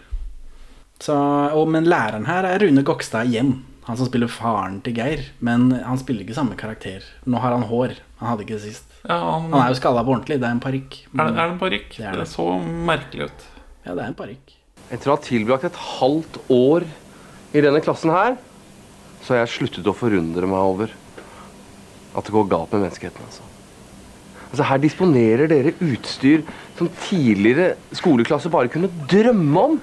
Så, 1.03 1.15
og, 1.55 1.67
men 1.71 1.87
læreren 1.91 2.27
her 2.29 2.47
er 2.47 2.63
Rune 2.63 2.83
Gokstad 2.87 3.31
igjen. 3.31 3.61
Han 3.89 3.99
som 3.99 4.07
spiller 4.07 4.31
faren 4.31 4.81
til 4.87 4.95
Geir. 4.99 5.25
Men 5.43 5.71
han 5.83 5.99
spiller 5.99 6.23
ikke 6.27 6.37
samme 6.39 6.59
karakter. 6.59 7.03
Nå 7.27 7.41
har 7.43 7.55
han 7.57 7.67
hår. 7.71 7.97
Han 8.21 8.33
hadde 8.33 8.45
ikke 8.47 8.59
det 8.59 8.67
sist. 8.69 8.89
ja 9.07 9.17
han, 9.19 9.49
Han 9.51 9.59
er 9.65 9.73
jo 9.73 9.79
skalla 9.81 10.05
på 10.07 10.15
ordentlig. 10.17 10.39
Det 10.43 10.47
er 10.51 10.57
en 10.59 10.63
parykk. 10.63 10.99
er, 11.13 11.19
det, 11.19 11.31
er 11.31 11.37
det 11.41 11.53
en 11.57 11.63
parykk? 11.63 11.89
Det 11.97 12.07
Det, 12.11 12.19
det. 12.23 12.29
så 12.31 12.49
merkelig 12.91 13.31
ut. 13.31 13.47
Ja, 13.87 13.95
det 13.95 14.03
er 14.05 14.11
en 14.13 14.19
parykk. 14.19 14.57
Etter 14.93 15.11
å 15.11 15.17
ha 15.17 15.23
tilbrakt 15.25 15.65
et 15.71 15.79
halvt 15.99 16.39
år 16.53 16.87
i 17.53 17.63
denne 17.65 17.81
klassen 17.85 18.13
her, 18.15 18.37
så 19.23 19.35
har 19.35 19.43
jeg 19.45 19.55
sluttet 19.57 19.87
å 19.91 19.95
forundre 19.97 20.47
meg 20.51 20.59
over 20.75 20.93
at 22.13 22.27
det 22.27 22.35
går 22.35 22.51
galt 22.51 22.75
med 22.75 22.85
menneskeheten. 22.87 23.27
Altså. 23.27 23.47
Altså, 24.53 24.67
her 24.69 24.81
disponerer 24.83 25.49
dere 25.49 25.73
utstyr 25.81 26.45
som 26.77 26.91
tidligere 27.07 27.73
skoleklasser 27.97 28.53
bare 28.53 28.69
kunne 28.73 28.91
drømme 29.09 29.67
om. 29.67 29.79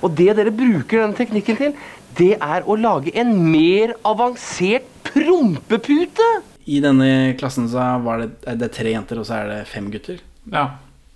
Og 0.00 0.14
det 0.16 0.32
dere 0.38 0.52
bruker 0.56 1.02
denne 1.02 1.18
teknikken 1.18 1.58
til, 1.58 1.74
det 2.16 2.32
er 2.40 2.64
å 2.64 2.76
lage 2.80 3.12
en 3.20 3.34
mer 3.52 3.92
avansert 4.08 4.88
prompepute! 5.06 6.28
I 6.70 6.80
denne 6.82 7.34
klassen 7.40 7.68
så 7.70 7.84
var 8.04 8.22
det, 8.22 8.30
er 8.48 8.58
det 8.60 8.70
tre 8.76 8.94
jenter, 8.94 9.20
og 9.20 9.28
så 9.28 9.40
er 9.42 9.52
det 9.52 9.60
fem 9.68 9.90
gutter. 9.92 10.20
Ja. 10.52 10.66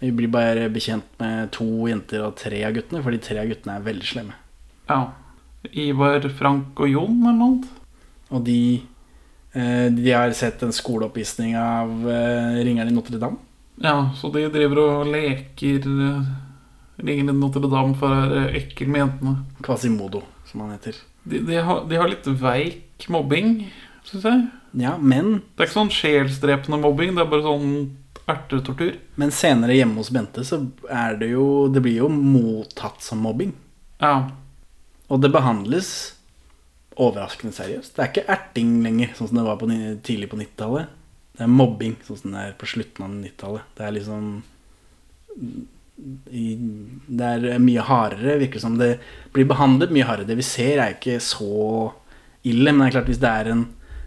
Vi 0.02 0.10
blir 0.12 0.28
bare 0.32 0.68
bekjent 0.72 1.06
med 1.22 1.52
to 1.54 1.66
jenter 1.88 2.26
og 2.26 2.36
tre 2.36 2.60
av 2.66 2.74
guttene, 2.76 3.00
for 3.04 3.14
de 3.14 3.20
tre 3.22 3.38
av 3.40 3.48
guttene 3.48 3.78
er 3.78 3.86
veldig 3.90 4.10
slemme. 4.12 4.40
ja. 4.92 5.04
Ivar, 5.72 6.20
Frank 6.36 6.76
og 6.76 6.90
Jon 6.92 7.22
eller 7.22 7.38
noe? 7.38 7.68
Og 8.36 8.42
de, 8.44 8.82
de 9.54 10.12
har 10.12 10.32
sett 10.34 10.62
en 10.66 10.74
skoleoppvisning 10.74 11.56
av 11.58 12.10
eh, 12.10 12.60
Ringeren 12.66 12.90
i 12.90 12.94
Notre-Dame. 12.96 13.38
Ja, 13.82 14.10
så 14.18 14.30
de 14.34 14.46
driver 14.54 14.80
og 14.82 15.10
leker 15.10 15.86
Ringeren 16.98 17.34
i 17.34 17.38
Notre-Dame 17.38 17.94
for 17.98 18.10
å 18.10 18.20
være 18.24 18.54
ekkel 18.58 18.90
med 18.90 19.04
jentene. 19.04 19.36
Quasimodo, 19.62 20.24
som 20.50 20.64
han 20.64 20.74
heter. 20.76 20.98
De, 21.24 21.40
de, 21.40 21.58
har, 21.62 21.84
de 21.88 21.98
har 21.98 22.10
litt 22.10 22.26
veik 22.40 23.06
mobbing, 23.10 23.56
syns 24.06 24.26
jeg. 24.28 24.46
Ja, 24.74 24.96
men, 24.98 25.38
Det 25.54 25.64
er 25.64 25.68
ikke 25.68 25.78
sånn 25.78 25.94
sjelsdrepende 25.94 26.80
mobbing, 26.82 27.14
det 27.14 27.22
er 27.22 27.30
bare 27.30 27.46
sånn 27.46 27.76
ertetortur. 28.30 28.96
men 29.20 29.30
senere 29.34 29.76
hjemme 29.76 30.00
hos 30.00 30.10
Bente 30.14 30.44
så 30.48 30.62
er 30.88 31.18
det 31.20 31.26
jo 31.34 31.68
Det 31.68 31.82
blir 31.84 31.98
jo 31.98 32.08
mottatt 32.08 33.02
som 33.04 33.20
mobbing. 33.20 33.52
Ja. 34.00 34.30
Og 35.12 35.20
det 35.20 35.30
behandles 35.34 36.14
overraskende 36.96 37.54
seriøst. 37.56 37.94
Det 37.96 38.02
er 38.04 38.10
ikke 38.12 38.28
erting 38.34 38.82
lenger, 38.84 39.14
sånn 39.18 39.28
som 39.30 39.38
det 39.40 39.44
var 39.46 39.56
på, 39.60 39.68
tidlig 40.06 40.28
på 40.30 40.38
90-tallet. 40.40 40.86
Det 41.34 41.42
er 41.42 41.50
mobbing, 41.50 41.96
sånn 42.06 42.20
som 42.20 42.34
det 42.36 42.42
er 42.46 42.52
på 42.60 42.66
slutten 42.70 43.04
av 43.06 43.10
90-tallet. 43.16 43.62
Det 43.78 43.86
er 43.88 43.94
liksom 43.96 44.26
i, 46.30 46.44
Det 47.06 47.30
er 47.30 47.62
mye 47.62 47.84
hardere. 47.86 48.38
Virker 48.42 48.62
som 48.62 48.76
det 48.78 48.96
blir 49.34 49.46
behandlet 49.50 49.92
mye 49.94 50.06
hardere. 50.08 50.28
Det 50.30 50.38
vi 50.40 50.46
ser, 50.46 50.78
er 50.82 50.96
ikke 50.96 51.18
så 51.22 51.92
ille, 52.44 52.72
men 52.72 52.84
det 52.84 52.90
er 52.92 52.96
klart 52.98 53.10
hvis 53.12 53.22
det 53.22 53.30
er 53.32 53.50
en 53.54 53.64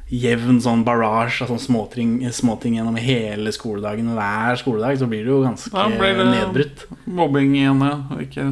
jevn 0.07 0.61
sånn 0.63 0.85
barrage 0.87 1.41
av 1.43 1.49
sånn 1.51 1.59
småting, 1.59 2.11
småting 2.31 2.77
gjennom 2.77 2.95
hele 3.01 3.51
skoledagen 3.51 4.13
hver 4.15 4.55
skoledag, 4.61 4.99
så 5.01 5.07
blir 5.11 5.25
det 5.25 5.33
jo 5.33 5.41
ganske 5.43 5.71
ja, 5.73 5.87
blir 5.91 6.15
det- 6.15 6.27
nedbrutt. 6.31 6.85
Mobbing 7.05 7.55
igjen, 7.57 7.81
ja. 7.83 7.97
Ikke 8.23 8.45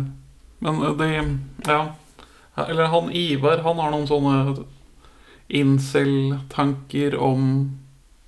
Men 0.60 0.82
det 0.82 0.98
de 0.98 1.40
Ja. 1.70 1.96
Eller 2.56 2.92
han 2.92 3.12
Ivar, 3.12 3.64
han 3.66 3.82
har 3.84 3.92
noen 3.92 4.08
sånne 4.08 4.66
incel-tanker 5.48 7.18
om 7.20 7.50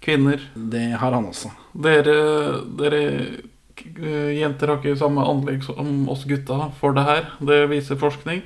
kvinner. 0.03 0.43
Det 0.53 0.91
har 0.99 1.15
han 1.15 1.29
også. 1.29 1.51
Dere, 1.77 2.17
dere 2.79 3.01
eh, 3.07 4.35
jenter 4.37 4.73
har 4.73 4.81
ikke 4.81 4.99
samme 4.99 5.23
anlegg 5.25 5.63
som 5.65 6.05
oss 6.11 6.27
gutta 6.27 6.69
for 6.79 6.97
det 6.97 7.07
her. 7.07 7.31
Det 7.39 7.63
viser 7.71 7.99
forskning. 7.99 8.43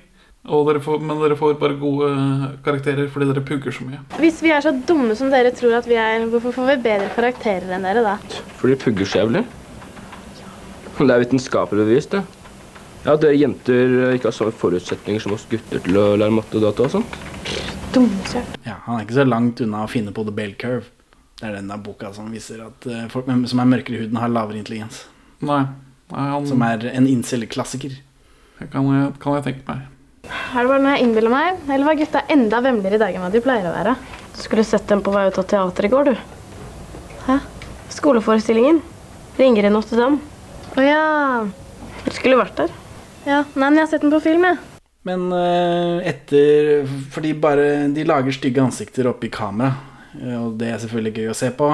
Og 0.50 0.66
dere 0.66 0.82
får, 0.82 1.02
men 1.06 1.20
dere 1.22 1.38
får 1.38 1.58
bare 1.62 1.78
gode 1.78 2.08
karakterer 2.66 3.10
fordi 3.14 3.28
dere 3.30 3.44
pugger 3.46 3.76
så 3.76 3.86
mye. 3.86 4.00
Hvis 4.18 4.40
vi 4.42 4.54
er 4.54 4.64
så 4.66 4.74
dumme 4.74 5.14
som 5.18 5.30
dere 5.30 5.54
tror 5.54 5.76
at 5.78 5.90
vi 5.90 6.00
er, 6.02 6.26
hvorfor 6.32 6.56
får 6.56 6.72
vi 6.72 6.78
bedre 6.88 7.10
karakterer 7.14 7.76
enn 7.78 7.86
dere 7.86 8.02
da? 8.06 8.16
Fordi 8.58 8.74
de 8.74 8.82
pugger 8.82 9.10
så 9.10 9.22
jævlig. 9.22 9.44
Det 11.02 11.10
er 11.10 11.22
vitenskapelig 11.24 11.86
bevist, 11.86 12.18
det. 12.18 12.41
Ja, 13.02 13.16
dere 13.18 13.34
jenter 13.34 14.14
ikke 14.14 14.30
har 14.30 14.36
samme 14.36 14.54
forutsetninger 14.54 15.24
som 15.24 15.34
oss 15.34 15.48
gutter 15.50 15.82
til 15.82 15.96
å 15.98 16.04
lære 16.22 16.34
matte 16.36 16.60
og 16.60 16.66
data 16.68 16.86
og 16.86 16.92
sånt. 16.94 17.16
Dumsøl. 17.96 18.44
Ja, 18.64 18.76
Han 18.86 19.00
er 19.00 19.06
ikke 19.08 19.18
så 19.18 19.26
langt 19.26 19.62
unna 19.66 19.86
å 19.86 19.90
finne 19.90 20.14
på 20.14 20.24
the 20.28 20.34
bell 20.36 20.54
curve. 20.54 20.86
Det 21.40 21.48
er 21.50 21.56
den 21.58 21.72
der 21.72 21.80
boka 21.82 22.12
som 22.14 22.28
viser 22.30 22.62
at 22.68 22.86
eh, 22.86 23.08
folk 23.10 23.26
som 23.50 23.64
er 23.64 23.70
mørkere 23.72 23.98
i 23.98 24.04
huden, 24.04 24.20
har 24.22 24.30
lavere 24.30 24.62
intelligens. 24.62 25.08
Nei. 25.42 25.64
Nei 26.12 26.26
han, 26.30 26.46
Som 26.46 26.62
er 26.62 26.86
en 26.92 27.08
incel-klassiker. 27.10 27.96
det 28.60 28.68
kan, 28.70 28.86
jeg, 28.94 29.08
kan 29.24 29.40
jeg 29.40 29.48
tenke 29.48 29.66
meg. 29.72 29.88
Er 30.30 30.62
det 30.62 30.70
bare 30.70 30.84
noe 30.84 30.94
jeg 30.94 31.08
innbiller 31.08 31.34
meg? 31.34 31.64
Eller 31.66 31.88
var 31.90 31.98
gutta 31.98 32.22
enda 32.30 32.60
vemmeligere 32.62 33.00
i 33.00 33.02
dag 33.02 33.18
enn 33.18 33.26
hva 33.26 33.32
de 33.34 33.42
pleier 33.42 33.66
å 33.66 33.74
være? 33.74 33.96
Du 34.36 34.44
skulle 34.44 34.68
sett 34.68 34.86
dem 34.92 35.02
på 35.02 35.16
vei 35.16 35.26
ut 35.32 35.42
av 35.42 35.50
teater 35.50 35.90
i 35.90 35.92
går, 35.96 36.12
du. 36.12 36.22
Hæ? 37.26 37.40
Skoleforestillingen. 37.98 38.84
Ringer 39.42 39.66
i 39.72 39.74
til 39.90 40.04
dem. 40.06 40.22
Å 40.78 40.86
ja. 40.86 41.02
Du 42.06 42.12
skulle 42.14 42.38
vært 42.38 42.62
der. 42.62 42.78
Ja, 43.26 43.44
Nei, 43.54 43.68
men 43.70 43.78
jeg 43.78 43.86
har 43.86 43.92
sett 43.92 44.04
den 44.06 44.14
på 44.14 44.20
film, 44.24 44.46
jeg. 44.48 44.58
Men 45.08 45.28
eh, 45.34 46.10
etter 46.12 46.84
Fordi 47.14 47.32
bare 47.42 47.64
de 47.94 48.04
lager 48.06 48.34
stygge 48.36 48.62
ansikter 48.62 49.08
oppi 49.10 49.30
kamera. 49.34 49.74
eh, 50.20 50.38
Og 50.38 50.58
det 50.62 50.70
er 50.72 50.82
selvfølgelig 50.84 51.14
gøy 51.18 51.32
å 51.34 51.38
se 51.38 51.50
på. 51.58 51.70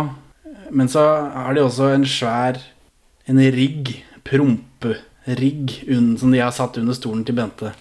Men 0.72 0.90
så 0.92 1.04
har 1.34 1.54
de 1.56 1.64
også 1.64 1.94
en 1.96 2.06
svær 2.08 2.60
En 3.28 3.40
rigg, 3.52 3.92
promperigg, 4.24 5.74
som 6.20 6.32
de 6.32 6.40
har 6.40 6.54
satt 6.56 6.78
under 6.80 6.96
stolen 6.96 7.26
til 7.28 7.36
Bente. 7.36 7.74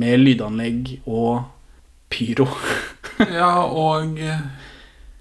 Med 0.00 0.20
lydanlegg 0.22 0.98
og 1.06 1.44
pyro. 2.12 2.48
Ja, 3.18 3.64
og 3.66 4.14
eh, 4.22 4.44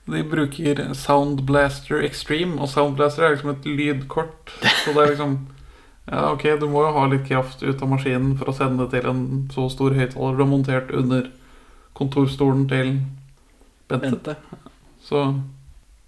de 0.07 0.19
bruker 0.29 0.79
Sound 0.95 1.39
Blaster 1.49 2.03
Extreme, 2.05 2.59
og 2.61 2.69
Sound 2.69 2.93
Blaster 2.95 3.25
er 3.25 3.33
liksom 3.33 3.49
et 3.55 3.65
lydkort. 3.65 4.51
Så 4.83 4.93
det 4.93 5.01
er 5.01 5.09
liksom 5.15 5.33
Ja, 6.07 6.31
ok, 6.31 6.43
du 6.59 6.69
må 6.71 6.85
jo 6.85 6.93
ha 6.95 7.03
litt 7.11 7.25
kraft 7.27 7.63
ut 7.63 7.81
av 7.83 7.89
maskinen 7.91 8.37
for 8.39 8.51
å 8.51 8.55
sende 8.55 8.85
det 8.85 9.01
til 9.01 9.09
en 9.11 9.23
så 9.51 9.67
stor 9.71 9.95
høyttaler 9.97 10.37
du 10.37 10.43
har 10.45 10.49
montert 10.49 10.93
under 10.95 11.27
kontorstolen 11.97 12.63
til 12.69 12.93
Bente. 13.87 14.07
Bente. 14.07 14.35
Så 15.03 15.41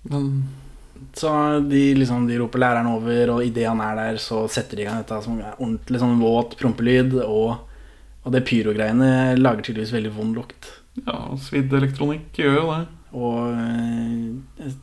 Men 0.04 0.48
Så 1.16 1.32
de, 1.60 1.96
liksom, 1.96 2.28
de 2.28 2.38
roper 2.40 2.60
læreren 2.60 2.88
over, 2.92 3.30
og 3.36 3.44
idet 3.44 3.68
han 3.68 3.82
er 3.84 3.96
der, 3.96 4.18
så 4.24 4.46
setter 4.52 4.78
de 4.78 4.84
i 4.84 4.88
gang 4.88 5.00
dette 5.02 5.20
som 5.24 5.40
er 5.40 5.56
ordentlig 5.58 6.00
sånn 6.02 6.20
våt 6.20 6.56
prompelyd. 6.60 7.16
Og, 7.24 7.56
og 8.24 8.36
det 8.36 8.44
pyrogreiene 8.48 9.38
lager 9.40 9.64
tydeligvis 9.66 9.96
veldig 9.96 10.12
vond 10.16 10.40
lukt. 10.40 10.74
ja, 11.06 11.22
svidd 11.40 11.74
elektronikk 11.74 12.40
gjør 12.40 12.60
jo 12.60 12.68
det. 12.72 12.82
Og 13.20 13.40
eh, 13.56 14.76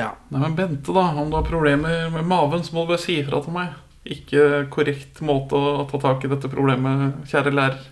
ja. 0.00 0.14
Nei, 0.28 0.40
men 0.40 0.56
Bente, 0.58 0.92
da. 0.96 1.10
Om 1.16 1.30
du 1.30 1.38
har 1.38 1.48
problemer 1.48 2.08
med 2.12 2.28
maven, 2.28 2.64
så 2.64 2.74
må 2.74 2.84
du 2.84 2.94
bare 2.94 3.04
si 3.04 3.20
ifra 3.20 3.40
til 3.44 3.56
meg. 3.56 3.76
Ikke 4.08 4.64
korrekt 4.72 5.20
måte 5.20 5.58
å 5.58 5.84
ta 5.90 5.98
tak 6.00 6.24
i 6.24 6.30
dette 6.30 6.48
problemet, 6.48 7.18
kjære 7.28 7.52
lærer. 7.52 7.82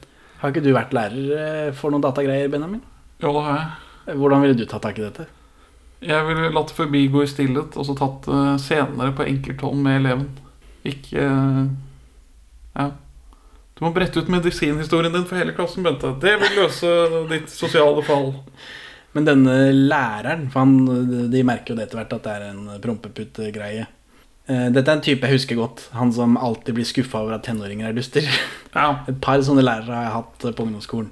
Har 0.41 0.53
ikke 0.53 0.63
du 0.65 0.71
vært 0.73 0.95
lærer 0.97 1.33
eh, 1.37 1.75
for 1.77 1.93
noen 1.93 2.05
datagreier, 2.05 2.49
Benjamin? 2.53 2.81
Jo, 3.21 3.33
det 3.35 3.43
har 3.45 3.59
jeg. 3.59 4.15
Hvordan 4.17 4.45
ville 4.45 4.57
du 4.57 4.65
ta 4.71 4.79
tak 4.81 5.01
i 5.01 5.05
dette? 5.05 5.27
Jeg 6.01 6.25
ville 6.29 6.53
latt 6.55 6.71
det 6.71 6.79
forbigå 6.79 7.25
i 7.25 7.29
stillhet, 7.29 7.75
og 7.77 7.85
så 7.85 7.97
tatt 7.99 8.29
det 8.31 8.45
senere 8.63 9.13
på 9.19 9.27
enkelthånd 9.27 9.83
med 9.85 10.01
eleven. 10.01 10.31
Ikke 10.87 11.27
eh, 11.27 11.61
Ja. 12.79 12.89
Du 13.79 13.85
må 13.85 13.93
brette 13.95 14.19
ut 14.19 14.31
medisinhistorien 14.33 15.13
din 15.15 15.27
for 15.29 15.39
hele 15.39 15.53
klassen, 15.55 15.85
Bente. 15.87 16.09
Det 16.19 16.33
vil 16.41 16.57
løse 16.59 16.89
ditt 17.31 17.53
sosiale 17.53 18.03
fall. 18.03 18.33
Men 19.15 19.29
denne 19.29 19.55
læreren, 19.71 20.49
for 20.51 20.65
han, 20.65 21.29
de 21.31 21.43
merker 21.47 21.73
jo 21.73 21.79
det 21.79 21.87
etter 21.87 22.01
hvert 22.01 22.17
at 22.17 22.25
det 22.27 22.33
er 22.33 22.49
en 22.49 22.65
prompeputt-greie. 22.83 23.87
Eh, 24.49 24.69
Dette 24.73 24.89
er 24.89 24.97
en 24.97 25.05
type 25.05 25.29
jeg 25.29 25.37
husker 25.39 25.59
godt. 25.61 25.87
Han 25.99 26.13
som 26.15 26.37
alltid 26.41 26.79
blir 26.79 26.89
skuffa 26.89 27.23
over 27.25 27.37
at 27.37 27.45
tenåringer 27.47 27.91
er 27.91 27.97
duster. 27.97 28.25
Et 29.11 29.19
par 29.25 29.41
sånne 29.45 29.65
lærere 29.65 29.93
har 29.95 30.07
jeg 30.07 30.15
hatt 30.17 30.47
på 30.57 30.67
ungdomsskolen. 30.67 31.11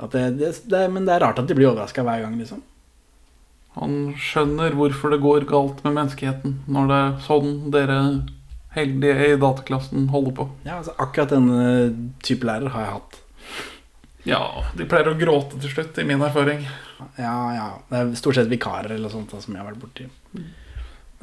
At 0.00 0.14
det, 0.14 0.24
det, 0.40 0.54
det, 0.70 0.86
men 0.90 1.04
det 1.06 1.14
er 1.14 1.22
rart 1.22 1.38
at 1.38 1.50
de 1.50 1.56
blir 1.56 1.70
overraska 1.70 2.02
hver 2.06 2.24
gang, 2.24 2.38
liksom. 2.40 2.62
Han 3.74 4.14
skjønner 4.20 4.74
hvorfor 4.78 5.10
det 5.10 5.20
går 5.22 5.46
galt 5.50 5.80
med 5.82 5.96
menneskeheten 5.96 6.60
når 6.70 6.90
det 6.90 6.98
er 7.00 7.14
sånn 7.26 7.52
dere 7.74 7.98
heldige 8.74 9.28
i 9.32 9.38
dataklassen 9.42 10.08
holder 10.14 10.34
på. 10.38 10.48
Ja, 10.66 10.78
altså 10.80 10.94
Akkurat 11.02 11.34
denne 11.34 12.10
type 12.26 12.46
lærer 12.46 12.70
har 12.74 12.86
jeg 12.86 12.94
hatt. 12.96 13.20
Ja, 14.24 14.42
de 14.78 14.86
pleier 14.88 15.10
å 15.10 15.18
gråte 15.18 15.58
til 15.60 15.72
slutt, 15.72 15.98
i 16.00 16.06
min 16.08 16.22
erfaring. 16.24 16.62
Ja, 17.20 17.36
ja. 17.54 17.66
Det 17.90 17.98
er 18.00 18.14
stort 18.18 18.38
sett 18.38 18.50
vikarer 18.50 18.94
eller 18.94 19.12
sånt 19.12 19.34
da, 19.34 19.42
som 19.42 19.54
jeg 19.54 19.60
har 19.60 19.68
vært 19.68 19.82
borti. 19.82 20.06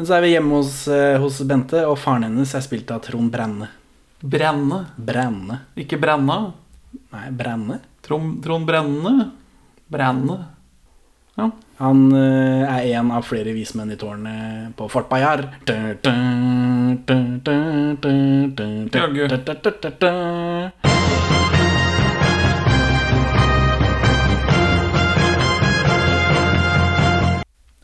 Men 0.01 0.07
så 0.09 0.15
er 0.17 0.23
vi 0.25 0.31
hjemme 0.31 0.55
hos, 0.57 0.87
eh, 0.89 1.19
hos 1.21 1.35
Bente, 1.45 1.83
og 1.85 1.93
faren 2.01 2.23
hennes 2.25 2.55
er 2.57 2.61
spilt 2.65 2.89
av 2.89 3.03
Trond 3.05 3.29
Brenne. 3.29 3.67
Brenne? 4.17 4.79
Brenne. 4.97 5.59
Ikke 5.77 5.99
Brenna? 6.01 6.37
Nei, 7.13 7.27
Brenne. 7.37 7.77
Trond, 8.01 8.39
Trond 8.41 8.65
Brenne? 8.65 9.29
Brenne. 9.93 10.39
Ja. 11.37 11.51
Han 11.83 12.01
uh, 12.15 12.65
er 12.65 12.97
en 12.97 13.13
av 13.13 13.29
flere 13.29 13.53
vismenn 13.53 13.93
i 13.93 13.97
tårnet 14.01 14.73
på 14.73 14.89
Fort 14.89 15.05
Bayard. 15.13 15.53
Jaggu. 18.97 19.29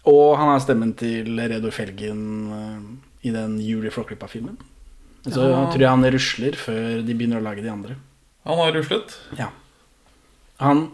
Og 0.08 0.38
han 0.40 0.54
har 0.54 0.62
stemmen 0.64 0.94
til 0.98 1.34
Reodor 1.38 1.74
Felgen 1.76 2.22
eh, 2.56 3.28
i 3.28 3.34
den 3.36 3.58
Julie 3.60 3.92
Flåklypa-filmen. 3.92 4.56
Så 5.28 5.44
Ja. 5.44 5.66
tror 5.72 5.82
jeg 5.84 5.90
han 5.90 6.06
rusler 6.14 6.56
før 6.56 7.02
de 7.04 7.14
begynner 7.14 7.42
å 7.42 7.44
lage 7.44 7.62
de 7.66 7.70
andre. 7.72 7.98
Han 8.48 8.58
har 8.62 8.72
ruslet. 8.72 9.18
Ja. 9.38 9.50
Han, 10.64 10.86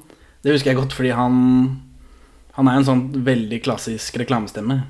det 0.42 0.56
husker 0.56 0.72
jeg 0.74 0.80
godt, 0.82 0.94
fordi 0.98 1.12
han 1.14 1.80
Han 2.56 2.68
er 2.70 2.76
en 2.78 2.86
sånn 2.86 3.24
veldig 3.26 3.64
klassisk 3.66 4.14
reklamestemme. 4.22 4.84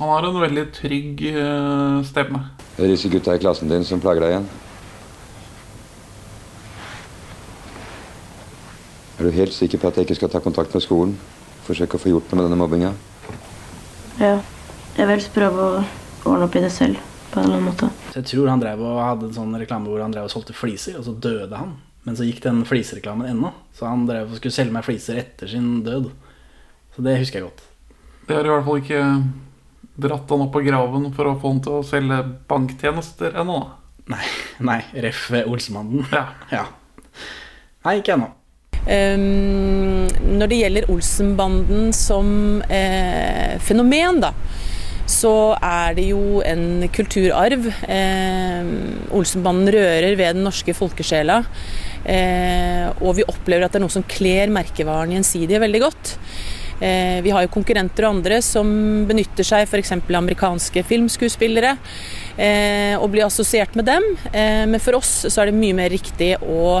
Han 0.00 0.08
har 0.08 0.24
en 0.26 0.40
veldig 0.42 0.64
trygg 0.74 1.20
eh, 1.30 2.02
stemme. 2.02 2.40
Det 2.76 2.84
er 2.86 2.90
disse 2.90 3.08
gutta 3.10 3.34
i 3.36 3.38
klassen 3.38 3.68
din 3.70 3.84
som 3.86 4.00
plager 4.02 4.20
deg 4.24 4.30
igjen. 4.32 4.48
Er 9.18 9.24
du 9.26 9.30
helt 9.34 9.54
sikker 9.54 9.78
på 9.78 9.88
at 9.90 9.94
jeg 9.98 10.06
ikke 10.08 10.16
skal 10.20 10.30
ta 10.32 10.40
kontakt 10.42 10.74
med 10.74 10.82
skolen? 10.82 11.14
Forsøke 11.66 11.98
å 11.98 12.02
få 12.02 12.10
gjort 12.12 12.30
noe 12.32 12.40
med 12.40 12.48
denne 12.48 12.58
mobbinga? 12.58 12.92
Ja. 14.18 14.38
Jeg 14.98 15.06
vil 15.06 15.14
helst 15.14 15.34
prøve 15.34 15.64
å 15.64 15.82
ordne 16.26 16.48
opp 16.48 16.56
i 16.58 16.62
det 16.64 16.72
selv, 16.74 16.98
på 17.30 17.38
en 17.38 17.44
eller 17.46 17.60
annen 17.60 17.68
måte. 17.70 17.90
Så 18.10 18.18
jeg 18.18 18.30
tror 18.32 18.48
han 18.50 18.62
drev 18.62 18.80
og 18.82 18.96
hadde 18.98 19.28
en 19.28 19.36
sånn 19.36 19.58
reklame 19.60 19.90
hvor 19.90 20.02
han 20.02 20.14
drev 20.14 20.26
og 20.26 20.32
solgte 20.32 20.56
fliser, 20.56 20.96
og 20.98 21.06
så 21.06 21.14
døde 21.14 21.54
han. 21.54 21.76
Men 22.06 22.16
så 22.18 22.26
gikk 22.26 22.40
den 22.42 22.64
flisereklamen 22.66 23.28
ennå, 23.30 23.52
så 23.76 23.86
han 23.90 24.06
drev 24.08 24.32
og 24.32 24.40
skulle 24.40 24.54
selge 24.56 24.74
meg 24.74 24.86
fliser 24.86 25.20
etter 25.22 25.50
sin 25.50 25.84
død. 25.86 26.08
Så 26.96 27.04
det 27.06 27.18
husker 27.20 27.38
jeg 27.40 27.50
godt. 27.50 27.62
Det 28.28 28.36
har 28.36 28.48
i 28.48 28.52
hvert 28.52 28.66
fall 28.66 28.80
ikke 28.82 29.02
dratt 29.98 30.32
han 30.34 30.44
opp 30.46 30.54
på 30.54 30.64
graven 30.66 31.10
for 31.14 31.30
å 31.30 31.36
få 31.38 31.52
han 31.52 31.62
til 31.64 31.78
å 31.78 31.86
selge 31.86 32.18
banktjenester 32.50 33.38
ennå. 33.38 33.60
da. 33.62 33.76
Nei, 34.16 34.24
nei 34.70 34.80
ref. 35.04 35.28
Olsemannen. 35.44 36.08
Ja. 36.50 36.64
Nei, 37.84 37.98
ikke 38.00 38.16
ennå. 38.16 38.32
Ehm, 38.88 40.08
når 40.38 40.50
det 40.50 40.60
gjelder 40.62 40.88
Olsenbanden 40.92 41.92
som 41.96 42.62
eh, 42.72 43.58
fenomen, 43.60 44.22
da, 44.24 44.32
så 45.08 45.56
er 45.56 45.96
det 45.96 46.08
jo 46.10 46.40
en 46.44 46.86
kulturarv. 46.92 47.68
Ehm, 47.88 48.72
Olsenbanden 49.16 49.72
rører 49.76 50.16
ved 50.16 50.38
den 50.38 50.46
norske 50.48 50.74
folkesjela. 50.76 51.42
Eh, 52.08 52.86
og 53.02 53.18
vi 53.18 53.28
opplever 53.28 53.66
at 53.66 53.74
det 53.74 53.80
er 53.80 53.84
noe 53.84 53.92
som 53.92 54.06
kler 54.08 54.52
merkevaren 54.52 55.12
Gjensidige 55.16 55.60
veldig 55.64 55.84
godt. 55.84 56.14
Eh, 56.80 57.18
vi 57.22 57.32
har 57.34 57.42
jo 57.44 57.50
konkurrenter 57.52 58.06
og 58.06 58.18
andre 58.18 58.38
som 58.44 58.68
benytter 59.08 59.46
seg 59.46 59.66
f.eks. 59.66 59.92
amerikanske 59.98 60.84
filmskuespillere 60.86 61.74
eh, 62.38 62.94
og 62.98 63.10
blir 63.14 63.26
assosiert 63.26 63.74
med 63.78 63.88
dem. 63.90 64.06
Eh, 64.30 64.64
men 64.70 64.78
for 64.82 65.00
oss 65.00 65.12
så 65.26 65.42
er 65.42 65.50
det 65.50 65.58
mye 65.58 65.76
mer 65.78 65.90
riktig 65.90 66.34
å 66.38 66.78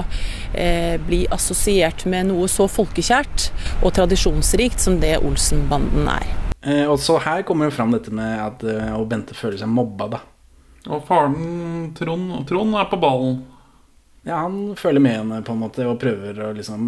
eh, 0.54 0.94
bli 1.02 1.24
assosiert 1.34 2.06
med 2.06 2.30
noe 2.30 2.46
så 2.50 2.68
folkekjært 2.70 3.50
og 3.82 3.92
tradisjonsrikt 3.98 4.86
som 4.86 5.00
det 5.02 5.16
Olsenbanden 5.18 6.10
er. 6.14 6.32
Eh, 6.62 6.86
og 6.86 6.98
så 7.02 7.18
her 7.22 7.42
kommer 7.46 7.68
jo 7.68 7.76
fram 7.78 7.94
dette 7.94 8.14
med 8.14 8.38
at 8.42 8.66
og 8.94 9.06
Bente 9.10 9.34
føler 9.36 9.58
seg 9.60 9.70
mobba, 9.72 10.10
da. 10.14 10.24
Og 10.88 11.02
faren 11.08 11.90
Trond, 11.98 12.30
Trond 12.48 12.76
er 12.78 12.86
på 12.88 12.98
ballen. 13.02 13.40
Ja, 14.28 14.44
han 14.44 14.76
følger 14.76 15.02
med 15.02 15.16
henne 15.16 15.40
på 15.42 15.54
en 15.54 15.62
måte 15.62 15.86
og 15.88 15.98
prøver 16.00 16.38
å 16.44 16.52
liksom 16.56 16.86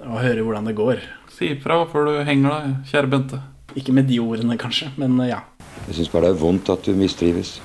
å 0.00 0.20
høre 0.20 0.44
hvordan 0.44 0.68
det 0.68 0.76
går. 0.78 1.02
Si 1.42 1.48
ifra 1.56 1.80
før 1.90 2.04
du 2.06 2.12
henger 2.22 2.52
deg, 2.52 2.74
kjære 2.86 3.08
Bente. 3.10 3.38
Ikke 3.74 3.90
med 3.90 4.06
de 4.06 4.20
ordene, 4.22 4.54
kanskje, 4.54 4.92
men 4.94 5.16
eh, 5.24 5.32
ja. 5.32 5.40
Jeg 5.88 5.96
syns 5.96 6.10
bare 6.12 6.28
det 6.28 6.36
er 6.36 6.38
vondt 6.38 6.68
at 6.70 6.86
du 6.86 6.92
mistrives. 6.94 7.56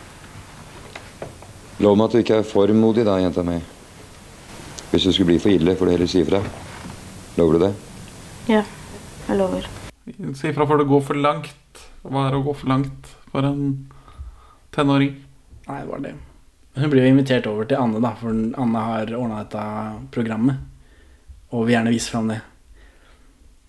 Lov 1.86 1.94
meg 2.00 2.08
at 2.08 2.16
du 2.16 2.24
ikke 2.24 2.40
er 2.42 2.48
for 2.50 2.74
modig, 2.74 3.04
da, 3.06 3.20
jenta 3.22 3.44
mi. 3.46 3.60
Hvis 4.90 5.06
det 5.06 5.14
skulle 5.14 5.30
bli 5.30 5.38
for 5.44 5.54
ille, 5.54 5.78
får 5.78 5.86
du 5.86 5.94
heller 5.94 6.10
si 6.10 6.24
ifra. 6.24 6.42
Lover 7.38 7.60
du 7.60 7.66
det? 7.68 7.72
Ja, 8.50 8.64
jeg 9.28 9.40
lover. 9.44 9.70
Si 10.10 10.50
ifra 10.50 10.66
før 10.66 10.82
det 10.82 10.90
går 10.96 11.06
for 11.12 11.22
langt. 11.28 11.86
Hva 12.02 12.26
er 12.32 12.42
å 12.42 12.42
gå 12.50 12.58
for 12.58 12.74
langt 12.74 13.14
for 13.30 13.46
en 13.46 13.64
tenåring? 14.74 15.14
Nei, 15.70 15.82
det 15.84 15.94
var 15.94 16.06
det. 16.10 16.18
Hun 16.82 16.96
blir 16.96 17.06
jo 17.06 17.14
invitert 17.14 17.54
over 17.54 17.70
til 17.70 17.78
Anne, 17.78 18.02
da, 18.02 18.18
for 18.18 18.34
Anne 18.34 18.90
har 18.90 19.18
ordna 19.22 19.46
dette 19.46 19.72
programmet. 20.18 20.66
Og 21.54 21.68
vil 21.68 21.78
gjerne 21.78 21.94
vise 21.94 22.16
fram 22.18 22.34
det. 22.34 22.42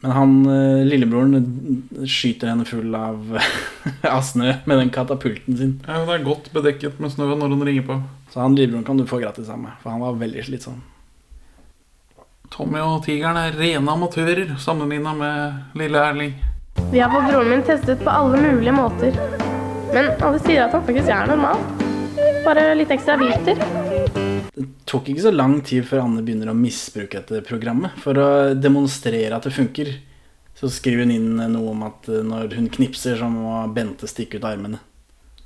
Men 0.00 0.10
han 0.14 0.34
eh, 0.46 0.84
lillebroren 0.86 2.04
skyter 2.06 2.52
henne 2.52 2.64
full 2.68 2.94
av, 2.94 3.38
av 4.14 4.20
snø 4.22 4.52
med 4.64 4.78
den 4.78 4.92
katapulten 4.94 5.56
sin. 5.58 5.72
Ja, 5.86 6.04
Det 6.06 6.20
er 6.20 6.28
godt 6.28 6.52
bedekket 6.54 7.00
med 7.02 7.10
snø 7.14 7.32
når 7.32 7.56
hun 7.56 7.66
ringer 7.66 7.88
på. 7.88 7.98
Så 8.30 8.44
han 8.44 8.54
lillebroren 8.54 8.86
kan 8.86 9.00
du 9.00 9.06
få 9.10 9.18
gratis 9.18 9.50
av 9.50 9.58
meg, 9.58 9.74
for 9.82 9.90
han 9.90 10.04
var 10.04 10.20
veldig 10.20 10.44
slitsom. 10.46 10.78
Tommy 12.54 12.80
og 12.80 13.02
tigeren 13.04 13.36
er 13.36 13.58
rene 13.58 13.92
amatører 13.92 14.54
sammenligna 14.62 15.12
med 15.18 15.80
lille 15.82 16.00
Erling. 16.00 16.32
Vi 16.92 17.02
har 17.02 17.10
fått 17.12 17.28
broren 17.32 17.50
min 17.50 17.66
testet 17.66 18.00
på 18.04 18.10
alle 18.10 18.38
mulige 18.40 18.72
måter. 18.72 19.18
Men 19.92 20.12
alle 20.22 20.38
sier 20.44 20.66
at 20.66 20.76
han 20.76 20.84
faktisk 20.86 21.10
er 21.12 21.28
normal. 21.28 21.60
Bare 22.46 22.70
litt 22.78 22.92
ekstra 22.94 23.18
vilter. 23.20 23.60
Det 24.58 24.66
tok 24.90 25.12
ikke 25.12 25.22
så 25.28 25.32
lang 25.34 25.60
tid 25.66 25.86
før 25.86 26.02
Anne 26.02 26.24
begynner 26.26 26.50
å 26.50 26.56
misbruke 26.58 27.20
dette 27.20 27.44
programmet. 27.46 27.94
For 28.02 28.18
å 28.18 28.28
demonstrere 28.58 29.36
at 29.36 29.46
det 29.46 29.54
funker, 29.54 29.92
så 30.58 30.70
skriver 30.72 31.06
hun 31.06 31.14
inn 31.14 31.38
noe 31.54 31.72
om 31.72 31.84
at 31.86 32.08
eh, 32.10 32.24
når 32.26 32.56
hun 32.58 32.70
knipser, 32.74 33.20
så 33.20 33.28
må 33.30 33.60
Bente 33.74 34.10
stikke 34.10 34.40
ut 34.40 34.46
armene. 34.48 34.80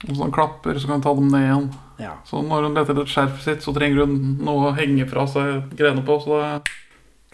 Og 0.08 0.16
så 0.16 0.24
han 0.24 0.34
klapper, 0.34 0.78
så 0.80 0.88
kan 0.88 0.96
han 0.96 1.04
ta 1.04 1.12
dem 1.14 1.28
ned 1.30 1.44
igjen. 1.44 1.66
Ja. 2.02 2.14
Så 2.26 2.40
når 2.42 2.66
hun 2.66 2.78
leter 2.78 2.96
etter 2.96 3.10
skjerfet 3.10 3.44
sitt, 3.44 3.66
så 3.66 3.74
trenger 3.76 4.06
hun 4.06 4.16
noe 4.42 4.70
å 4.70 4.76
henge 4.78 5.06
fra 5.10 5.26
seg 5.30 5.74
greiene 5.78 6.02
på, 6.06 6.16
så 6.24 6.40
da 6.40 6.48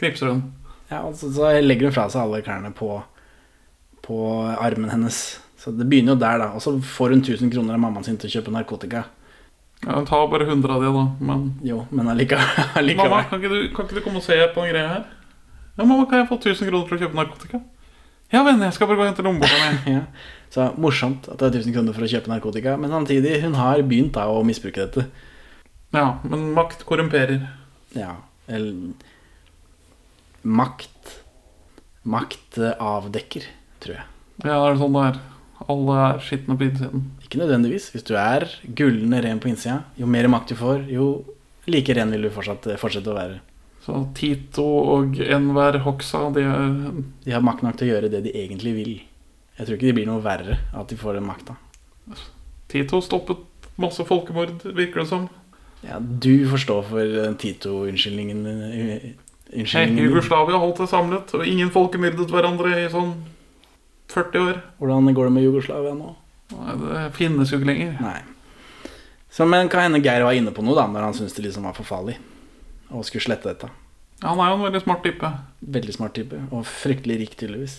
knipser 0.03 0.35
hun. 0.35 0.43
Ja, 0.89 1.05
altså, 1.05 1.31
så 1.33 1.53
legger 1.63 1.89
hun 1.89 1.95
fra 1.95 2.09
seg 2.13 2.25
alle 2.25 2.43
klærne 2.45 2.73
på, 2.77 2.91
på 4.05 4.19
armen 4.59 4.91
hennes. 4.93 5.39
Så 5.59 5.73
det 5.75 5.87
begynner 5.89 6.17
jo 6.17 6.21
der, 6.21 6.43
da. 6.43 6.51
Og 6.57 6.65
så 6.65 6.75
får 6.83 7.15
hun 7.15 7.23
1000 7.23 7.55
kroner 7.55 7.79
av 7.79 7.83
mammaen 7.83 8.07
sin 8.07 8.19
til 8.21 8.31
å 8.31 8.37
kjøpe 8.37 8.55
narkotika. 8.55 9.07
Ja, 9.87 9.95
Hun 9.95 10.07
tar 10.09 10.27
bare 10.31 10.47
100 10.49 10.75
av 10.75 10.83
de, 10.83 10.91
da. 10.93 11.05
Men 11.21 11.45
Jo, 11.63 11.85
men 11.91 12.09
allikevel. 12.11 12.45
allikevel. 12.81 13.11
mamma, 13.11 13.25
kan 13.31 13.39
ikke, 13.43 13.51
du, 13.55 13.69
kan 13.77 13.87
ikke 13.87 14.01
du 14.01 14.05
komme 14.05 14.19
og 14.23 14.27
se 14.27 14.39
på 14.55 14.65
den 14.65 14.73
greia 14.75 14.89
her? 14.97 15.05
Ja, 15.79 15.85
mamma, 15.85 16.07
kan 16.11 16.23
jeg 16.25 16.29
få 16.33 16.39
1000 16.41 16.69
kroner 16.71 16.89
for 16.89 16.97
å 16.99 17.03
kjøpe 17.05 17.19
narkotika? 17.21 17.61
Ja, 18.33 18.43
venn, 18.45 18.61
jeg 18.61 18.75
skal 18.77 18.91
bare 18.91 18.99
gå 18.99 19.05
og 19.07 19.09
hente 19.13 19.25
lommeboka 19.25 19.61
mi. 19.63 19.93
ja. 19.99 20.03
Så 20.53 20.67
morsomt 20.81 21.29
at 21.31 21.39
det 21.41 21.47
er 21.53 21.61
1000 21.63 21.77
kroner 21.77 21.95
for 21.97 22.05
å 22.05 22.11
kjøpe 22.11 22.33
narkotika, 22.33 22.75
men 22.81 22.91
samtidig, 22.93 23.39
hun 23.45 23.55
har 23.57 23.81
begynt 23.87 24.13
da 24.19 24.27
å 24.33 24.43
misbruke 24.45 24.83
dette. 24.85 25.07
Ja, 25.95 26.19
men 26.29 26.51
makt 26.57 26.83
korrumperer. 26.89 27.47
Ja, 27.97 28.17
eller 28.51 28.75
Makt 30.43 31.15
Makt 32.09 32.59
eh, 32.63 32.75
avdekker, 32.81 33.45
tror 33.83 33.99
jeg. 33.99 34.05
Ja, 34.45 34.55
det 34.55 34.69
er 34.75 34.79
sånn 34.81 34.95
det 34.97 35.03
er. 35.11 35.17
Alle 35.69 35.97
er 36.05 36.21
skitne 36.25 36.55
på 36.57 36.65
innsiden. 36.69 37.03
Ikke 37.29 37.43
nødvendigvis. 37.43 37.91
Hvis 37.93 38.07
du 38.09 38.15
er 38.17 38.47
gullende 38.75 39.21
ren 39.21 39.41
på 39.41 39.51
innsida, 39.51 39.83
jo 40.01 40.09
mer 40.09 40.31
makt 40.33 40.55
du 40.55 40.57
får, 40.57 40.87
jo 40.89 41.11
like 41.69 41.93
ren 41.93 42.11
vil 42.15 42.25
du 42.25 42.31
fortsatt, 42.33 42.65
fortsette 42.81 43.13
å 43.13 43.17
være. 43.19 43.41
Så 43.85 44.01
Tito 44.17 44.65
og 44.65 45.21
enhver 45.21 45.79
Hoxa, 45.85 46.27
de 46.33 46.43
er 46.45 46.73
De 47.25 47.33
har 47.33 47.45
makt 47.45 47.63
nok 47.65 47.77
til 47.77 47.89
å 47.89 47.93
gjøre 47.93 48.11
det 48.13 48.23
de 48.25 48.33
egentlig 48.33 48.73
vil. 48.77 48.95
Jeg 49.59 49.67
tror 49.67 49.77
ikke 49.77 49.91
de 49.91 49.97
blir 49.99 50.09
noe 50.09 50.25
verre 50.25 50.57
av 50.73 50.87
at 50.87 50.93
de 50.93 50.97
får 50.97 51.19
den 51.19 51.29
makta. 51.29 51.57
Tito 52.69 53.01
stoppet 53.05 53.45
masse 53.81 54.05
folkemord, 54.09 54.63
virker 54.65 55.03
det 55.03 55.09
som. 55.11 55.29
Ja, 55.85 55.99
du 56.01 56.49
får 56.51 56.65
stå 56.65 56.79
for 56.89 57.13
den 57.15 57.37
Tito-unnskyldningen. 57.39 58.47
eh, 58.47 59.11
din. 59.53 59.99
Jugoslavia 59.99 60.59
holdt 60.61 60.83
det 60.83 60.89
samlet, 60.89 61.35
og 61.35 61.47
ingen 61.47 61.71
folkemyrdet 61.71 62.29
hverandre 62.31 62.75
i 62.85 62.89
sånn 62.93 63.15
40 64.09 64.39
år. 64.39 64.63
Hvordan 64.81 65.15
går 65.15 65.25
det 65.29 65.33
med 65.33 65.45
Jugoslavia 65.45 65.95
nå? 65.95 66.15
Det 66.49 67.05
finnes 67.17 67.53
jo 67.53 67.61
ikke 67.61 67.71
lenger. 67.71 67.95
Nei. 68.01 68.19
Så, 69.31 69.45
men 69.45 69.69
kan 69.69 69.87
hende 69.87 70.01
Geir 70.03 70.25
var 70.25 70.37
inne 70.37 70.55
på 70.57 70.65
noe 70.65 70.75
da 70.75 70.87
Når 70.89 71.05
han 71.05 71.15
syntes 71.15 71.37
det 71.37 71.45
liksom 71.45 71.67
var 71.69 71.77
for 71.77 71.87
farlig 71.87 72.17
og 72.89 73.05
skulle 73.05 73.27
slette 73.27 73.51
dette. 73.51 73.69
Han 74.25 74.41
er 74.41 74.51
jo 74.51 74.57
en 74.57 74.65
veldig 74.65 74.81
smart 74.81 75.03
type. 75.05 75.29
Veldig 75.77 75.95
smart 75.95 76.15
type, 76.17 76.39
og 76.49 76.67
fryktelig 76.67 77.19
rik, 77.21 77.35
tydeligvis. 77.39 77.75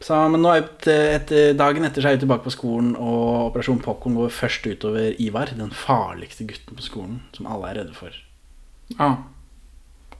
Så, 0.00 0.16
men 0.32 0.40
nå 0.40 0.52
er 0.52 0.62
et, 0.62 0.86
etter, 0.88 1.54
dagen 1.58 1.84
etter 1.84 2.04
så 2.04 2.10
er 2.10 2.16
vi 2.16 2.22
tilbake 2.22 2.46
på 2.46 2.54
skolen, 2.54 2.94
og 2.96 3.50
Operasjon 3.50 3.82
Popkorn 3.84 4.16
går 4.16 4.32
først 4.32 4.68
utover 4.70 5.16
Ivar, 5.20 5.52
den 5.56 5.74
farligste 5.76 6.46
gutten 6.48 6.78
på 6.78 6.86
skolen, 6.86 7.18
som 7.36 7.48
alle 7.50 7.68
er 7.72 7.80
redde 7.82 7.96
for. 7.96 8.16
Ja. 8.96 9.10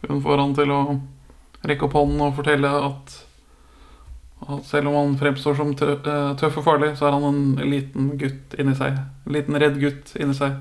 Hun 0.05 0.21
får 0.25 0.43
han 0.43 0.55
til 0.59 0.75
å 0.75 0.81
rekke 1.69 1.87
opp 1.87 1.97
hånden 1.97 2.25
og 2.27 2.37
fortelle 2.37 2.73
at, 2.91 3.17
at 4.41 4.65
selv 4.65 4.89
om 4.89 4.97
han 4.97 5.19
fremstår 5.21 5.59
som 5.59 5.73
eh, 5.75 6.21
tøff 6.41 6.61
og 6.63 6.65
farlig, 6.65 6.95
så 6.99 7.09
er 7.09 7.17
han 7.17 7.27
en 7.29 7.71
liten 7.71 8.15
gutt 8.21 8.57
inni 8.59 8.75
seg. 8.79 8.97
En 9.27 9.37
liten 9.37 9.59
redd 9.61 9.77
gutt 9.83 10.15
inni 10.17 10.37
seg. 10.37 10.57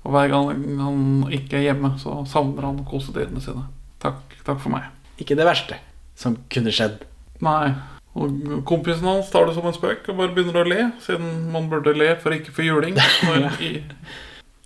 Og 0.00 0.14
hver 0.14 0.32
gang 0.32 0.48
han 0.80 1.04
ikke 1.36 1.58
er 1.58 1.68
hjemme, 1.68 1.92
så 2.00 2.22
savner 2.28 2.64
han 2.70 2.80
kosedyrene 2.88 3.42
sine. 3.44 3.66
Takk, 4.00 4.38
takk 4.46 4.62
for 4.62 4.72
meg. 4.72 4.88
Ikke 5.20 5.36
det 5.36 5.44
verste 5.48 5.76
som 6.16 6.38
kunne 6.52 6.72
skjedd. 6.72 7.02
Nei. 7.44 7.74
Og 8.18 8.64
kompisen 8.66 9.06
hans 9.06 9.28
tar 9.30 9.46
det 9.46 9.54
som 9.54 9.68
en 9.68 9.76
spøk 9.76 10.08
og 10.10 10.18
bare 10.18 10.34
begynner 10.34 10.64
å 10.64 10.66
le, 10.66 10.80
siden 11.04 11.52
man 11.52 11.68
burde 11.70 11.94
le 11.94 12.14
for 12.20 12.34
ikke 12.34 12.54
for 12.56 12.66
juling. 12.66 12.96
Når 12.96 13.46
i, 13.68 13.72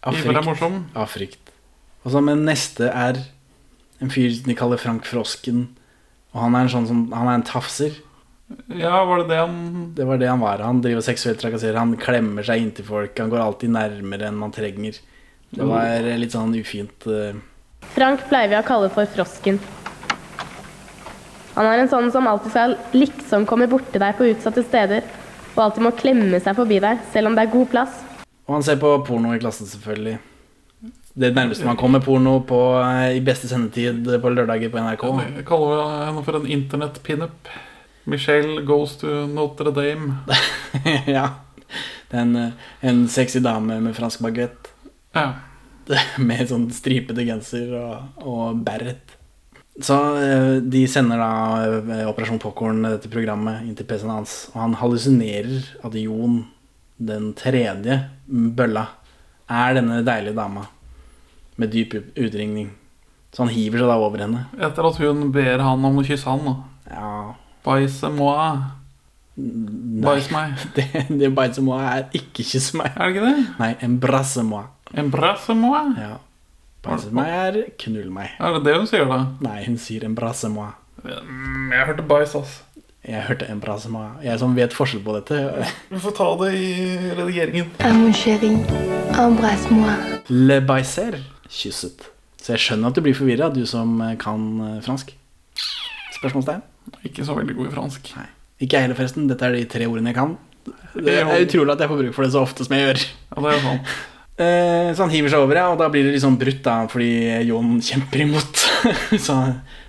Av 0.04 0.14
er 0.14 0.22
frykt. 0.22 0.46
morsom. 0.46 0.80
Av 0.96 1.10
frykt. 1.10 1.52
Og 2.04 2.14
så, 2.14 2.22
men 2.24 2.44
neste 2.46 2.88
er 2.88 3.20
en 4.02 4.12
fyr 4.12 4.32
de 4.46 4.56
kaller 4.56 4.80
Frank 4.80 5.06
Frosken. 5.08 5.66
Og 6.34 6.42
han 6.46 6.56
er 6.56 6.66
en 6.66 6.72
sånn 6.72 6.88
som 6.88 7.04
Han 7.14 7.30
er 7.30 7.38
en 7.38 7.46
tafser. 7.46 7.94
Ja, 8.68 9.04
var 9.08 9.22
det 9.22 9.28
det 9.32 9.38
han 9.40 9.92
Det 9.96 10.04
var 10.04 10.18
det 10.20 10.28
han 10.28 10.40
var. 10.40 10.58
Han 10.58 10.82
driver 10.84 11.00
seksuelt 11.04 11.40
trakasserer. 11.40 11.78
Han 11.80 11.96
klemmer 11.96 12.44
seg 12.46 12.60
inntil 12.60 12.84
folk. 12.84 13.16
Han 13.18 13.32
går 13.32 13.40
alltid 13.40 13.72
nærmere 13.72 14.28
enn 14.28 14.36
man 14.40 14.52
trenger. 14.52 14.98
Det 15.54 15.64
var 15.68 16.02
litt 16.18 16.34
sånn 16.34 16.54
ufint. 16.58 17.06
eh. 17.06 17.36
Frank 17.94 18.24
pleier 18.28 18.50
vi 18.50 18.58
å 18.58 18.66
kalle 18.66 18.90
for 18.92 19.06
Frosken. 19.06 19.60
Han 21.54 21.66
er 21.70 21.84
en 21.84 21.90
sånn 21.90 22.10
som 22.10 22.26
alltid 22.26 22.50
skal 22.50 22.76
liksom 22.96 23.44
komme 23.46 23.68
borti 23.70 24.00
deg 24.02 24.16
på 24.18 24.26
utsatte 24.32 24.64
steder, 24.66 25.04
og 25.54 25.60
alltid 25.68 25.84
må 25.86 25.92
klemme 25.94 26.40
seg 26.42 26.56
forbi 26.58 26.80
deg, 26.82 27.04
selv 27.12 27.30
om 27.30 27.36
det 27.36 27.44
er 27.44 27.52
god 27.52 27.68
plass. 27.70 28.00
Og 28.48 28.56
han 28.56 28.64
ser 28.66 28.80
på 28.82 28.90
porno 29.06 29.30
i 29.36 29.38
klassen, 29.38 29.68
selvfølgelig. 29.70 30.16
Det 31.14 31.30
nærmeste 31.36 31.64
man 31.68 31.78
kommer 31.78 32.02
porno 32.02 32.40
på 32.42 32.58
eh, 32.82 33.14
i 33.20 33.22
beste 33.22 33.46
sendetid 33.46 34.02
på 34.20 34.32
lørdager 34.34 34.72
på 34.72 34.82
NRK. 34.82 35.04
Jeg 35.38 35.46
kaller 35.46 35.84
henne 36.08 36.24
for 36.26 36.40
en 36.40 36.50
internett-pinup. 36.56 37.52
Michelle 38.04 38.62
goes 38.62 38.96
to 39.00 39.26
Notre 39.26 39.72
Dame. 39.72 40.18
ja. 41.06 41.28
Det 42.10 42.18
er 42.18 42.22
en, 42.22 42.36
eh, 42.36 42.70
en 42.80 43.04
sexy 43.08 43.40
dame 43.42 43.80
med 43.80 43.96
fransk 43.96 44.22
bagett. 44.24 44.70
Ja. 45.16 45.32
Med 46.28 46.48
sånn 46.48 46.70
stripete 46.72 47.26
genser 47.26 47.74
og, 47.76 48.22
og 48.24 48.60
beret. 48.64 49.16
Så 49.82 49.96
eh, 50.22 50.60
de 50.62 50.84
sender 50.88 51.20
da 51.20 51.32
eh, 51.66 52.04
Operasjon 52.08 52.40
Popkorn, 52.40 52.84
dette 52.86 53.10
programmet, 53.12 53.64
inn 53.66 53.76
til 53.76 53.88
PC-en 53.88 54.14
hans. 54.14 54.36
Og 54.54 54.60
han 54.62 54.76
hallusinerer 54.80 55.66
at 55.84 55.98
Jon, 55.98 56.44
den 56.96 57.32
tredje 57.36 57.98
bølla, 58.28 58.86
er 59.50 59.76
denne 59.76 60.00
deilige 60.06 60.36
dama 60.38 60.68
med 61.60 61.72
dyp 61.74 61.98
utringning. 62.14 62.70
Så 63.34 63.42
han 63.44 63.52
hiver 63.52 63.82
seg 63.82 63.90
da 63.90 63.98
over 63.98 64.22
henne. 64.22 64.46
Etter 64.62 64.86
at 64.88 65.00
hun 65.02 65.30
ber 65.34 65.62
han 65.62 65.88
om 65.88 66.00
å 66.00 66.06
kysse 66.06 66.30
han. 66.30 66.46
da. 66.46 66.54
Ja. 66.94 67.10
Bæsje 67.64 68.10
moi. 68.12 68.56
Bæsj 70.04 70.30
meg. 70.32 70.52
Det, 70.76 70.84
det 71.20 71.30
bæsje 71.36 71.62
moi 71.64 71.80
er 71.82 72.04
ikke 72.14 72.44
kysse 72.44 72.76
meg. 72.78 72.92
Er 72.96 73.08
det 73.08 73.14
ikke 73.16 73.26
det? 73.26 73.46
Nei, 73.58 73.72
embrasse 73.82 74.44
moi. 74.46 74.64
Embrasse 74.94 75.54
moi? 75.58 75.80
Ja. 75.98 76.16
Bæsje 76.84 77.10
meg 77.16 77.32
er 77.32 77.58
knull 77.80 78.10
meg. 78.12 78.34
Er 78.38 78.58
det 78.58 78.64
det 78.68 78.76
hun 78.78 78.86
sier, 78.90 79.08
da? 79.10 79.22
Nei, 79.44 79.62
hun 79.66 79.78
sier 79.80 80.04
embrasse 80.06 80.50
moi. 80.52 80.70
Mm, 81.04 81.72
Jeg 81.72 81.86
hørte 81.90 82.04
bæsj, 82.08 82.36
ass. 82.42 82.60
Jeg 83.04 83.20
hørte 83.26 83.48
embrasse 83.52 83.90
moi. 83.92 84.06
Jeg 84.24 84.38
som 84.40 84.54
vet 84.56 84.72
forskjell 84.72 85.02
på 85.04 85.16
dette. 85.18 85.40
Vi 85.90 85.98
får 86.00 86.14
ta 86.16 86.28
det 86.44 86.52
i 86.56 86.68
redigeringen. 87.18 87.72
Ah 87.84 87.92
mon 87.92 88.12
chéri, 88.16 88.52
embrasse-moi. 89.20 89.96
Le 90.32 90.60
baiser. 90.64 91.18
Kysset. 91.52 92.06
Så 92.40 92.54
jeg 92.54 92.62
skjønner 92.64 92.88
at 92.92 92.96
du 92.96 93.02
blir 93.04 93.16
forvirra, 93.16 93.50
du 93.52 93.64
som 93.68 93.98
kan 94.20 94.46
eh, 94.68 94.78
fransk. 94.84 95.12
Spørsmålstegn? 96.16 96.62
Ikke 97.04 97.24
så 97.26 97.34
veldig 97.36 97.54
god 97.58 97.66
i 97.70 97.74
fransk. 97.74 98.02
Nei. 98.16 98.26
Ikke 98.64 98.76
jeg 98.78 98.84
heller, 98.86 98.98
forresten. 98.98 99.28
Dette 99.30 99.44
er 99.48 99.52
de 99.56 99.64
tre 99.70 99.84
ordene 99.90 100.10
jeg 100.12 100.18
kan. 100.18 100.30
Det 100.94 101.14
er 101.20 101.44
utrolig 101.44 101.72
at 101.74 101.82
jeg 101.84 101.90
får 101.90 102.00
bruk 102.04 102.14
for 102.16 102.24
det 102.24 102.32
så 102.32 102.40
ofte 102.46 102.60
som 102.64 102.74
jeg 102.76 102.82
gjør. 102.86 103.00
Ja, 103.34 103.38
det 103.44 103.50
er 103.54 103.64
sant. 103.68 103.84
Eh, 104.34 104.88
Så 104.98 105.02
han 105.04 105.12
hiver 105.12 105.30
seg 105.30 105.40
over, 105.44 105.54
ja, 105.54 105.66
og 105.70 105.78
da 105.78 105.86
blir 105.94 106.02
det 106.08 106.14
liksom 106.16 106.34
brutt, 106.40 106.62
da, 106.64 106.72
fordi 106.90 107.10
Jon 107.46 107.76
kjemper 107.88 108.18
imot. 108.24 108.54
så 109.26 109.34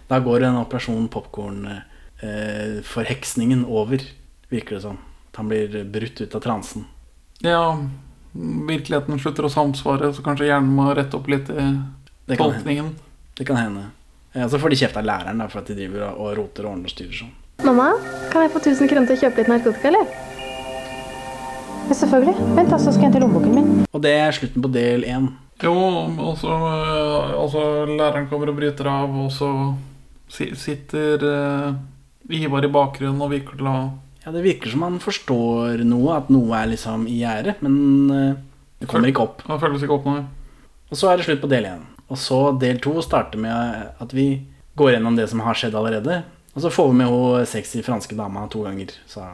da 0.05 0.19
går 0.21 0.43
en 0.45 0.59
operasjon 0.59 1.07
popkorn-forheksningen 1.09 3.63
over, 3.65 3.97
virker 4.53 4.75
det 4.77 4.83
som. 4.83 4.97
Han 5.39 5.49
blir 5.49 5.73
brutt 5.89 6.21
ut 6.21 6.35
av 6.37 6.41
transen. 6.45 6.85
Ja, 7.41 7.73
virkeligheten 8.35 9.17
slutter 9.19 9.45
å 9.47 9.49
samsvare, 9.51 10.13
så 10.13 10.21
kanskje 10.21 10.45
hjernen 10.51 10.75
må 10.77 10.93
rette 10.93 11.17
opp 11.17 11.25
litt 11.31 11.49
i 11.49 11.65
Det 12.29 12.37
kan 12.37 12.51
tolkningen. 12.53 12.93
Det 13.35 13.43
kan 13.49 13.57
hende. 13.59 13.89
Ja, 14.35 14.49
så 14.51 14.59
får 14.59 14.73
de 14.73 14.77
kjeft 14.81 14.97
av 14.99 15.05
læreren 15.07 15.39
da, 15.39 15.47
for 15.47 15.61
at 15.61 15.69
de 15.71 15.77
driver 15.77 16.09
og 16.11 16.33
roter 16.35 16.65
og 16.67 16.73
ordner 16.75 16.89
og 16.89 16.91
styrer 16.91 17.15
sånn. 17.21 17.33
Mamma, 17.63 17.93
kan 18.33 18.43
jeg 18.43 18.51
få 18.51 18.59
1000 18.59 18.89
kroner 18.91 19.07
til 19.07 19.15
å 19.15 19.21
kjøpe 19.23 19.39
litt 19.39 19.51
narkotika, 19.53 19.91
eller? 19.93 20.09
Ja, 21.85 21.95
selvfølgelig. 21.95 22.35
Vent, 22.57 22.71
da, 22.73 22.79
så 22.81 22.91
skal 22.91 23.05
jeg 23.05 23.11
hente 23.11 23.21
lommeboken 23.23 23.55
min. 23.55 23.69
Og 23.87 24.03
det 24.03 24.11
er 24.19 24.35
slutten 24.35 24.65
på 24.65 24.71
del 24.75 25.05
én. 25.07 25.29
Jo, 25.63 25.73
og 26.19 26.33
så 26.41 26.51
øh, 26.51 27.35
altså, 27.39 27.63
læreren 27.87 28.27
kommer 28.27 28.51
og 28.51 28.57
bryter 28.59 28.89
av, 28.91 29.13
og 29.23 29.31
så 29.31 29.49
sitter 30.27 31.23
eh, 31.29 31.77
Ivar 32.35 32.65
i 32.65 32.73
bakgrunnen 32.73 33.21
og 33.21 33.31
virker 33.31 33.55
til 33.59 33.69
å 33.69 33.77
Ja, 34.25 34.33
det 34.33 34.41
virker 34.43 34.73
som 34.73 34.83
han 34.83 34.97
forstår 34.99 35.85
noe, 35.85 36.17
at 36.17 36.31
noe 36.33 36.57
er 36.59 36.73
liksom 36.73 37.05
i 37.07 37.21
gjære, 37.21 37.55
men 37.63 37.75
eh, 38.11 38.39
det 38.81 38.89
kommer 38.91 39.13
ikke 39.13 39.29
opp. 39.29 39.45
Det 39.45 39.61
føles 39.61 39.85
ikke 39.85 39.95
opp 39.95 40.09
nå. 40.09 40.19
Og 40.91 40.99
så 40.99 41.11
er 41.13 41.21
det 41.21 41.29
slutt 41.29 41.45
på 41.45 41.53
del 41.53 41.69
én. 41.69 41.85
Og 42.11 42.19
så 42.21 42.39
del 42.61 42.79
to 42.83 42.99
starter 43.01 43.41
med 43.41 43.95
at 44.01 44.13
vi 44.13 44.27
går 44.77 44.95
gjennom 44.95 45.15
det 45.17 45.27
som 45.31 45.41
har 45.45 45.57
skjedd 45.57 45.75
allerede. 45.77 46.21
Og 46.55 46.61
så 46.63 46.71
får 46.71 46.91
vi 46.91 46.99
med 46.99 47.11
hun 47.11 47.47
sexy 47.49 47.81
franske 47.83 48.15
dama 48.15 48.45
to 48.51 48.63
ganger. 48.63 48.93
Så 49.09 49.25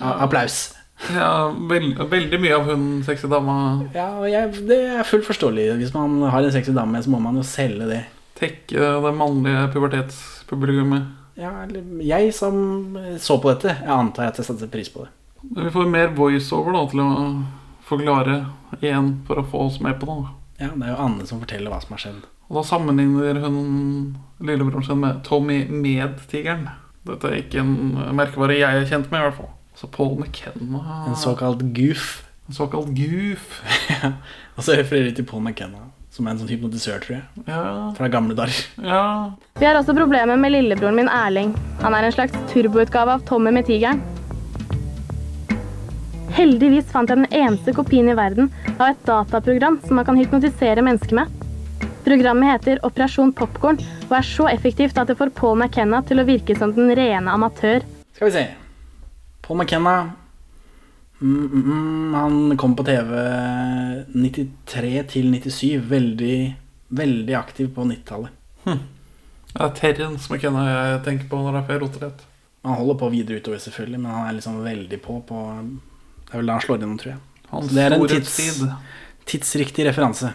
applaus. 0.00 0.74
Ja, 1.10 1.50
veld, 1.68 1.98
veldig 2.12 2.38
mye 2.38 2.54
av 2.54 2.68
hun 2.68 2.84
sexy 3.02 3.26
dama 3.26 3.54
Ja, 3.90 4.22
jeg, 4.28 4.52
det 4.68 4.78
er 5.00 5.08
fullt 5.08 5.26
forståelig. 5.26 5.72
Hvis 5.80 5.94
man 5.96 6.20
har 6.30 6.44
en 6.44 6.54
sexy 6.54 6.74
dame, 6.76 7.00
så 7.02 7.10
må 7.10 7.18
man 7.22 7.40
jo 7.40 7.46
selge 7.46 7.88
det. 7.90 8.04
tekke 8.38 8.94
det 9.02 9.12
mannlige 9.14 9.66
pubertetspublikummet. 9.74 11.10
Ja, 11.38 11.50
eller 11.64 11.82
jeg 12.04 12.32
som 12.36 12.96
så 13.18 13.38
på 13.40 13.52
dette, 13.52 13.76
jeg 13.80 13.92
antar 13.92 14.30
at 14.30 14.38
jeg 14.38 14.48
setter 14.50 14.70
pris 14.70 14.90
på 14.92 15.06
det. 15.06 15.12
Vi 15.42 15.72
får 15.74 15.90
mer 15.90 16.12
voiceover 16.14 16.76
da, 16.76 16.82
til 16.90 17.02
å 17.02 17.10
forklare 17.88 18.36
igjen 18.80 19.14
for 19.26 19.40
å 19.40 19.46
få 19.48 19.66
oss 19.68 19.80
med 19.82 19.98
på 20.00 20.08
det. 20.10 20.41
Ja, 20.62 20.70
det 20.72 20.86
er 20.86 20.92
jo 20.94 21.00
Anne 21.02 21.26
som 21.28 21.40
forteller 21.42 21.72
hva 21.72 21.80
som 21.82 21.96
har 21.96 22.02
skjedd. 22.04 22.20
Og 22.52 22.58
da 22.60 22.62
sammenligner 22.68 23.38
hun 23.42 23.62
lillebroren 24.44 24.84
sin 24.86 25.00
med 25.02 25.22
Tommy 25.26 25.62
Med-tigeren. 25.72 26.68
Dette 27.08 27.30
er 27.30 27.40
ikke 27.40 27.62
en 27.64 27.72
merkevare 28.14 28.58
jeg 28.60 28.82
er 28.82 28.86
kjent 28.86 29.08
med, 29.10 29.18
i 29.18 29.26
hvert 29.26 29.38
fall. 29.40 29.50
Så 29.74 29.88
Paul 29.90 30.18
McKenna 30.20 30.82
En 31.08 31.16
såkalt 31.16 31.62
goof. 31.74 32.22
En 32.48 32.54
såkalt 32.54 32.92
goof. 32.94 33.62
ja. 33.90 34.12
Og 34.56 34.62
så 34.66 34.76
refererer 34.78 35.08
de 35.10 35.16
til 35.18 35.26
Paul 35.26 35.40
McKenna, 35.42 35.88
som 36.12 36.26
er 36.28 36.34
en 36.34 36.42
sånn 36.42 36.50
hypnotisør, 36.52 37.00
tror 37.02 37.16
jeg. 37.16 37.24
Ja. 37.48 37.62
Fra 37.96 38.10
gamle 38.12 38.36
dager. 38.38 38.58
Ja. 38.84 39.02
Vi 39.58 39.66
har 39.66 39.78
også 39.80 39.96
problemer 39.96 40.36
med 40.38 40.52
lillebroren 40.52 40.98
min 41.00 41.08
Erling. 41.10 41.54
Han 41.82 41.96
er 41.96 42.06
en 42.10 42.14
slags 42.14 42.36
turboutgave 42.52 43.16
av 43.16 43.24
Tommy 43.26 43.50
med 43.56 43.66
tigeren. 43.70 44.02
Heldigvis 46.32 46.88
fant 46.88 47.10
jeg 47.10 47.20
den 47.20 47.28
eneste 47.28 47.74
kopien 47.76 48.06
i 48.08 48.16
verden 48.16 48.46
av 48.78 48.86
et 48.86 49.00
dataprogram 49.04 49.76
som 49.84 49.98
man 49.98 50.06
kan 50.08 50.16
hypnotisere 50.16 50.84
mennesker 50.84 51.18
med. 51.18 51.42
Programmet 52.06 52.48
heter 52.54 52.80
Operasjon 52.88 53.34
Popcorn 53.36 53.76
og 54.08 54.14
er 54.16 54.24
så 54.26 54.46
effektivt 54.48 54.96
at 54.96 55.12
det 55.12 55.18
får 55.20 55.34
Paul 55.36 55.58
McKenna 55.60 56.00
til 56.08 56.22
å 56.22 56.24
virke 56.26 56.56
som 56.56 56.72
den 56.72 56.88
rene 56.96 57.36
amatør. 57.36 57.84
Skal 58.16 58.30
vi 58.30 58.34
se. 58.38 58.46
Paul 59.44 59.60
McKenna 59.60 59.94
mm, 61.20 61.36
mm, 61.36 61.68
mm, 61.68 62.16
Han 62.16 62.56
kom 62.56 62.78
på 62.80 62.88
TV 62.88 63.12
93 64.16 64.96
til 65.12 65.30
97. 65.36 65.78
Veldig, 65.92 66.40
veldig 66.88 67.38
aktiv 67.38 67.70
på 67.76 67.86
90-tallet. 67.92 68.34
Det 69.52 69.60
er 69.60 69.72
Terrence 69.76 70.32
McKenna 70.32 70.64
jeg 70.70 71.00
tenker 71.04 71.28
på 71.28 71.44
når 71.44 71.60
jeg 71.60 71.64
roter 71.68 71.86
Roterett. 71.86 72.28
Han 72.64 72.78
holder 72.78 73.00
på 73.04 73.08
videre 73.12 73.42
utover, 73.42 73.60
selvfølgelig, 73.60 74.00
men 74.00 74.14
han 74.14 74.28
er 74.30 74.36
liksom 74.38 74.62
veldig 74.64 74.98
på 75.02 75.22
på 75.28 75.40
Det 76.32 76.38
er 76.38 76.40
vel 76.40 76.48
da 76.48 76.54
han 76.56 76.62
slår 76.64 76.78
gjennom, 76.80 76.96
tror 76.96 77.10
jeg. 77.10 77.18
Hans 77.50 77.72
det 77.76 77.82
er 77.84 77.92
en 77.92 78.06
tids, 78.08 78.36
tidsriktig 79.28 79.84
referanse. 79.84 80.30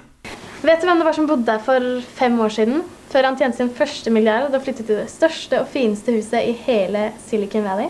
Vet 0.61 0.83
du 0.83 0.85
hvem 0.85 0.99
det 1.01 1.07
var 1.07 1.15
som 1.17 1.25
bodde 1.25 1.47
der 1.47 1.63
for 1.65 1.87
fem 2.19 2.35
år 2.45 2.53
siden? 2.53 2.83
Før 3.09 3.25
han 3.25 3.37
tjente 3.39 3.57
sin 3.57 3.71
første 3.73 4.13
milliard 4.13 4.53
og 4.53 4.61
flyttet 4.61 4.85
til 4.85 4.99
det 4.99 5.07
største 5.09 5.63
og 5.63 5.71
fineste 5.73 6.13
huset 6.13 6.51
i 6.51 6.53
hele 6.67 7.07
Silicon 7.25 7.65
Valley? 7.65 7.89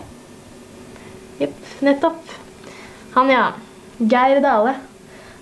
Jepp, 1.42 1.60
nettopp. 1.84 2.32
Han, 3.18 3.34
ja. 3.34 3.50
Geir 4.00 4.40
Dale. 4.40 4.78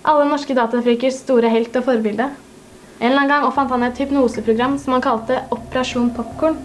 Alle 0.02 0.26
norske 0.26 0.58
datafrikers 0.58 1.22
store 1.22 1.54
helt 1.54 1.78
og 1.78 1.86
forbilde. 1.86 2.26
En 2.96 3.12
eller 3.12 3.20
annen 3.20 3.30
gang 3.30 3.46
oppfant 3.46 3.70
han 3.76 3.86
et 3.86 4.02
hypnoseprogram 4.02 4.74
som 4.82 4.96
han 4.96 5.06
kalte 5.06 5.38
Operasjon 5.54 6.10
Popkorn. 6.18 6.58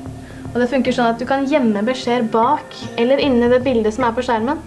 Og 0.50 0.58
det 0.58 0.72
funker 0.74 0.98
sånn 0.98 1.14
at 1.14 1.22
du 1.22 1.30
kan 1.30 1.46
gjemme 1.46 1.86
beskjeder 1.86 2.26
bak 2.34 2.74
eller 2.98 3.22
inni 3.22 3.54
det 3.54 3.62
bildet 3.70 3.94
som 3.94 4.10
er 4.10 4.18
på 4.18 4.26
skjermen. 4.26 4.58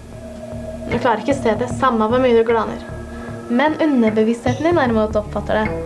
Du 0.91 0.99
klarer 0.99 1.23
ikke 1.25 1.37
se 1.37 1.55
det, 1.59 1.69
samme 1.81 2.07
hvor 2.11 2.21
mye 2.23 2.37
du 2.37 2.45
glaner. 2.47 2.81
Men 3.49 3.77
underbevisstheten 3.83 4.67
din 4.69 4.79
derimot 4.79 5.17
oppfatter 5.17 5.63
det. 5.63 5.79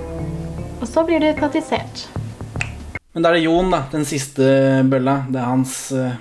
Og 0.78 0.86
så 0.90 1.04
blir 1.06 1.22
du 1.22 1.28
hypnotisert. 1.30 2.06
Men 3.14 3.24
da 3.24 3.30
er 3.30 3.38
det 3.38 3.46
Jon, 3.46 3.70
da. 3.72 3.84
Den 3.92 4.06
siste 4.06 4.48
bølla. 4.86 5.22
Det 5.30 5.40
er 5.40 5.50
hans 5.50 5.76
uh... 5.94 6.16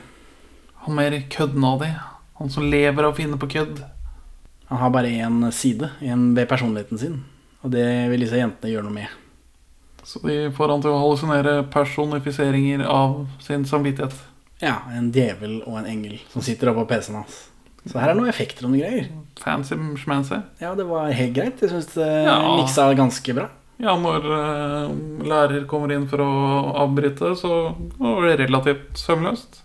Han 0.88 0.96
mer 0.96 1.18
køddenadig. 1.30 1.92
Han 2.40 2.50
som 2.54 2.70
lever 2.72 3.04
av 3.04 3.12
å 3.12 3.18
finne 3.18 3.38
på 3.42 3.50
kødd. 3.58 3.82
Han 4.70 4.80
har 4.82 4.94
bare 4.96 5.12
én 5.12 5.42
side 5.52 5.90
en 6.00 6.30
ved 6.38 6.48
personligheten 6.48 7.02
sin. 7.02 7.18
Og 7.66 7.74
det 7.74 7.86
vil 8.12 8.24
disse 8.24 8.40
jentene 8.40 8.72
gjøre 8.72 8.88
noe 8.88 8.96
med. 9.02 9.20
Så 10.08 10.22
de 10.24 10.38
får 10.56 10.72
han 10.72 10.84
til 10.86 10.94
å 10.94 11.02
hallusinere 11.02 11.58
personifiseringer 11.74 12.86
av 12.88 13.26
sin 13.44 13.66
samvittighet. 13.68 14.16
Ja, 14.63 14.80
en 14.96 15.12
djevel 15.12 15.60
og 15.68 15.82
en 15.82 15.90
engel 15.92 16.22
som 16.32 16.46
sitter 16.46 16.72
oppå 16.72 16.88
PC-en 16.88 17.20
hans. 17.20 17.42
Så 17.88 18.00
her 18.02 18.12
er 18.12 18.17
noen 18.19 18.30
effekter 18.32 18.65
og 18.67 18.73
noen 18.73 18.82
greier. 18.84 19.08
Fancy 19.41 19.78
schmancy. 20.02 20.39
Ja, 20.60 20.73
det 20.76 20.88
var 20.89 21.12
helt 21.13 21.36
greit. 21.36 21.62
Jeg 21.62 21.71
syns 21.71 21.93
det 21.93 22.08
Ja. 22.26 22.39
miksa 22.58 22.89
ganske 22.97 23.36
bra. 23.38 23.47
Ja, 23.78 23.93
når 24.02 24.26
uh, 24.26 25.23
lærer 25.28 25.65
kommer 25.69 25.91
inn 25.93 26.08
for 26.10 26.23
å 26.26 26.30
avbryte, 26.82 27.36
så 27.38 27.76
var 28.00 28.26
det 28.26 28.47
relativt 28.47 28.97
sømløst. 28.97 29.62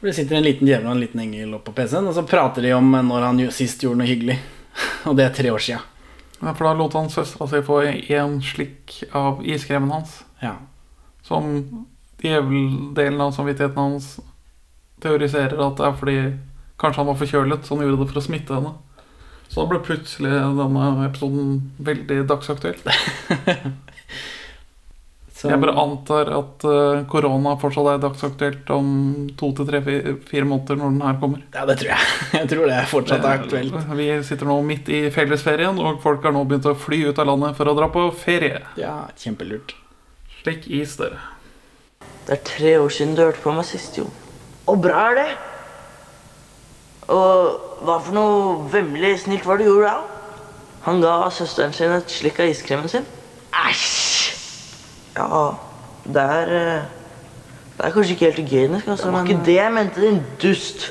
Det 0.00 0.14
sitter 0.16 0.36
en 0.38 0.44
liten 0.44 0.68
djevel 0.68 0.86
og 0.88 0.96
en 0.96 1.00
liten 1.00 1.20
engel 1.20 1.52
oppå 1.56 1.72
PC-en, 1.76 2.08
og 2.08 2.16
så 2.16 2.24
prater 2.28 2.64
de 2.64 2.72
om 2.76 2.90
når 2.92 3.24
han 3.24 3.42
sist 3.52 3.84
gjorde 3.84 4.00
noe 4.00 4.08
hyggelig. 4.08 4.38
Og 5.08 5.14
det 5.16 5.24
er 5.24 5.34
tre 5.36 5.52
år 5.54 5.62
sia. 5.62 5.78
Ja, 6.40 6.52
for 6.52 6.66
da 6.66 6.72
lot 6.76 6.96
han 6.98 7.08
søstera 7.12 7.46
si 7.48 7.60
få 7.64 7.78
én 7.86 8.40
slikk 8.42 8.96
av 9.14 9.38
iskremen 9.46 9.92
hans. 9.94 10.18
Ja. 10.42 10.56
Som 11.24 11.86
djeveldelen 12.20 13.20
av 13.20 13.32
samvittigheten 13.36 13.78
hans 13.80 14.08
teoriserer 15.04 15.60
at 15.68 15.78
det 15.78 15.86
er 15.86 15.96
fordi 16.00 16.16
kanskje 16.80 17.02
han 17.02 17.10
var 17.12 17.20
forkjølet, 17.20 17.64
så 17.66 17.76
han 17.76 17.84
gjorde 17.86 18.00
det 18.04 18.10
for 18.12 18.20
å 18.20 18.26
smitte 18.26 18.56
henne. 18.58 18.74
Så 19.48 19.60
da 19.62 19.68
ble 19.70 19.78
plutselig 19.84 20.30
denne 20.58 20.86
episoden 21.06 21.58
veldig 21.86 22.22
dagsaktuell. 22.30 22.80
Så- 25.34 25.50
Jeg 25.50 25.60
bare 25.60 25.74
antar 25.76 26.28
at 26.32 26.64
eh, 26.64 27.02
korona 27.10 27.56
fortsatt 27.60 27.88
er 27.90 27.98
dagsaktuelt 28.00 28.70
om 28.72 28.86
to 29.36 29.50
til 29.52 29.66
tre, 29.68 29.80
fire 30.30 30.46
måneder 30.48 30.78
når 30.80 30.92
den 30.94 31.02
her 31.04 31.18
kommer. 31.20 31.42
Ja, 31.52 31.64
det 31.68 31.76
tror 31.82 31.90
jeg. 31.90 32.06
Jeg 32.38 32.48
tror 32.52 32.66
det 32.70 32.78
fortsatt 32.88 33.24
er 33.28 33.42
aktuelt. 33.42 33.76
Vi 33.98 34.06
sitter 34.24 34.48
nå 34.48 34.56
midt 34.64 34.88
i 34.88 35.02
fellesferien, 35.12 35.76
og 35.82 36.00
folk 36.04 36.24
har 36.24 36.32
nå 36.32 36.44
begynt 36.48 36.70
å 36.70 36.76
fly 36.78 37.02
ut 37.10 37.18
av 37.20 37.28
landet 37.28 37.58
for 37.58 37.68
å 37.68 37.74
dra 37.76 37.90
på 37.92 38.06
ferie. 38.16 38.62
Ja, 38.80 38.94
kjempelurt. 39.20 39.74
Slik 40.40 40.64
is 40.70 40.96
dere. 41.02 41.18
Det 42.24 42.38
er 42.38 42.44
tre 42.48 42.76
år 42.80 42.88
siden 42.94 43.12
du 43.18 43.26
hørte 43.26 43.42
på 43.44 43.52
meg 43.52 43.66
sist, 43.68 43.98
Jon. 44.00 44.08
Og 44.70 44.80
bra 44.80 45.10
er 45.10 45.18
det. 45.18 45.28
Og 47.12 47.84
hva 47.84 47.98
for 48.00 48.16
noe 48.16 48.64
vemmelig 48.72 49.18
snilt 49.24 49.46
var 49.46 49.60
det 49.60 49.66
du 49.66 49.72
gjorde 49.72 49.92
da? 49.92 50.20
Han 50.84 51.00
ga 51.00 51.14
søsteren 51.32 51.72
sin 51.76 51.92
et 51.92 52.12
slikk 52.12 52.40
av 52.44 52.50
iskremen 52.52 52.90
sin. 52.92 53.06
Æsj! 53.54 54.34
Ja, 55.14 55.54
det 56.04 56.22
er 56.22 56.52
eh, 56.58 56.92
Det 57.74 57.86
er 57.86 57.94
kanskje 57.94 58.14
ikke 58.14 58.28
helt 58.28 58.38
hygienisk, 58.38 58.88
altså, 58.88 59.08
det 59.08 59.14
var 59.14 59.24
ikke 59.26 59.46
det 59.46 59.54
jeg 59.56 59.72
mente, 59.74 60.00
din 60.00 60.20
dust. 60.42 60.84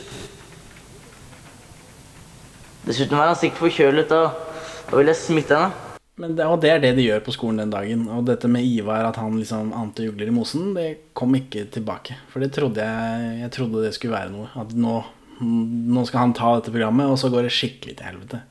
Dessuten 2.84 3.15
var 3.15 3.30
han 3.32 3.39
sikkert 3.39 3.62
forkjølet, 3.63 4.12
og 4.12 4.89
da 4.89 4.97
ville 4.97 5.13
jeg 5.13 5.21
smitte 5.21 5.56
henne. 5.56 5.84
Men 6.19 6.36
det, 6.38 6.45
og 6.45 6.60
det 6.62 6.69
er 6.69 6.82
det 6.84 6.91
de 6.97 7.08
gjør 7.08 7.23
på 7.26 7.34
skolen 7.34 7.63
den 7.63 7.71
dagen. 7.73 8.04
Og 8.12 8.26
dette 8.28 8.49
med 8.52 8.67
Ivar, 8.67 9.08
at 9.08 9.17
han 9.17 9.34
liksom 9.39 9.71
ante 9.73 10.06
ugler 10.12 10.30
i 10.30 10.36
mosen, 10.36 10.73
det 10.76 11.13
kom 11.17 11.34
ikke 11.39 11.63
tilbake. 11.73 12.19
For 12.30 12.43
det 12.43 12.52
trodde 12.54 12.84
jeg 12.84 13.39
Jeg 13.39 13.52
trodde 13.56 13.86
det 13.86 13.93
skulle 13.95 14.13
være 14.13 14.34
noe. 14.36 14.52
At 14.60 14.76
nå, 14.78 14.99
nå 15.43 16.06
skal 16.08 16.25
han 16.25 16.36
ta 16.38 16.56
dette 16.58 16.73
programmet, 16.73 17.12
og 17.12 17.19
så 17.19 17.29
går 17.34 17.47
det 17.47 17.53
skikkelig 17.56 17.97
til 17.99 18.10
helvete. 18.10 18.41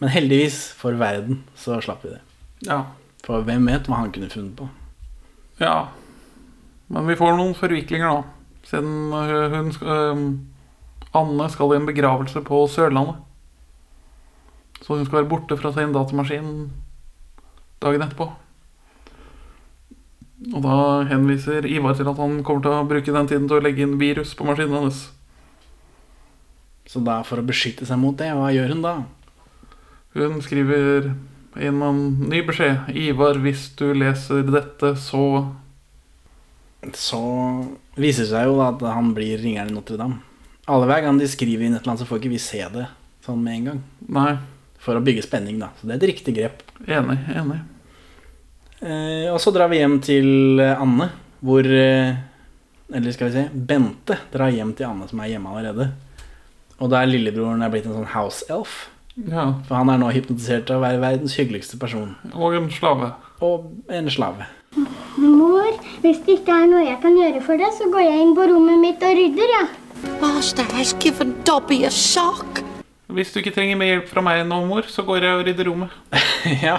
Men 0.00 0.12
heldigvis 0.14 0.58
for 0.80 0.96
verden 1.00 1.42
så 1.58 1.78
slapp 1.84 2.04
vi 2.06 2.14
det. 2.14 2.20
Ja. 2.68 2.82
For 3.24 3.44
hvem 3.44 3.68
vet 3.68 3.88
hva 3.88 4.00
han 4.00 4.12
kunne 4.14 4.32
funnet 4.32 4.56
på. 4.58 4.68
Ja. 5.60 5.90
Men 6.90 7.08
vi 7.08 7.18
får 7.20 7.36
noen 7.36 7.56
forviklinger 7.58 8.08
nå. 8.08 8.22
Siden 8.66 9.12
øh, 9.16 9.56
hun 9.56 9.72
skal, 9.72 9.88
øhm, 9.88 10.26
Anne 11.16 11.48
skal 11.52 11.74
i 11.74 11.80
en 11.80 11.88
begravelse 11.88 12.42
på 12.46 12.66
Sørlandet. 12.70 13.20
Så 14.80 14.96
hun 14.96 15.06
skal 15.06 15.20
være 15.20 15.28
borte 15.28 15.56
fra 15.60 15.72
sin 15.72 15.92
datamaskin 15.92 16.70
dagen 17.82 18.04
etterpå. 18.04 18.30
Og 20.54 20.62
da 20.64 20.76
henviser 21.10 21.66
Ivar 21.68 21.94
til 21.94 22.08
at 22.08 22.16
han 22.16 22.40
kommer 22.44 22.64
til 22.64 22.72
å 22.72 22.84
bruke 22.88 23.12
den 23.12 23.28
tiden 23.28 23.48
til 23.48 23.58
å 23.58 23.64
legge 23.64 23.84
inn 23.84 23.98
virus 24.00 24.32
på 24.36 24.46
maskinen 24.48 24.78
hennes. 24.78 25.02
Så 26.90 27.02
da, 27.06 27.20
for 27.22 27.38
å 27.38 27.46
beskytte 27.46 27.86
seg 27.86 28.00
mot 28.02 28.16
det, 28.18 28.32
hva 28.34 28.50
gjør 28.50 28.72
hun 28.74 28.82
da? 28.82 28.94
Hun 30.16 30.40
skriver 30.42 31.12
inn 31.62 31.82
en 31.86 32.00
ny 32.30 32.40
beskjed. 32.46 32.90
Ivar, 32.98 33.38
hvis 33.44 33.68
du 33.78 33.92
leser 33.94 34.42
dette, 34.48 34.96
så 34.98 35.52
Så 36.96 37.20
viser 38.00 38.24
det 38.24 38.30
seg 38.30 38.46
jo 38.48 38.56
at 38.64 38.80
han 38.80 39.12
blir 39.14 39.38
ringeren 39.38 39.68
i 39.68 39.76
Notre-Dame. 39.76 40.16
Alle 40.70 40.86
hver 40.88 41.04
gang 41.04 41.18
de 41.20 41.28
skriver 41.28 41.66
inn 41.66 41.74
et 41.76 41.82
eller 41.82 41.92
annet, 41.92 42.02
så 42.02 42.08
får 42.08 42.22
ikke 42.22 42.32
vi 42.32 42.40
se 42.40 42.62
det 42.72 42.86
sånn 43.26 43.42
med 43.44 43.58
en 43.58 43.68
gang. 43.68 43.82
Nei. 44.16 44.32
For 44.80 44.96
å 44.96 45.04
bygge 45.04 45.26
spenning, 45.26 45.58
da. 45.60 45.68
Så 45.76 45.86
det 45.86 45.98
er 45.98 46.00
et 46.00 46.08
riktig 46.14 46.34
grep. 46.38 46.62
Enig. 46.88 47.18
Enig. 47.36 47.60
Eh, 48.80 49.28
og 49.28 49.36
så 49.44 49.52
drar 49.52 49.68
vi 49.68 49.82
hjem 49.82 49.98
til 50.00 50.60
eh, 50.62 50.80
Anne, 50.80 51.10
hvor 51.44 51.66
eh, 51.68 52.14
Eller 52.90 53.12
skal 53.12 53.28
vi 53.28 53.34
si 53.34 53.42
Bente 53.52 54.16
drar 54.32 54.48
hjem 54.54 54.72
til 54.72 54.88
Anne, 54.88 55.08
som 55.10 55.20
er 55.20 55.34
hjemme 55.34 55.52
allerede. 55.52 55.90
Og 56.80 56.88
da 56.88 57.02
er 57.02 57.10
lillebroren 57.10 57.60
er 57.62 57.72
blitt 57.72 57.86
en 57.88 57.96
sånn 57.98 58.12
house 58.14 58.46
elf. 58.52 58.86
Ja. 59.28 59.50
For 59.68 59.76
han 59.76 59.90
er 59.92 60.00
nå 60.00 60.08
hypnotisert 60.14 60.64
til 60.68 60.78
å 60.78 60.84
være 60.84 61.02
verdens 61.02 61.36
hyggeligste 61.36 61.76
person. 61.80 62.14
Og 62.32 62.56
en 62.56 62.70
slave. 62.72 63.12
Og 63.44 63.68
en 63.92 64.08
slave. 64.12 64.48
Mor, 65.20 65.76
hvis 66.00 66.22
det 66.24 66.38
ikke 66.38 66.56
er 66.62 66.70
noe 66.70 66.86
jeg 66.86 67.00
kan 67.02 67.18
gjøre 67.18 67.42
for 67.44 67.60
deg, 67.60 67.74
så 67.76 67.90
går 67.92 68.06
jeg 68.06 68.24
inn 68.24 68.32
på 68.38 68.46
rommet 68.48 68.80
mitt 68.80 69.04
og 69.04 69.16
rydder, 69.18 69.54
ja. 69.58 69.64
Master 70.22 70.64
has 70.72 70.94
given 71.02 71.34
Dobby 71.44 71.82
a 71.84 71.90
sock. 71.92 72.62
Hvis 73.10 73.34
du 73.34 73.40
ikke 73.40 73.52
trenger 73.52 73.76
mer 73.76 73.90
hjelp 73.90 74.08
fra 74.08 74.22
meg 74.24 74.44
nå, 74.48 74.62
mor, 74.70 74.86
så 74.88 75.04
går 75.04 75.26
jeg 75.26 75.36
og 75.36 75.46
rydder 75.48 75.68
rommet. 75.68 75.96
ja. 76.68 76.78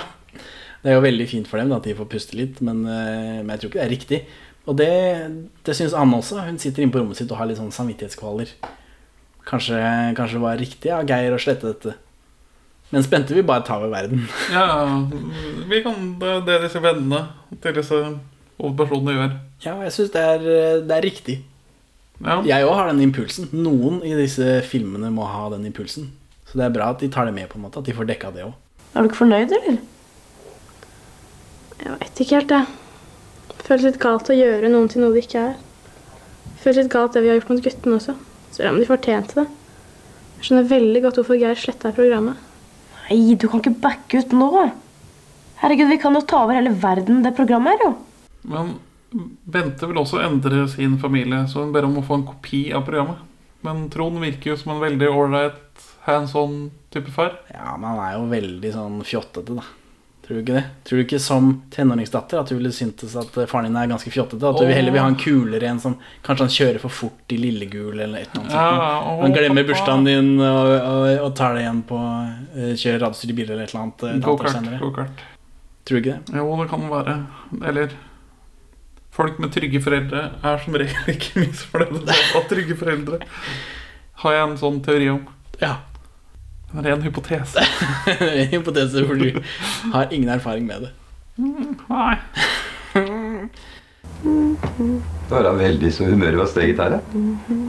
Det 0.82 0.90
er 0.90 0.98
jo 0.98 1.04
veldig 1.04 1.28
fint 1.30 1.50
for 1.50 1.62
dem 1.62 1.70
da, 1.70 1.78
at 1.78 1.86
de 1.86 1.98
får 2.00 2.10
puste 2.10 2.38
litt, 2.40 2.62
men, 2.66 2.82
eh, 2.90 3.42
men 3.44 3.54
jeg 3.54 3.62
tror 3.62 3.70
ikke 3.70 3.82
det 3.82 3.86
er 3.86 3.94
riktig. 3.94 4.22
Og 4.72 4.78
det, 4.80 4.94
det 5.68 5.76
syns 5.78 5.94
Anne 5.98 6.18
også. 6.18 6.42
Hun 6.48 6.58
sitter 6.62 6.82
inne 6.82 6.96
på 6.96 7.04
rommet 7.04 7.20
sitt 7.20 7.30
og 7.30 7.38
har 7.42 7.50
litt 7.50 7.60
sånn 7.60 7.74
samvittighetskvaler. 7.76 8.56
Kanskje, 9.47 9.77
kanskje 10.17 10.38
det 10.38 10.43
var 10.43 10.58
riktig 10.62 10.91
av 10.93 11.06
Geir 11.10 11.34
å 11.36 11.39
slette 11.41 11.71
dette. 11.71 11.95
Men 12.91 13.04
spente 13.06 13.34
vil 13.34 13.45
bare 13.47 13.63
ta 13.65 13.77
over 13.80 13.89
verden. 13.93 14.25
Ja, 14.51 14.65
vi 15.69 15.80
kan 15.86 16.17
det 16.19 16.27
er 16.30 16.41
det 16.47 16.58
disse 16.67 16.82
vennene 16.84 17.21
til 17.63 17.73
disse 17.77 18.01
hovedpersonene 18.60 19.15
gjør. 19.15 19.38
Ja, 19.63 19.75
jeg 19.86 19.93
syns 19.95 20.12
det, 20.13 20.21
er- 20.21 20.82
det 20.88 20.97
er 20.97 21.06
riktig. 21.06 21.38
Jeg 22.21 22.65
òg 22.67 22.75
har 22.77 22.91
den 22.91 23.01
impulsen. 23.01 23.47
Noen 23.54 24.01
i 24.06 24.12
disse 24.13 24.60
filmene 24.67 25.10
må 25.13 25.25
ha 25.25 25.47
den 25.49 25.65
impulsen. 25.65 26.12
Så 26.45 26.60
det 26.60 26.65
er 26.67 26.75
bra 26.75 26.89
at 26.91 26.99
de 26.99 27.08
tar 27.10 27.25
det 27.25 27.34
med, 27.34 27.47
på 27.49 27.56
en 27.58 27.63
måte. 27.65 27.80
At 27.80 27.86
de 27.88 27.93
får 27.97 28.06
dekka 28.12 28.34
det 28.36 28.43
òg. 28.45 28.54
Er 28.93 29.01
du 29.01 29.08
ikke 29.10 29.21
fornøyd, 29.23 29.51
eller? 29.58 29.80
Jeg 31.82 31.95
veit 31.97 32.21
ikke 32.21 32.36
helt, 32.38 32.51
jeg. 32.51 32.65
Føles 33.65 33.85
litt 33.87 34.00
galt 34.04 34.29
å 34.29 34.35
gjøre 34.35 34.69
noen 34.69 34.89
til 34.92 35.02
noe 35.02 35.15
de 35.15 35.23
ikke 35.23 35.46
er. 35.50 35.56
Føles 36.62 36.83
litt 36.83 36.92
galt 36.94 37.15
det 37.15 37.23
vi 37.23 37.31
har 37.31 37.39
gjort 37.39 37.50
mot 37.56 37.63
guttene 37.65 37.98
også. 37.98 38.15
Selv 38.52 38.73
om 38.73 38.79
de 38.81 38.87
fortjente 38.89 39.37
det. 39.39 39.47
Jeg 40.37 40.47
skjønner 40.47 40.69
veldig 40.71 41.02
godt 41.06 41.19
hvorfor 41.19 41.39
Geir 41.39 41.60
sletta 41.60 41.91
programmet. 41.95 42.39
Nei, 43.08 43.35
du 43.35 43.47
kan 43.47 43.62
ikke 43.62 43.77
backe 43.83 44.21
ut 44.23 44.35
nå. 44.35 44.49
Herregud, 45.62 45.91
vi 45.91 45.99
kan 46.02 46.15
jo 46.17 46.23
ta 46.25 46.43
over 46.45 46.58
hele 46.58 46.73
verden, 46.81 47.21
det 47.25 47.35
programmet 47.37 47.77
her, 47.77 47.91
jo. 47.91 47.91
Men 48.49 48.71
Bente 49.12 49.85
vil 49.89 49.99
også 50.02 50.21
endre 50.23 50.63
sin 50.71 50.95
familie, 51.02 51.43
så 51.52 51.65
hun 51.65 51.73
ber 51.75 51.85
om 51.85 51.99
å 51.99 52.06
få 52.06 52.17
en 52.17 52.29
kopi 52.29 52.63
av 52.73 52.85
programmet. 52.87 53.19
Men 53.62 53.83
Trond 53.93 54.17
virker 54.23 54.54
jo 54.54 54.58
som 54.58 54.73
en 54.73 54.81
veldig 54.81 55.10
ålreit, 55.12 55.83
hands 56.08 56.33
on-type 56.39 57.12
far. 57.13 57.35
Ja, 57.52 57.75
men 57.75 57.91
han 57.91 58.02
er 58.02 58.15
jo 58.15 58.31
veldig 58.31 58.71
sånn 58.73 58.97
fjottete, 59.06 59.60
da. 59.60 59.67
Tror 60.32 60.38
du 60.40 60.44
ikke 60.46 60.54
det? 60.56 60.63
Tror 60.88 60.96
du 60.96 61.04
ikke 61.04 61.17
som 61.19 61.48
tenåringsdatter 61.75 62.40
at 62.40 62.48
du 62.48 62.54
ville 62.56 62.69
syntes 62.71 63.17
at 63.19 63.36
faren 63.52 63.65
din 63.67 63.75
er 63.75 63.90
ganske 63.92 64.12
fjottete? 64.13 64.48
At 64.48 64.62
du 64.62 64.63
vil 64.63 64.77
heller 64.77 64.94
vil 64.96 65.02
ha 65.04 65.10
en 65.12 65.17
kulere 65.19 65.67
en 65.67 65.82
som 65.84 65.98
kanskje 66.23 66.46
han 66.46 66.54
kjører 66.56 66.79
for 66.79 66.94
fort 67.02 67.34
i 67.36 67.40
Lillegul 67.42 68.00
eller 68.00 68.21
et 68.21 68.32
eller 68.32 68.46
annet 68.46 68.54
sånt. 68.56 69.17
Han 69.25 69.36
glemmer 69.36 69.67
bursdagen 69.67 70.08
din 70.08 70.29
og, 70.40 70.69
og, 70.77 71.08
og 71.25 71.36
tar 71.36 71.58
det 71.58 71.65
igjen 71.65 71.82
på 71.90 72.00
uh, 72.00 72.71
Kjører 72.79 73.04
radiostyrt 73.04 73.36
bil 73.42 73.50
eller 73.50 73.65
et 73.67 73.75
eller 73.75 73.84
annet. 73.84 74.08
eh, 74.08 74.15
Go-kart. 74.23 74.71
go-kart. 74.86 75.25
Tror 75.84 76.00
du 76.00 76.02
ikke 76.06 76.15
det? 76.15 76.40
Jo, 76.40 76.48
det 76.62 76.69
kan 76.71 76.88
være. 76.96 77.17
Eller 77.73 78.00
Folk 79.12 79.44
med 79.44 79.52
trygge 79.52 79.84
foreldre 79.84 80.23
er 80.48 80.63
som 80.63 80.79
regel 80.79 81.12
ikke 81.17 81.40
misfornøyde 81.44 82.15
ha 82.32 82.46
trygge 82.48 82.79
foreldre. 82.79 83.19
Har 84.23 84.38
jeg 84.38 84.48
en 84.48 84.60
sånn 84.63 84.79
teori 84.86 85.12
om. 85.17 85.25
Ja. 85.60 85.75
Det 86.72 86.86
er 86.88 86.96
en 86.96 87.04
hypotese. 87.04 87.63
en 88.42 88.48
hypotese 88.54 89.04
hvor 89.06 89.19
du 89.19 89.42
har 89.92 90.12
ingen 90.12 90.30
erfaring 90.32 90.65
med 90.67 90.88
det. 90.88 90.92
Mm, 91.38 91.78
Nei. 91.90 92.15
Du 94.24 95.36
har 95.36 95.44
da 95.48 95.54
veldig 95.58 95.92
så 95.94 96.08
humøret 96.08 96.40
var 96.40 96.50
steget 96.52 96.80
her, 96.80 96.98
ja. 96.98 97.62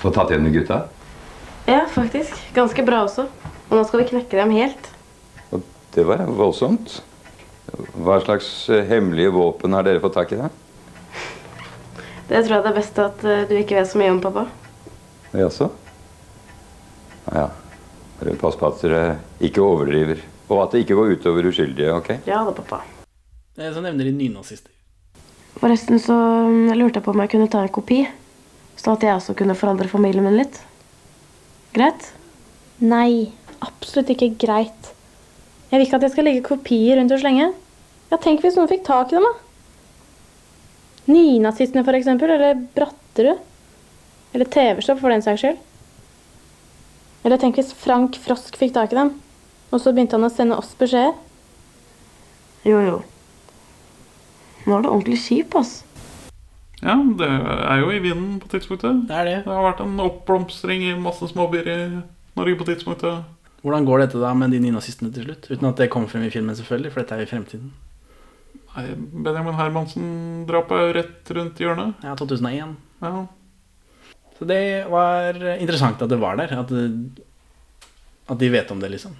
Få 0.00 0.12
tatt 0.12 0.32
igjen 0.32 0.44
med 0.46 0.56
gutta. 0.56 0.82
Ja, 1.68 1.84
faktisk. 1.92 2.36
Ganske 2.56 2.84
bra 2.84 3.04
også. 3.04 3.26
Og 3.68 3.76
nå 3.76 3.84
skal 3.86 4.02
vi 4.02 4.08
knekke 4.10 4.40
dem 4.40 4.52
helt. 4.56 4.90
Det 5.94 6.04
var 6.06 6.24
voldsomt. 6.26 7.00
Hva 8.00 8.18
slags 8.24 8.48
eh, 8.72 8.84
hemmelige 8.88 9.30
våpen 9.34 9.74
har 9.76 9.86
dere 9.86 10.02
fått 10.02 10.16
tak 10.18 10.32
i, 10.34 10.40
da? 10.40 10.48
Det 12.30 12.42
tror 12.46 12.56
jeg 12.56 12.64
det 12.64 12.70
er 12.70 12.76
best 12.76 13.00
at 13.02 13.24
eh, 13.26 13.44
du 13.50 13.56
ikke 13.58 13.78
vet 13.78 13.90
så 13.90 14.00
mye 14.00 14.12
om, 14.14 14.20
pappa. 14.22 14.46
Jaså? 15.36 15.68
Ja, 17.30 17.46
pass 18.40 18.58
på 18.60 18.68
at 18.68 18.82
dere 18.84 19.02
ikke 19.40 19.62
overdriver. 19.64 20.20
Og 20.50 20.64
at 20.64 20.74
det 20.74 20.84
ikke 20.84 20.96
går 20.98 21.14
utover 21.16 21.46
uskyldige, 21.50 21.92
ok? 21.94 22.10
Ja 22.26 22.42
da, 22.46 22.54
pappa. 22.56 22.82
Så 23.56 23.82
nevner 23.82 24.08
de 24.08 24.12
nynazister. 24.16 24.72
Forresten 25.60 26.00
så 26.00 26.16
lurte 26.76 27.00
jeg 27.00 27.04
på 27.04 27.12
om 27.12 27.22
jeg 27.22 27.32
kunne 27.34 27.50
ta 27.52 27.62
en 27.64 27.72
kopi. 27.72 28.02
Sånn 28.80 28.96
at 28.96 29.04
jeg 29.04 29.16
også 29.18 29.36
kunne 29.38 29.56
forandre 29.58 29.90
familien 29.90 30.24
min 30.24 30.38
litt. 30.40 30.56
Greit? 31.76 32.08
Nei, 32.80 33.30
absolutt 33.60 34.10
ikke 34.14 34.32
greit. 34.40 34.92
Jeg 35.70 35.76
vil 35.76 35.86
ikke 35.86 36.00
at 36.00 36.06
jeg 36.08 36.14
skal 36.14 36.26
legge 36.26 36.46
kopier 36.46 36.98
rundt 36.98 37.12
og 37.14 37.20
slenge. 37.22 37.50
Ja, 38.10 38.18
tenk 38.18 38.42
hvis 38.42 38.56
noen 38.58 38.70
fikk 38.70 38.82
tak 38.88 39.12
i 39.12 39.18
dem, 39.18 39.26
da. 39.28 39.34
Nynazistene, 41.10 41.84
for 41.86 41.98
eksempel. 41.98 42.32
Eller 42.34 42.58
Bratterud. 42.74 43.44
Eller 44.34 44.50
TV-Stopp, 44.50 44.98
for 45.02 45.12
den 45.12 45.22
saks 45.22 45.44
skyld. 45.44 45.60
Eller 47.24 47.40
tenk 47.40 47.58
hvis 47.60 47.74
Frank 47.76 48.16
Frosk 48.20 48.56
fikk 48.56 48.72
tak 48.76 48.94
i 48.94 48.98
dem, 48.98 49.12
og 49.70 49.82
så 49.82 49.92
begynte 49.92 50.16
han 50.16 50.28
å 50.28 50.32
sende 50.32 50.56
oss 50.56 50.72
beskjeder. 50.78 51.16
Jo, 52.64 52.80
jo. 52.84 52.96
Nå 54.66 54.76
er 54.76 54.84
det 54.84 54.90
ordentlig 54.92 55.20
kjipt, 55.22 55.56
ass. 55.56 55.74
Ja, 56.80 56.96
det 56.96 57.28
er 57.28 57.82
jo 57.82 57.90
i 57.92 58.00
vinden 58.00 58.38
på 58.40 58.48
tidspunktet. 58.52 59.04
Det 59.08 59.16
er 59.16 59.28
det. 59.28 59.36
Det 59.44 59.52
har 59.52 59.66
vært 59.66 59.82
en 59.84 60.00
oppblomstring 60.00 60.86
i 60.88 60.96
masse 60.96 61.28
småbyer 61.28 61.68
i 61.68 61.78
Norge 62.38 62.56
på 62.56 62.68
tidspunktet. 62.68 63.26
Hvordan 63.60 63.84
går 63.84 64.06
dette 64.06 64.20
da 64.22 64.32
med 64.32 64.54
de 64.54 64.62
nynazistene 64.64 65.12
til 65.12 65.26
slutt? 65.28 65.50
Uten 65.50 65.68
at 65.68 65.80
det 65.80 65.90
kommer 65.92 66.08
frem 66.08 66.24
i 66.24 66.32
filmen, 66.32 66.56
selvfølgelig, 66.56 66.92
for 66.94 67.02
dette 67.02 67.16
er 67.16 67.20
jo 67.20 67.28
i 67.28 67.32
fremtiden. 67.34 67.72
Nei, 68.70 68.86
Benjamin 68.96 69.58
Hermansen-drapet 69.58 70.76
er 70.78 70.86
jo 70.86 70.96
rett 70.96 71.32
rundt 71.36 71.60
hjørnet. 71.60 72.06
Ja, 72.06 72.14
2001. 72.16 72.76
Ja. 73.04 73.12
Så 74.40 74.46
det 74.48 74.88
var 74.88 75.36
interessant 75.60 76.00
at 76.00 76.08
det 76.08 76.16
var 76.16 76.38
der. 76.40 76.54
At, 76.56 76.70
det, 76.72 77.24
at 78.24 78.38
de 78.40 78.48
vet 78.48 78.70
om 78.72 78.80
det, 78.80 78.88
liksom. 78.94 79.12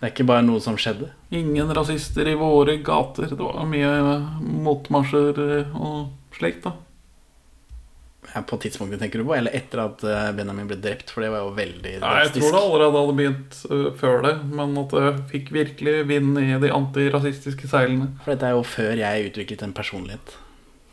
Det 0.00 0.06
er 0.06 0.12
ikke 0.14 0.24
bare 0.30 0.44
noe 0.46 0.60
som 0.64 0.78
skjedde. 0.80 1.10
Ingen 1.36 1.68
rasister 1.76 2.24
i 2.24 2.38
våre 2.40 2.78
gater. 2.80 3.28
Det 3.28 3.36
var 3.36 3.66
mye 3.68 3.90
motmarsjer 4.40 5.42
og 5.76 6.38
slikt, 6.38 6.64
da. 6.64 6.72
På 8.48 8.56
tidspunktet, 8.62 9.02
tenker 9.02 9.20
du 9.20 9.26
på? 9.28 9.34
Eller 9.36 9.52
etter 9.58 9.82
at 9.82 10.04
eh, 10.06 10.30
Benjamin 10.38 10.70
ble 10.70 10.78
drept? 10.80 11.12
For 11.12 11.24
det 11.24 11.28
var 11.34 11.44
jo 11.44 11.50
veldig 11.56 11.92
Nei, 12.00 12.12
jeg 12.22 12.32
tror 12.38 12.54
det 12.54 12.60
allerede 12.62 13.02
hadde 13.02 13.16
begynt 13.18 13.58
øh, 13.68 13.88
før 14.00 14.24
det, 14.24 14.34
men 14.54 14.76
at 14.80 14.94
det 14.96 15.12
fikk 15.32 15.50
virkelig 15.56 15.96
vind 16.08 16.40
i 16.40 16.46
de 16.62 16.70
antirasistiske 16.72 17.68
seilene. 17.68 18.14
For 18.22 18.32
dette 18.32 18.48
er 18.48 18.56
jo 18.56 18.64
før 18.64 18.94
jeg 19.02 19.32
utviklet 19.32 19.66
en 19.66 19.76
personlighet. 19.76 20.36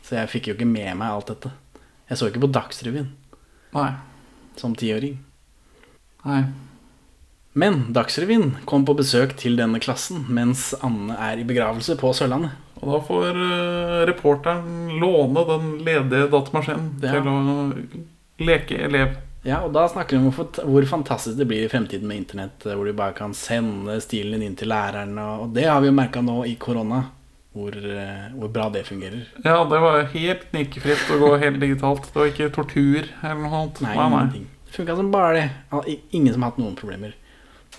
Så 0.04 0.18
jeg 0.18 0.32
fikk 0.34 0.50
jo 0.50 0.58
ikke 0.58 0.68
med 0.68 0.98
meg 1.00 1.14
alt 1.14 1.32
dette. 1.32 1.54
Jeg 2.08 2.18
så 2.20 2.28
ikke 2.30 2.40
på 2.46 2.52
Dagsrevyen 2.54 3.10
Nei. 3.74 3.90
som 4.56 4.74
tiåring. 4.78 5.18
Nei. 6.24 6.42
Men 7.58 7.92
Dagsrevyen 7.92 8.52
kom 8.68 8.84
på 8.86 8.94
besøk 8.98 9.34
til 9.40 9.56
denne 9.58 9.80
klassen 9.82 10.24
mens 10.32 10.70
Anne 10.84 11.16
er 11.18 11.40
i 11.42 11.46
begravelse 11.48 11.96
på 12.00 12.12
Sørlandet. 12.16 12.54
Og 12.78 12.92
da 12.92 12.98
får 13.08 13.30
øh, 13.34 14.02
reporteren 14.06 14.92
låne 15.02 15.42
den 15.48 15.70
ledige 15.84 16.28
datamaskinen 16.30 16.92
Ja. 17.02 17.16
til 17.16 17.26
å 17.26 17.72
leke 18.46 18.78
elev. 18.86 19.16
Ja, 19.46 19.60
og 19.64 19.72
da 19.74 19.84
snakker 19.90 20.16
vi 20.16 20.20
om 20.22 20.30
hvor 20.30 20.44
fant- 20.44 20.60
hvor 20.66 20.86
fantastisk 20.86 21.36
det 21.38 21.46
blir 21.48 21.64
i 21.64 21.70
fremtiden 21.70 22.06
med 22.06 22.18
internett, 22.22 22.66
eh, 22.66 22.74
hvor 22.74 22.86
du 22.86 22.92
bare 22.92 23.14
kan 23.18 23.34
sende 23.34 23.98
stilen 24.02 24.38
din 24.38 24.50
inn 24.52 24.56
til 24.58 24.68
læreren, 24.70 25.16
og 25.18 25.42
og 25.48 25.52
det 25.54 25.64
har 25.66 25.80
vi 25.80 25.88
jo 25.90 25.96
merka 25.98 26.20
nå 26.22 26.44
i 26.46 26.54
korona, 26.60 27.04
hvor, 27.56 27.74
eh, 27.74 28.28
hvor 28.34 28.52
bra 28.52 28.68
det 28.74 28.84
fungerer. 28.86 29.24
Ja, 29.44 29.62
det 29.64 29.80
var 29.82 30.04
helt 30.12 30.44
knirkefritt 30.50 31.10
å 31.14 31.18
gå 31.22 31.30
helt 31.40 31.60
digitalt. 31.62 32.10
Det 32.12 32.20
var 32.20 32.30
ikke 32.32 32.50
tortur 32.54 33.08
eller 33.22 33.40
noe 33.42 33.52
sånt. 33.54 33.80
Nei, 33.86 33.94
ingenting. 33.96 34.46
Det 34.68 34.76
funka 34.76 34.96
som 34.96 35.10
bare 35.12 35.32
det. 35.38 35.98
Ingen 36.12 36.34
som 36.34 36.44
har 36.44 36.52
hatt 36.52 36.60
noen 36.60 36.76
problemer. 36.78 37.16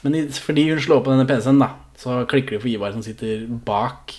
Men 0.02 0.16
fordi 0.32 0.70
hun 0.70 0.82
slår 0.82 1.04
på 1.04 1.12
denne 1.14 1.28
PC-en, 1.28 1.60
da, 1.62 1.74
så 2.00 2.22
klikker 2.30 2.56
det 2.56 2.64
for 2.64 2.72
Ivar 2.72 2.94
som 2.96 3.04
sitter 3.04 3.46
bak 3.48 4.16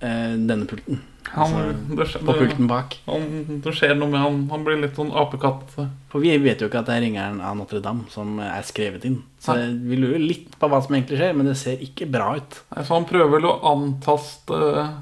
eh, 0.00 0.34
denne 0.36 0.68
pulten. 0.68 1.00
Han, 1.34 1.54
Altså, 1.54 1.94
det, 1.98 2.06
skjer, 2.10 2.24
på 2.26 2.34
pulten 2.38 2.68
bak. 2.70 2.96
Han, 3.08 3.26
det 3.64 3.72
skjer 3.76 3.94
noe 3.98 4.10
med 4.12 4.22
han. 4.22 4.38
Han 4.52 4.64
blir 4.66 4.80
litt 4.82 4.98
sånn 4.98 5.10
apekatt. 5.16 5.74
For 6.12 6.24
vi 6.24 6.34
vet 6.42 6.62
jo 6.62 6.68
ikke 6.70 6.82
at 6.82 6.88
det 6.88 6.96
er 6.96 7.04
ringeren 7.04 7.40
av 7.44 7.56
Notre-Dame 7.58 8.08
som 8.12 8.38
er 8.42 8.64
skrevet 8.66 9.04
inn. 9.08 9.20
Så 9.42 9.56
vi 9.58 9.98
lurer 10.00 10.22
litt 10.22 10.56
på 10.58 10.70
hva 10.70 10.80
som 10.84 10.96
egentlig 10.96 11.20
skjer, 11.20 11.36
men 11.36 11.50
det 11.50 11.56
ser 11.60 11.82
ikke 11.84 12.08
bra 12.10 12.32
ut. 12.38 12.60
Nei, 12.74 12.84
Så 12.84 12.96
han 12.96 13.08
prøver 13.08 13.34
vel 13.36 13.48
å 13.50 13.56
antaste 13.72 14.58
øh, 14.58 14.94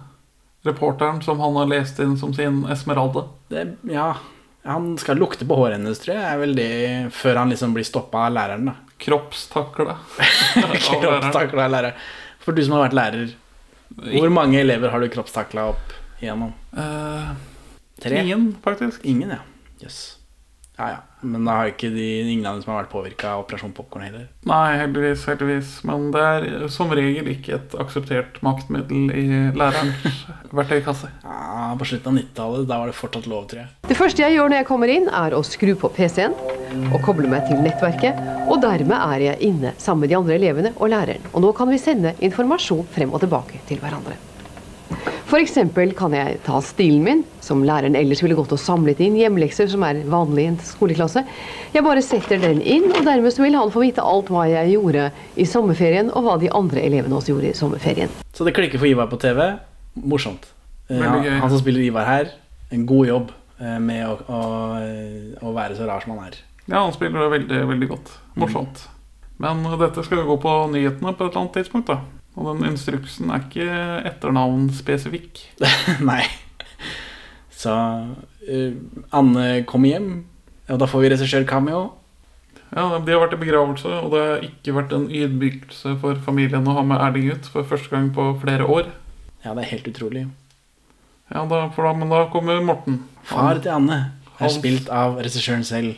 reporteren 0.67 1.23
som 1.25 1.43
han 1.45 1.59
har 1.61 1.71
lest 1.71 2.01
inn 2.03 2.17
som 2.21 2.35
sin 2.37 2.65
Esmeralde. 2.73 3.27
Det, 3.53 3.67
ja, 3.93 4.13
han 4.67 4.95
skal 4.99 5.21
lukte 5.23 5.47
på 5.47 5.59
håret 5.59 5.79
hennes, 5.79 6.01
tror 6.03 6.17
jeg, 6.17 6.27
er 6.27 6.43
vel 6.43 6.57
det 6.59 6.71
før 7.15 7.43
han 7.43 7.55
liksom 7.55 7.77
blir 7.77 7.87
stoppa 7.87 8.27
av 8.27 8.35
læreren, 8.35 8.73
da. 8.73 8.79
Kroppstakle. 9.03 9.95
Kroppstakla 10.89 11.69
av 11.69 11.75
læreren. 11.75 12.07
For 12.43 12.57
du 12.57 12.63
som 12.65 12.77
har 12.77 12.87
vært 12.87 12.97
lærer, 12.97 13.37
hvor 13.97 14.33
mange 14.35 14.59
elever 14.61 14.91
har 14.91 15.03
du 15.03 15.09
kroppstakla 15.11 15.71
opp 15.71 15.95
igjennom? 16.21 16.53
Tre? 18.03 18.23
Ingen, 18.23 18.55
faktisk. 18.65 19.05
Ingen, 19.09 19.37
ja. 19.37 19.43
Jøss. 19.83 20.17
Ja, 20.77 20.89
ja. 20.91 20.97
Men 21.25 21.47
da 21.49 21.55
har 21.57 21.71
ikke 21.71 21.89
de, 21.89 22.05
ingen 22.29 22.45
av 22.47 22.59
dem 22.59 22.63
som 22.63 22.75
har 22.75 22.83
vært 22.83 22.91
påvirka 22.93 23.31
av 23.33 23.47
Operasjon 23.47 23.73
Popkorn 23.75 24.05
heller. 24.05 24.27
Nei, 24.47 24.77
heldigvis, 24.77 25.23
heldigvis. 25.31 25.71
Men 25.89 26.11
det 26.13 26.21
er 26.23 26.67
som 26.73 26.93
regel 26.93 27.31
ikke 27.33 27.55
et 27.57 27.77
akseptert 27.81 28.37
maktmiddel 28.45 29.09
i 29.17 29.25
lærerens 29.57 30.21
verktøykasse. 30.59 31.09
Ja, 31.25 31.73
På 31.81 31.89
slutten 31.89 32.13
av 32.13 32.21
90-tallet, 32.21 32.69
da 32.69 32.81
var 32.83 32.93
det 32.93 32.99
fortsatt 33.01 33.31
lov, 33.33 33.49
tror 33.49 33.63
jeg. 33.65 33.73
Det 33.89 33.97
første 33.97 34.27
jeg 34.27 34.37
gjør 34.37 34.53
når 34.53 34.61
jeg 34.61 34.69
kommer 34.69 34.93
inn, 34.93 35.09
er 35.09 35.39
å 35.39 35.43
skru 35.49 35.73
på 35.81 35.91
PC-en 35.97 36.37
og 36.93 37.01
koble 37.09 37.33
meg 37.33 37.49
til 37.49 37.65
nettverket. 37.65 38.21
Og 38.53 38.61
dermed 38.63 38.97
er 39.01 39.29
jeg 39.31 39.49
inne 39.49 39.73
sammen 39.81 40.05
med 40.05 40.13
de 40.13 40.21
andre 40.21 40.37
elevene 40.37 40.77
og 40.77 40.93
læreren. 40.93 41.25
Og 41.33 41.41
nå 41.49 41.57
kan 41.57 41.73
vi 41.73 41.81
sende 41.81 42.13
informasjon 42.21 42.85
frem 42.93 43.17
og 43.17 43.25
tilbake 43.25 43.65
til 43.67 43.81
hverandre. 43.81 44.21
F.eks. 45.27 45.57
kan 45.99 46.13
jeg 46.15 46.37
ta 46.47 46.61
stilen 46.63 47.03
min, 47.03 47.23
som 47.43 47.65
læreren 47.67 47.97
ellers 47.99 48.21
ville 48.23 48.37
gått 48.39 48.53
og 48.55 48.61
samlet 48.63 49.01
inn 49.03 49.17
hjemmelekser, 49.19 49.67
som 49.73 49.83
er 49.83 49.99
vanlig 50.07 50.45
i 50.45 50.51
en 50.53 50.59
skoleklasse. 50.63 51.25
Jeg 51.75 51.83
bare 51.83 52.03
setter 52.07 52.39
den 52.45 52.61
inn, 52.63 52.87
og 52.93 53.03
dermed 53.09 53.35
så 53.35 53.43
vil 53.43 53.57
han 53.59 53.73
få 53.75 53.83
vite 53.83 54.05
alt 54.07 54.31
hva 54.31 54.45
jeg 54.47 54.77
gjorde 54.77 55.09
i 55.35 55.47
sommerferien, 55.51 56.13
og 56.15 56.29
hva 56.29 56.37
de 56.39 56.53
andre 56.55 56.85
elevene 56.87 57.19
også 57.19 57.35
gjorde 57.35 57.51
i 57.51 57.59
sommerferien. 57.59 58.15
Så 58.39 58.47
det 58.47 58.55
klikker 58.55 58.79
for 58.79 58.87
Ivar 58.87 59.11
på 59.11 59.19
TV. 59.19 59.43
Morsomt. 60.07 60.47
Eh, 60.87 61.03
Han, 61.03 61.27
han 61.27 61.51
som 61.51 61.59
spiller 61.59 61.83
Ivar 61.89 62.07
her, 62.07 62.31
en 62.71 62.87
god 62.87 63.07
jobb 63.11 63.33
eh, 63.59 63.79
med 63.83 64.07
å, 64.07 64.15
å, 64.31 64.43
å 65.43 65.57
være 65.57 65.75
så 65.79 65.89
rar 65.91 66.07
som 66.07 66.15
han 66.15 66.29
er. 66.31 66.39
Ja, 66.71 66.85
han 66.85 66.95
spiller 66.95 67.27
det 67.27 67.33
veldig, 67.35 67.65
veldig 67.75 67.89
godt. 67.97 68.15
Morsomt. 68.39 68.87
Men 69.43 69.67
dette 69.83 70.07
skal 70.07 70.23
jo 70.23 70.31
gå 70.31 70.39
på 70.47 70.55
nyhetene 70.71 71.13
på 71.19 71.27
et 71.27 71.35
eller 71.35 71.43
annet 71.43 71.59
tidspunkt, 71.59 71.91
da. 71.91 71.99
Og 72.37 72.51
den 72.51 72.67
instruksen 72.71 73.31
er 73.33 73.45
ikke 73.47 73.67
etternavnspesifikk. 74.11 75.41
Nei. 76.11 76.23
Så 77.57 77.73
uh, 77.73 78.73
Anne 79.17 79.47
kommer 79.69 79.95
hjem, 79.95 80.11
og 80.69 80.83
da 80.83 80.89
får 80.91 81.05
vi 81.07 81.13
regissør-cameo. 81.15 81.87
Ja, 82.75 82.99
De 82.99 83.15
har 83.15 83.23
vært 83.23 83.37
i 83.37 83.41
begravelse, 83.41 83.89
og 84.03 84.13
det 84.13 84.23
har 84.27 84.45
ikke 84.45 84.75
vært 84.77 84.93
en 84.93 85.07
ydmykelse 85.09 85.95
for 86.03 86.19
familien 86.27 86.67
å 86.69 86.75
ha 86.77 86.83
med 86.85 87.01
Erling 87.01 87.31
ut 87.33 87.47
for 87.49 87.65
første 87.69 87.93
gang 87.95 88.11
på 88.13 88.27
flere 88.43 88.67
år. 88.69 88.91
Ja, 89.47 89.55
det 89.55 89.65
er 89.65 89.73
helt 89.77 89.89
utrolig. 89.93 90.27
Ja, 91.31 91.45
da, 91.49 91.63
da, 91.71 91.93
Men 91.97 92.11
da 92.13 92.25
kommer 92.31 92.61
Morten. 92.63 93.01
Far 93.27 93.63
til 93.63 93.73
Anne 93.73 93.97
er 93.97 94.43
Hans. 94.43 94.59
spilt 94.59 94.91
av 94.93 95.17
regissøren 95.23 95.65
selv. 95.67 95.97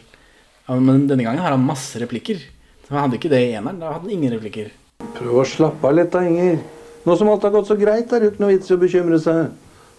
Ja, 0.68 0.76
Men 0.76 1.08
denne 1.08 1.24
gangen 1.26 1.42
har 1.42 1.56
han 1.56 1.66
masse 1.66 1.98
replikker. 2.00 2.38
Så 2.84 2.94
han 2.94 3.06
hadde 3.08 3.18
ikke 3.18 3.32
det 3.32 3.42
i 3.48 3.54
eneren. 3.56 3.80
Da 3.80 3.92
hadde 3.96 4.06
han 4.06 4.14
ingen 4.14 4.32
replikker. 4.36 4.70
Prøv 5.18 5.40
å 5.42 5.46
slappe 5.48 5.88
av 5.88 5.96
litt 5.98 6.12
da, 6.14 6.22
Inger. 6.26 6.60
Nå 7.06 7.16
som 7.16 7.30
alt 7.32 7.46
har 7.46 7.54
gått 7.54 7.70
så 7.70 7.78
greit, 7.78 8.12
er 8.12 8.20
det 8.20 8.28
jo 8.28 8.34
ikke 8.34 8.44
noe 8.44 8.54
vits 8.54 8.70
i 8.70 8.76
å 8.76 8.80
bekymre 8.80 9.18
seg. 9.22 9.50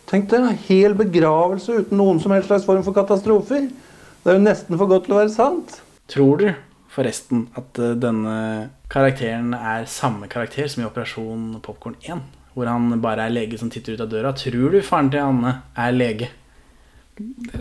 Tenk 0.10 0.30
deg 0.32 0.42
en 0.42 0.64
hel 0.70 0.96
begravelse 0.98 1.84
uten 1.84 2.00
noen 2.00 2.20
som 2.24 2.34
helst 2.36 2.50
slags 2.50 2.66
form 2.68 2.82
for 2.86 2.98
katastrofer. 2.98 3.70
Det 4.24 4.32
er 4.32 4.40
jo 4.40 4.48
nesten 4.48 4.80
for 4.80 4.90
godt 4.90 5.08
til 5.08 5.16
å 5.16 5.22
være 5.22 5.36
sant. 5.36 5.80
Tror 6.10 6.42
du? 6.42 6.50
forresten 6.94 7.48
at 7.60 7.80
eh, 7.80 7.96
denne 8.00 8.36
karakteren 8.92 9.54
er 9.56 9.88
samme 9.90 10.30
karakter 10.32 10.70
som 10.72 10.84
i 10.84 10.90
Operasjon 10.90 11.60
Popkorn 11.66 11.98
1. 12.02 12.26
Hvor 12.56 12.68
han 12.68 12.92
bare 13.04 13.28
er 13.28 13.36
lege 13.36 13.60
som 13.62 13.70
titter 13.72 13.96
ut 13.96 14.04
av 14.04 14.12
døra. 14.12 14.34
Tror 14.36 14.74
du 14.74 14.82
faren 14.84 15.12
til 15.14 15.24
Anne 15.24 15.56
er 15.78 15.96
lege? 15.96 16.32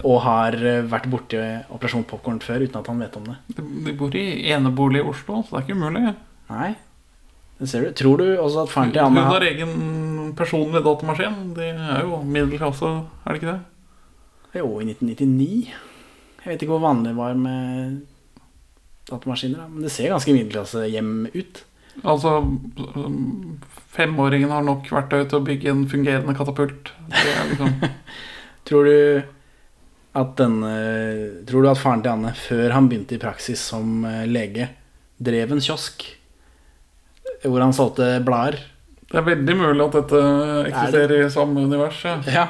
Og 0.04 0.20
har 0.24 0.56
eh, 0.58 0.84
vært 0.88 1.10
borti 1.12 1.40
Operasjon 1.74 2.06
Popkorn 2.08 2.42
før 2.44 2.64
uten 2.64 2.80
at 2.80 2.90
han 2.90 3.04
vet 3.04 3.20
om 3.20 3.28
det. 3.28 3.38
De, 3.58 3.96
bor 3.98 4.16
i 4.16 4.26
enebolig 4.54 5.02
i 5.02 5.08
Oslo, 5.12 5.42
så 5.42 5.56
det 5.56 5.60
er 5.60 5.66
ikke 5.66 5.78
umulig. 5.78 6.14
Nei, 6.48 6.70
ser 7.66 7.82
du. 7.82 7.90
Tror 7.98 8.20
du 8.20 8.26
også 8.38 8.62
at 8.62 8.70
faren 8.70 8.92
til 8.94 9.02
Hun 9.02 9.18
Anne 9.18 9.26
har 9.26 9.46
egen 9.48 10.34
personlig 10.38 10.84
datamaskin. 10.84 11.54
De 11.56 11.72
er 11.72 12.04
jo 12.06 12.20
middelklasse, 12.22 12.86
er 12.86 13.34
det 13.34 13.40
ikke 13.40 13.54
det? 13.54 14.60
Jo, 14.60 14.68
i 14.78 14.86
1999. 14.86 15.72
Jeg 16.38 16.52
vet 16.52 16.62
ikke 16.62 16.76
hvor 16.76 16.84
vanlig 16.86 17.10
det 17.10 17.18
var 17.18 17.34
med 17.34 17.98
datamaskiner, 19.08 19.66
men 19.72 19.82
det 19.82 19.90
ser 19.92 20.12
ganske 20.12 20.34
middelklassehjem 20.36 21.32
ut. 21.34 21.64
Altså, 22.06 22.36
femåringen 23.96 24.52
har 24.54 24.62
nok 24.62 24.86
verktøy 24.92 25.24
til 25.24 25.40
å 25.40 25.46
bygge 25.48 25.72
en 25.72 25.82
fungerende 25.90 26.36
katapult. 26.38 26.92
Det 27.10 27.34
liksom 27.50 27.74
Tror 28.68 28.86
du 28.86 29.22
at 30.18 30.34
denne 30.38 30.72
Tror 31.48 31.64
du 31.64 31.70
at 31.70 31.80
faren 31.80 32.04
til 32.04 32.12
Anne, 32.12 32.34
før 32.38 32.76
han 32.76 32.86
begynte 32.90 33.16
i 33.16 33.22
praksis 33.22 33.62
som 33.72 34.04
eh, 34.06 34.26
lege, 34.30 34.68
drev 35.18 35.56
en 35.56 35.64
kiosk 35.64 36.04
hvor 37.44 37.62
han 37.62 37.74
solgte 37.76 38.16
blader? 38.26 38.58
Det 39.08 39.16
er 39.16 39.24
veldig 39.24 39.54
mulig 39.56 39.84
at 39.86 39.94
dette 39.96 40.22
eksisterer 40.68 41.22
i 41.24 41.30
samme 41.32 41.62
univers. 41.64 42.00
Ja. 42.04 42.16
Ja. 42.28 42.48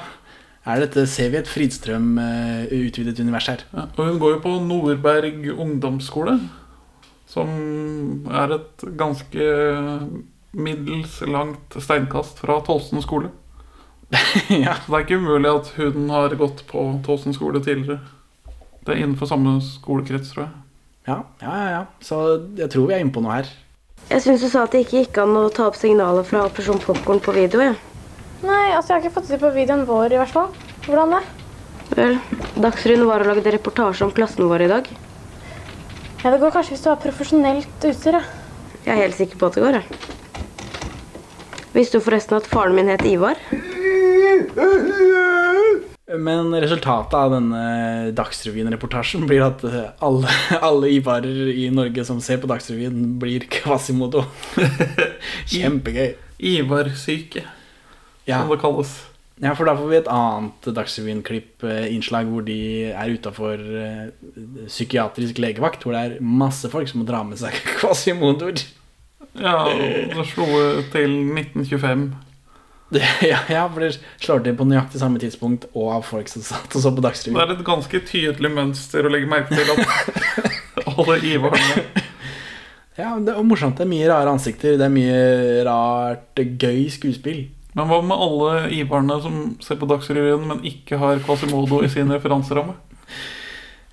Er 0.69 0.83
dette, 0.83 1.07
ser 1.09 1.31
vi 1.33 1.39
et 1.39 1.49
Fridstrøm 1.49 2.19
eh, 2.21 2.73
univers 2.75 3.47
her? 3.49 3.63
Ja, 3.73 3.87
og 3.95 4.01
hun 4.05 4.19
går 4.21 4.35
jo 4.35 4.41
på 4.45 4.55
Nordberg 4.67 5.47
ungdomsskole, 5.55 6.35
som 7.31 8.27
er 8.29 8.57
et 8.59 8.85
ganske 8.99 9.47
middels 10.59 11.21
langt 11.29 11.77
steinkast 11.79 12.43
fra 12.43 12.59
Tolsen 12.67 13.01
skole. 13.05 13.31
Så 14.13 14.59
det 14.59 14.67
er 14.67 15.05
ikke 15.05 15.21
umulig 15.21 15.53
at 15.53 15.73
hun 15.77 16.09
har 16.13 16.37
gått 16.41 16.65
på 16.69 16.85
Tolsen 17.07 17.37
skole 17.37 17.63
tidligere. 17.65 18.01
Det 18.85 18.95
er 18.95 19.03
innenfor 19.05 19.29
samme 19.29 19.59
skolekrets, 19.65 20.35
tror 20.35 20.47
jeg. 20.47 20.53
Ja, 21.09 21.19
ja, 21.41 21.55
ja. 21.55 21.71
ja. 21.79 21.83
Så 22.05 22.21
jeg 22.59 22.69
tror 22.73 22.91
vi 22.91 22.97
er 22.97 23.05
inne 23.05 23.15
på 23.15 23.25
noe 23.25 23.39
her. 23.39 23.49
Jeg 24.09 24.23
syns 24.25 24.41
du 24.41 24.49
sa 24.49 24.63
at 24.65 24.73
det 24.73 24.87
ikke 24.87 25.03
gikk 25.03 25.19
an 25.21 25.37
å 25.37 25.49
ta 25.53 25.67
opp 25.69 25.77
signaler 25.77 26.25
fra 26.25 26.47
Operasjon 26.49 26.81
Popkorn 26.81 27.21
på 27.21 27.35
video. 27.37 27.61
Ja. 27.61 27.75
Nei, 28.41 28.71
altså 28.73 28.95
jeg 28.95 28.97
har 28.97 29.03
ikke 29.05 29.17
fått 29.19 29.29
det 29.33 29.41
på 29.43 29.51
videoen 29.53 29.85
vår 29.89 30.15
i 30.15 30.21
hvert 30.21 30.33
fall. 30.33 30.49
Hvordan 30.87 31.13
det? 31.17 31.23
Vel, 31.99 32.17
Dagsrevyen 32.57 33.05
var 33.09 33.25
og 33.25 33.33
lagde 33.35 33.53
reportasje 33.53 34.07
om 34.07 34.15
klassen 34.17 34.49
vår 34.49 34.65
i 34.65 34.71
dag. 34.73 34.89
Ja, 36.25 36.31
Det 36.33 36.41
går 36.41 36.55
kanskje 36.57 36.75
hvis 36.75 36.85
du 36.87 36.89
har 36.91 37.03
profesjonelt 37.03 37.89
utstyr. 37.91 38.17
Ja. 38.17 38.25
Jeg 38.87 38.95
er 38.95 39.03
helt 39.05 39.19
sikker 39.19 39.41
på 39.41 39.51
at 39.51 39.59
det 39.59 39.67
går. 39.67 39.81
Jeg. 39.83 39.87
Visste 41.77 42.01
du 42.01 42.05
forresten 42.09 42.39
at 42.41 42.49
faren 42.49 42.75
min 42.75 42.89
het 42.89 43.05
Ivar? 43.05 43.37
Men 46.17 46.55
resultatet 46.57 47.13
av 47.19 47.35
denne 47.35 48.13
Dagsrevyen-reportasjen 48.17 49.27
blir 49.29 49.43
at 49.45 49.61
eh, 49.69 49.91
alle, 50.05 50.31
alle 50.69 50.89
Ivarer 50.95 51.51
i 51.53 51.67
Norge 51.75 52.05
som 52.09 52.23
ser 52.25 52.41
på 52.41 52.49
Dagsrevyen, 52.49 53.19
blir 53.21 53.45
Kvasimodo. 53.53 54.23
Kjempegøy. 55.53 56.15
Ivar-syke, 56.39 57.43
Ja. 58.29 58.41
som 58.41 58.53
det 58.55 58.61
kalles. 58.63 58.95
Ja, 59.39 59.53
for 59.55 59.69
da 59.69 59.75
får 59.79 59.91
vi 59.93 59.97
et 60.01 60.09
annet 60.11 60.69
Dagsrevyen-klipp-innslag 60.75 62.27
hvor 62.33 62.43
de 62.47 62.57
er 62.91 63.13
utafor 63.15 63.61
psykiatrisk 64.67 65.39
legevakt, 65.43 65.85
hvor 65.85 65.95
det 65.95 66.01
er 66.01 66.17
masse 66.25 66.67
folk 66.73 66.89
som 66.91 67.03
må 67.03 67.07
dra 67.09 67.21
med 67.27 67.39
seg 67.39 67.55
Quasimodoer. 67.79 68.65
Ja, 69.39 69.69
det 69.71 70.25
slo 70.33 70.49
til 70.95 71.13
1925. 71.37 72.09
Det, 72.91 73.03
ja, 73.31 73.43
jeg 73.53 73.71
det 73.77 73.91
slår 74.23 74.45
til 74.47 74.57
på 74.57 74.67
nøyaktig 74.69 75.01
samme 75.03 75.21
tidspunkt 75.21 75.67
og 75.75 75.91
av 75.99 76.07
folk 76.09 76.31
som 76.33 76.45
satt 76.45 76.73
og 76.73 76.85
så 76.85 76.93
på 76.95 77.05
Dagsrevyen. 77.05 77.37
Det 77.37 77.45
er 77.45 77.55
et 77.59 77.67
ganske 77.67 78.01
tydelig 78.09 78.53
mønster 78.55 79.05
å 79.05 79.13
legge 79.13 79.29
merke 79.29 79.59
til 79.59 79.75
at 79.75 79.83
alle 80.95 81.19
Ivarene 81.29 81.85
Ja, 82.99 83.13
det 83.23 83.31
er 83.31 83.45
morsomt. 83.47 83.77
Det 83.79 83.85
er 83.85 83.93
mye 83.93 84.09
rare 84.11 84.33
ansikter. 84.33 84.75
Det 84.81 84.87
er 84.89 84.91
mye 84.91 85.19
rart, 85.69 86.41
gøy 86.59 86.89
skuespill. 86.91 87.45
Men 87.79 87.87
hva 87.87 88.01
med 88.03 88.25
alle 88.25 88.55
Ivarene 88.75 89.21
som 89.23 89.37
ser 89.63 89.79
på 89.79 89.87
Dagsrevyen, 89.87 90.49
men 90.49 90.65
ikke 90.67 90.99
har 90.99 91.21
Quasimodo 91.23 91.79
i 91.87 91.91
sin 91.93 92.11
referanseramme? 92.11 92.75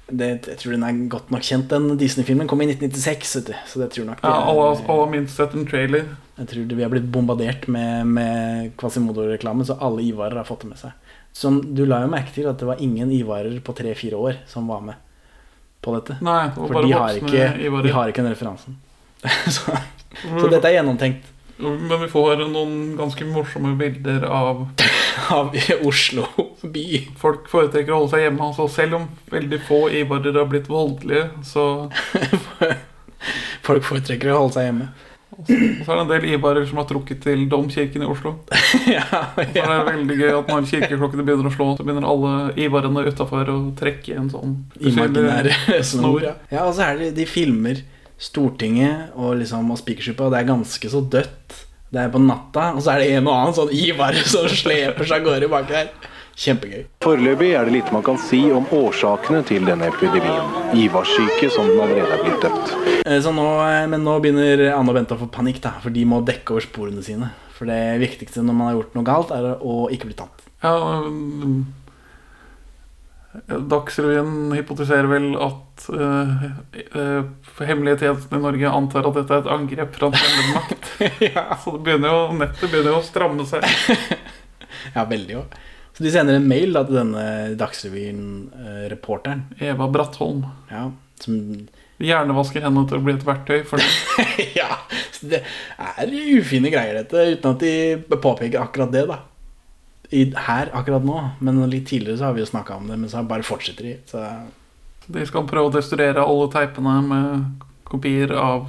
Det, 0.05 0.31
jeg 0.47 0.57
tror 0.61 0.73
den 0.73 0.85
er 0.87 0.97
godt 1.09 1.29
nok 1.33 1.45
kjent. 1.45 1.69
Den 1.69 1.99
Disney-filmen 2.01 2.49
kom 2.49 2.61
i 2.63 2.69
1996, 2.71 3.35
vet 3.39 3.51
du. 3.51 3.55
Så 3.69 3.81
det 3.83 3.91
tror 3.93 4.09
nok 4.09 4.25
Ja, 4.25 4.33
alle, 4.49 4.71
alle 4.73 5.03
har 5.03 5.11
minst 5.13 5.37
sett 5.37 5.53
en 5.53 5.67
trailer. 5.69 6.07
Jeg 6.35 6.49
tror 6.51 6.71
vi 6.75 6.83
har 6.83 6.91
blitt 6.91 7.07
bombardert 7.07 7.67
med, 7.71 8.07
med 8.11 8.71
Quasimodo-reklame, 8.79 9.63
så 9.67 9.77
alle 9.79 10.03
Ivarer 10.03 10.41
har 10.41 10.47
fått 10.47 10.65
det 10.65 10.73
med 10.73 10.81
seg. 10.81 11.13
Som 11.35 11.61
du 11.75 11.85
la 11.87 12.01
jo 12.03 12.11
merke 12.11 12.33
til 12.35 12.47
at 12.49 12.59
det 12.59 12.67
var 12.67 12.81
ingen 12.83 13.11
Ivarer 13.15 13.55
på 13.63 13.75
tre-fire 13.75 14.19
år 14.19 14.41
som 14.51 14.67
var 14.71 14.83
med 14.83 14.99
på 15.83 15.93
dette. 15.95 16.17
Nei, 16.25 16.49
det 16.55 16.67
For 16.71 16.83
de 16.83 16.91
har, 16.95 17.21
ikke, 17.21 17.47
de 17.87 17.95
har 17.95 18.11
ikke 18.11 18.25
den 18.25 18.33
referansen. 18.33 18.77
så, 19.55 19.79
så 20.25 20.51
dette 20.51 20.69
er 20.69 20.79
gjennomtenkt. 20.79 21.31
Men 21.57 22.01
vi 22.01 22.09
får 22.11 22.41
noen 22.49 22.97
ganske 22.99 23.25
morsomme 23.29 23.77
bilder 23.79 24.25
av 24.27 24.65
Av 25.31 25.55
Oslo 25.87 26.25
by. 26.61 26.85
Folk 27.17 27.47
foretrekker 27.49 27.95
å 27.95 28.01
holde 28.01 28.11
seg 28.11 28.25
hjemme. 28.25 28.49
Altså 28.49 28.67
selv 28.69 28.97
om 28.99 29.05
veldig 29.31 29.61
få 29.65 29.85
Ivarer 30.01 30.35
har 30.35 30.49
blitt 30.51 30.67
voldelige, 30.69 31.29
så 31.47 31.87
Folk 33.65 33.87
foretrekker 33.87 34.33
å 34.33 34.41
holde 34.43 34.57
seg 34.57 34.67
hjemme. 34.67 34.89
Og 35.35 35.49
så 35.49 35.55
er 35.91 35.97
det 35.97 36.03
en 36.03 36.11
del 36.11 36.27
Ivarer 36.35 36.67
som 36.69 36.79
har 36.79 36.85
trukket 36.87 37.19
til 37.25 37.41
Domkirken 37.51 38.05
i 38.05 38.07
Oslo. 38.07 38.37
Og 38.45 39.41
Så 39.41 39.63
er 39.63 39.71
det 39.71 39.87
veldig 39.89 40.17
gøy 40.21 40.31
at 40.31 40.51
når 40.53 40.69
kirkeklokkene 40.69 41.25
begynner 41.27 41.49
å 41.49 41.55
slå, 41.55 41.67
så 41.75 41.83
begynner 41.83 42.07
alle 42.07 42.31
Ivarene 42.61 43.03
utafor 43.09 43.51
å 43.51 43.57
trekke 43.77 44.15
en 44.21 44.31
sånn 44.31 44.55
Imaginær 44.79 45.51
snor. 45.83 46.23
Ja. 46.23 46.33
ja, 46.55 46.63
og 46.63 46.75
så 46.77 46.87
er 46.87 47.01
det 47.01 47.11
de 47.17 47.27
filmer 47.27 47.83
Stortinget 48.21 49.15
og, 49.19 49.33
liksom, 49.41 49.73
og 49.73 49.81
Spikersuppa, 49.81 50.29
og 50.29 50.35
det 50.35 50.43
er 50.43 50.51
ganske 50.53 50.91
så 50.93 51.03
dødt. 51.03 51.61
Det 51.91 52.01
er 52.01 52.11
på 52.13 52.21
natta, 52.23 52.71
og 52.75 52.83
så 52.83 52.95
er 52.95 53.03
det 53.03 53.11
en 53.17 53.27
og 53.27 53.35
annen 53.35 53.57
sånn 53.57 53.73
Ivar 53.75 54.15
som 54.23 54.47
sleper 54.63 55.07
seg 55.07 55.19
av 55.19 55.27
gårde 55.27 55.51
bak 55.51 55.73
her. 55.75 55.91
Kjempegøy. 56.35 56.81
Foreløpig 57.03 57.53
er 57.55 57.63
det 57.67 57.73
lite 57.77 57.93
man 57.95 58.03
kan 58.03 58.17
si 58.19 58.41
om 58.51 58.65
årsakene 58.75 59.39
til 59.47 59.63
denne 59.67 59.87
epidemien. 59.87 60.49
Ivarssyke, 60.75 61.47
som 61.53 61.69
den 61.69 61.79
allerede 61.79 62.11
er 62.17 62.23
blitt 62.25 62.43
døpt. 62.43 62.73
Eh, 63.05 63.21
Så 63.23 63.31
nå, 63.31 63.45
eh, 63.63 63.85
men 63.87 64.03
nå 64.03 64.17
begynner 64.19 64.65
Anne 64.75 64.91
og 64.91 64.97
Bente 64.97 65.15
å 65.15 65.21
få 65.21 65.29
panikk, 65.31 65.61
da, 65.63 65.77
for 65.79 65.95
de 65.95 66.03
må 66.05 66.19
dekke 66.27 66.51
over 66.57 66.65
sporene 66.65 67.03
sine. 67.05 67.31
For 67.55 67.69
det 67.69 68.01
viktigste 68.01 68.43
når 68.43 68.57
man 68.57 68.67
har 68.67 68.75
gjort 68.81 68.97
noe 68.97 69.07
galt, 69.07 69.31
er 69.31 69.55
å 69.63 69.87
ikke 69.95 70.09
bli 70.11 70.17
tatt. 70.19 70.43
Ja, 70.65 70.75
um, 71.07 71.65
Dagsrevyen 73.45 74.51
hypotiserer 74.55 75.07
vel 75.11 75.33
at 75.43 75.85
uh, 75.91 76.43
uh, 76.95 77.23
hemmelige 77.67 78.11
i 78.31 78.39
Norge 78.39 78.71
antar 78.71 79.07
at 79.07 79.17
dette 79.19 79.35
er 79.35 79.43
et 79.43 79.49
angrep 79.55 79.95
fra 79.97 80.11
fremmed 80.11 80.55
makt. 80.55 80.91
Så 81.63 81.75
det 81.75 81.81
begynner 81.87 82.11
jo, 82.11 82.21
nettet 82.39 82.71
begynner 82.71 82.95
jo 82.95 82.99
å 83.01 83.07
stramme 83.07 83.47
seg. 83.47 83.63
Ja, 84.93 85.01
veldig 85.09 85.39
òg. 85.39 85.53
Så 85.95 86.03
de 86.03 86.11
sender 86.11 86.35
en 86.35 86.47
mail 86.47 86.75
da, 86.75 86.83
til 86.83 86.99
denne 86.99 87.25
Dagsrevyen-reporteren. 87.59 89.45
Eva 89.63 89.87
Brattholm. 89.91 90.43
Ja, 90.67 90.89
som 91.23 91.37
Hjernevasker 92.03 92.65
henne 92.65 92.81
til 92.89 92.99
å 92.99 93.03
bli 93.05 93.13
et 93.15 93.23
verktøy 93.23 93.61
for 93.67 93.79
det. 93.79 93.87
ja, 94.59 94.81
så 95.15 95.29
det 95.31 95.39
er 95.79 96.11
ufine 96.11 96.71
greier, 96.73 96.97
dette, 96.99 97.23
uten 97.37 97.55
at 97.55 97.63
de 97.63 98.17
påpeker 98.19 98.59
akkurat 98.59 98.91
det, 98.91 99.05
da. 99.07 99.21
I, 100.11 100.27
her 100.47 100.69
akkurat 100.75 101.05
nå, 101.07 101.21
men 101.39 101.63
litt 101.71 101.87
tidligere 101.89 102.19
så 102.19 102.27
har 102.27 102.35
vi 102.35 102.43
jo 102.43 102.49
snakka 102.51 102.75
om 102.77 102.91
det, 102.91 102.99
men 102.99 103.11
så 103.11 103.23
bare 103.25 103.47
fortsetter 103.47 103.87
de. 103.87 103.95
Så 104.11 104.25
De 105.07 105.23
skal 105.29 105.47
prøve 105.47 105.71
å 105.71 105.73
destruere 105.77 106.27
alle 106.27 106.51
teipene 106.51 106.99
med 107.07 107.63
kopier 107.87 108.35
av 108.35 108.67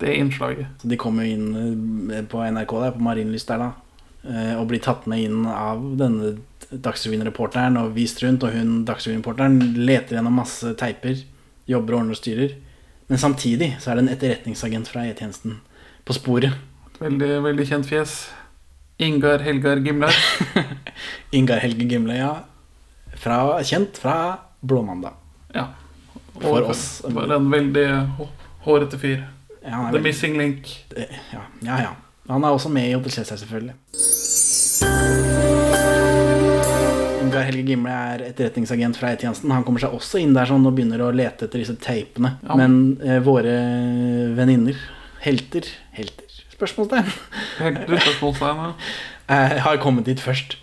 det 0.00 0.14
innslaget. 0.16 0.70
Så 0.80 0.88
de 0.88 0.98
kommer 1.00 1.26
jo 1.26 1.34
inn 1.34 2.10
eh, 2.14 2.24
på 2.24 2.40
NRK 2.40 2.74
der, 2.78 2.94
på 2.94 3.04
Marienlyst 3.04 3.50
der 3.50 3.64
da 3.66 3.70
eh, 3.74 3.89
Og 4.22 4.66
blir 4.68 4.82
tatt 4.84 5.06
med 5.08 5.22
inn 5.24 5.46
av 5.48 5.80
denne 5.96 6.34
Dagsrevyen-reporteren 6.70 7.78
Og 7.80 7.94
vist 7.96 8.20
rundt 8.22 8.42
Og 8.44 8.52
hun 8.52 8.82
Dagsrevyen-reporteren 8.84 9.54
leter 9.86 10.18
gjennom 10.18 10.36
masse 10.36 10.74
teiper 10.78 11.22
Jobber 11.70 11.94
og 11.96 12.02
ordner 12.02 12.16
og 12.16 12.20
styrer 12.20 12.52
Men 13.08 13.18
samtidig 13.22 13.70
så 13.80 13.90
er 13.90 13.96
det 13.98 14.04
en 14.04 14.12
etterretningsagent 14.12 14.90
fra 14.92 15.06
E-tjenesten 15.08 15.56
På 16.04 16.12
sporet 16.18 16.52
Veldig, 17.00 17.30
veldig 17.46 17.64
kjent 17.70 17.88
fjes. 17.88 18.12
Ingar 19.00 19.40
Helgar 19.40 19.78
Gimler. 19.80 20.12
Ingar 21.38 21.62
Helge 21.64 21.86
Gimle, 21.88 22.18
ja 22.20 22.34
fra, 23.16 23.38
Kjent 23.64 23.96
fra 23.98 24.18
Blåmandag 24.60 25.16
Ja. 25.56 25.64
For 26.36 26.60
Og 26.60 26.74
oss 26.74 26.84
Bare 27.08 27.38
en 27.40 27.48
veldig 27.52 27.86
hå- 28.18 28.28
hårete 28.68 29.00
fyr. 29.00 29.24
Ja, 29.64 29.78
The 29.88 29.96
veldig- 29.96 30.02
Missing 30.04 30.36
Link. 30.38 30.68
Ja, 31.32 31.40
ja, 31.64 31.80
ja 31.88 31.90
Han 32.30 32.44
er 32.44 32.54
også 32.54 32.70
med 32.70 32.86
i 32.86 32.94
Hotel 32.94 33.12
Cæsar 33.12 33.40
selvfølgelig 33.40 33.74
Ingar 37.20 37.46
Helge 37.48 37.64
Gimle 37.66 37.94
er 37.94 38.22
etterretningsagent 38.28 38.98
fra 38.98 39.10
E-tjenesten. 39.12 39.52
Han 39.54 39.64
kommer 39.66 39.82
seg 39.82 39.94
også 39.94 40.20
inn 40.22 40.32
der 40.34 40.48
sånn 40.48 40.66
og 40.66 40.74
begynner 40.76 41.02
å 41.04 41.10
lete 41.14 41.46
etter 41.46 41.62
disse 41.62 41.76
teipene. 41.82 42.32
Ja. 42.46 42.56
Men 42.58 42.76
eh, 43.04 43.20
våre 43.22 43.54
venninner, 44.38 44.78
helter 45.22 45.68
Helter? 45.94 46.26
Spørsmålstegn. 46.54 47.10
Helter, 47.60 48.02
spørsmålstegn, 48.06 48.64
ja. 48.64 48.72
eh, 49.36 49.56
har 49.66 49.82
kommet 49.82 50.08
dit 50.10 50.22
først. 50.22 50.56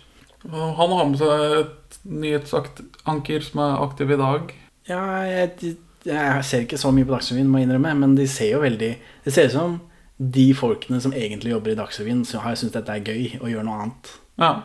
Han 0.48 0.94
har 0.96 1.08
med 1.08 1.20
seg 1.20 1.56
et 1.62 2.00
nyhetsanker 2.08 3.44
som 3.44 3.64
er 3.64 3.84
aktiv 3.86 4.12
i 4.12 4.20
dag. 4.20 4.52
Ja, 4.88 5.02
jeg, 5.28 5.76
jeg 6.08 6.44
ser 6.48 6.64
ikke 6.64 6.80
så 6.80 6.92
mye 6.94 7.08
på 7.08 7.16
Dagsrevyen, 7.16 7.48
må 7.48 7.62
jeg 7.62 7.68
innrømme, 7.68 7.96
men 8.02 8.16
de 8.18 8.28
ser 8.30 8.54
jo 8.54 8.64
veldig 8.64 8.92
Det 9.24 9.34
ser 9.34 9.50
ut 9.50 9.56
som 9.56 9.78
de 10.18 10.48
folkene 10.54 11.00
som 11.00 11.12
egentlig 11.14 11.52
jobber 11.52 11.72
i 11.72 11.78
Dagsrevyen, 11.78 12.24
så 12.26 12.40
har 12.42 12.56
syntes 12.58 12.74
dette 12.74 12.90
er 12.96 13.04
gøy 13.06 13.38
å 13.40 13.50
gjøre 13.50 13.64
noe 13.68 13.82
annet 13.84 14.10
Ja. 14.38 14.62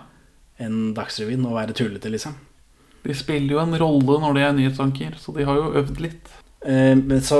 enn 0.59 0.93
Dagsrevyen 0.95 1.45
og 1.45 1.53
være 1.57 1.73
tullete, 1.77 2.09
liksom. 2.09 2.33
De 3.03 3.13
spiller 3.13 3.51
jo 3.55 3.59
en 3.59 3.75
rolle 3.77 4.19
når 4.21 4.33
de 4.33 4.41
er 4.41 4.53
nyhetsanker, 4.53 5.17
så 5.19 5.33
de 5.35 5.43
har 5.45 5.55
jo 5.59 5.73
øvd 5.81 5.99
litt. 5.99 6.29
Eh, 6.65 6.95
så 7.19 7.39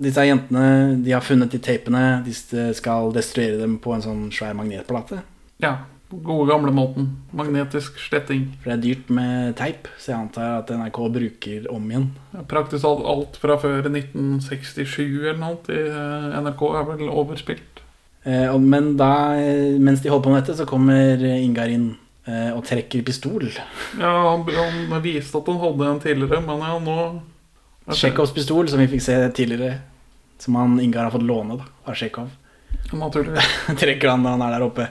disse 0.00 0.24
jentene, 0.24 1.02
de 1.04 1.12
har 1.12 1.20
funnet 1.20 1.50
de 1.52 1.58
tapene, 1.58 2.24
de 2.24 2.32
skal 2.74 3.12
destruere 3.12 3.58
dem 3.60 3.78
på 3.78 3.94
en 3.94 4.02
sånn 4.02 4.32
svær 4.32 4.54
magnetplate. 4.56 5.20
Ja, 5.60 5.76
gode 6.10 6.48
gamle 6.48 6.72
måten. 6.72 7.10
Magnetisk 7.36 7.98
sletting. 8.00 8.46
For 8.62 8.70
det 8.70 8.76
er 8.76 8.84
dyrt 8.84 9.10
med 9.12 9.56
teip, 9.60 9.88
så 10.00 10.12
jeg 10.12 10.18
antar 10.22 10.54
at 10.62 10.72
NRK 10.72 11.00
bruker 11.14 11.68
om 11.74 11.90
igjen. 11.90 12.06
Praktisk 12.50 12.84
talt 12.86 13.04
alt 13.04 13.36
fra 13.40 13.58
før 13.60 13.90
1967 13.90 15.02
eller 15.04 15.40
noe 15.40 15.58
til 15.66 15.90
eh, 15.92 16.38
NRK 16.40 16.64
er 16.80 16.88
vel 16.92 17.10
overspilt. 17.12 17.82
Eh, 18.24 18.56
Men 18.58 18.96
da, 19.00 19.12
eh, 19.38 19.76
mens 19.78 20.02
de 20.02 20.12
holder 20.12 20.24
på 20.24 20.32
med 20.34 20.42
dette, 20.42 20.58
så 20.58 20.68
kommer 20.68 21.24
Ingar 21.28 21.70
inn 21.72 21.90
eh, 22.26 22.50
og 22.54 22.64
trekker 22.68 23.04
pistol. 23.06 23.50
Ja, 24.00 24.14
han, 24.32 24.44
han 24.48 25.04
viste 25.04 25.38
at 25.40 25.52
han 25.52 25.60
hadde 25.62 25.92
en 25.92 26.02
tidligere, 26.04 26.40
men 26.44 26.64
ja, 26.64 26.78
nå 26.82 26.98
Tsjekhovs 27.88 28.34
pistol, 28.36 28.68
som 28.68 28.80
vi 28.82 28.88
fikk 28.90 29.00
se 29.00 29.14
tidligere. 29.32 29.78
Som 30.38 30.58
han 30.60 30.76
Ingar 30.80 31.08
har 31.08 31.14
fått 31.14 31.24
låne 31.24 31.56
da, 31.60 31.68
av 31.88 31.96
Tsjekhov. 31.96 32.28
Naturligvis. 32.92 33.48
trekker 33.80 34.12
han 34.12 34.24
da 34.26 34.34
han 34.36 34.44
er 34.44 34.56
der 34.56 34.66
oppe. 34.66 34.88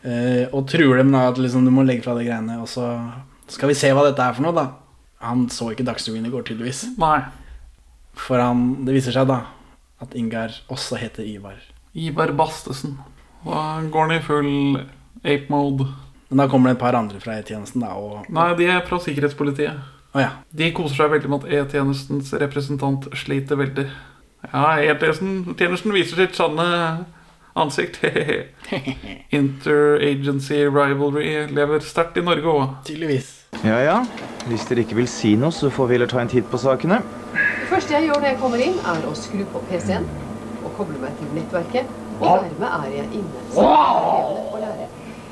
Eh, 0.00 0.46
og 0.56 0.64
truer 0.70 1.02
dem 1.02 1.12
da 1.12 1.26
at 1.28 1.40
liksom, 1.40 1.66
du 1.66 1.72
må 1.74 1.84
legge 1.84 2.04
fra 2.06 2.16
deg 2.16 2.28
greiene. 2.30 2.60
Og 2.62 2.68
så 2.70 2.86
skal 3.50 3.72
vi 3.72 3.78
se 3.78 3.92
hva 3.94 4.06
dette 4.08 4.24
er 4.24 4.36
for 4.36 4.46
noe, 4.46 4.56
da. 4.56 4.66
Han 5.26 5.48
så 5.52 5.72
ikke 5.72 5.84
Dagsrevyen 5.84 6.28
i 6.28 6.32
går, 6.32 6.46
tydeligvis. 6.48 6.86
Nei. 7.00 7.18
For 8.16 8.40
han, 8.40 8.84
det 8.86 8.96
viser 8.96 9.14
seg 9.16 9.28
da 9.30 9.42
at 10.00 10.14
Ingar 10.16 10.54
også 10.72 10.96
heter 11.00 11.26
Ivar. 11.28 11.58
Ivar 11.92 12.32
Bastesen. 12.36 12.96
Da 13.44 13.80
går 13.92 14.06
han 14.06 14.16
i 14.16 14.22
full 14.24 14.54
ape 15.20 15.52
mode. 15.52 15.88
Men 16.30 16.44
da 16.44 16.46
kommer 16.48 16.70
det 16.70 16.78
et 16.78 16.84
par 16.84 16.96
andre 16.96 17.20
fra 17.20 17.36
E-tjenesten, 17.40 17.82
da. 17.82 17.96
Og, 17.98 18.28
Nei, 18.32 18.52
de 18.56 18.68
er 18.70 18.84
fra 18.86 19.00
sikkerhetspolitiet. 19.02 19.80
Oh, 20.14 20.20
ja. 20.22 20.30
De 20.54 20.70
koser 20.74 21.02
seg 21.02 21.12
veldig 21.12 21.30
med 21.30 21.44
at 21.44 21.56
E-tjenestens 21.58 22.30
representant 22.40 23.08
sliter 23.18 23.58
veldig. 23.58 23.88
Ja, 24.46 24.64
E-tjenesten 24.78 25.56
tjenesten 25.58 25.94
viser 25.94 26.22
sitt 26.22 26.38
sanne 26.38 26.68
ansikt. 27.54 28.00
Interagency 29.40 30.62
rivalry 30.66 31.46
lever 31.50 31.84
sterkt 31.84 32.18
i 32.20 32.24
Norge 32.24 32.50
òg. 32.50 32.66
Tydeligvis. 32.86 33.32
Ja 33.66 33.80
ja. 33.82 33.96
Hvis 34.48 34.66
dere 34.68 34.84
ikke 34.84 35.00
vil 35.00 35.08
si 35.10 35.34
noe, 35.38 35.52
så 35.54 35.70
får 35.74 35.90
vi 35.90 35.98
heller 35.98 36.10
ta 36.10 36.20
en 36.22 36.30
titt 36.30 36.48
på 36.50 36.60
sakene. 36.60 37.00
Det 37.34 37.68
første 37.70 37.96
jeg 37.96 38.08
gjør 38.08 38.22
når 38.22 38.30
jeg 38.32 38.40
kommer 38.42 38.64
inn, 38.64 38.78
er 38.94 39.08
å 39.08 39.16
skru 39.18 39.42
på 39.52 39.62
PC-en 39.70 40.06
og 40.60 40.72
koble 40.78 41.00
meg 41.02 41.16
til 41.18 41.34
nettverket. 41.36 41.98
Og 42.20 42.44
dermed 42.44 42.68
er 42.68 42.90
jeg 42.98 43.06
inne. 43.16 43.38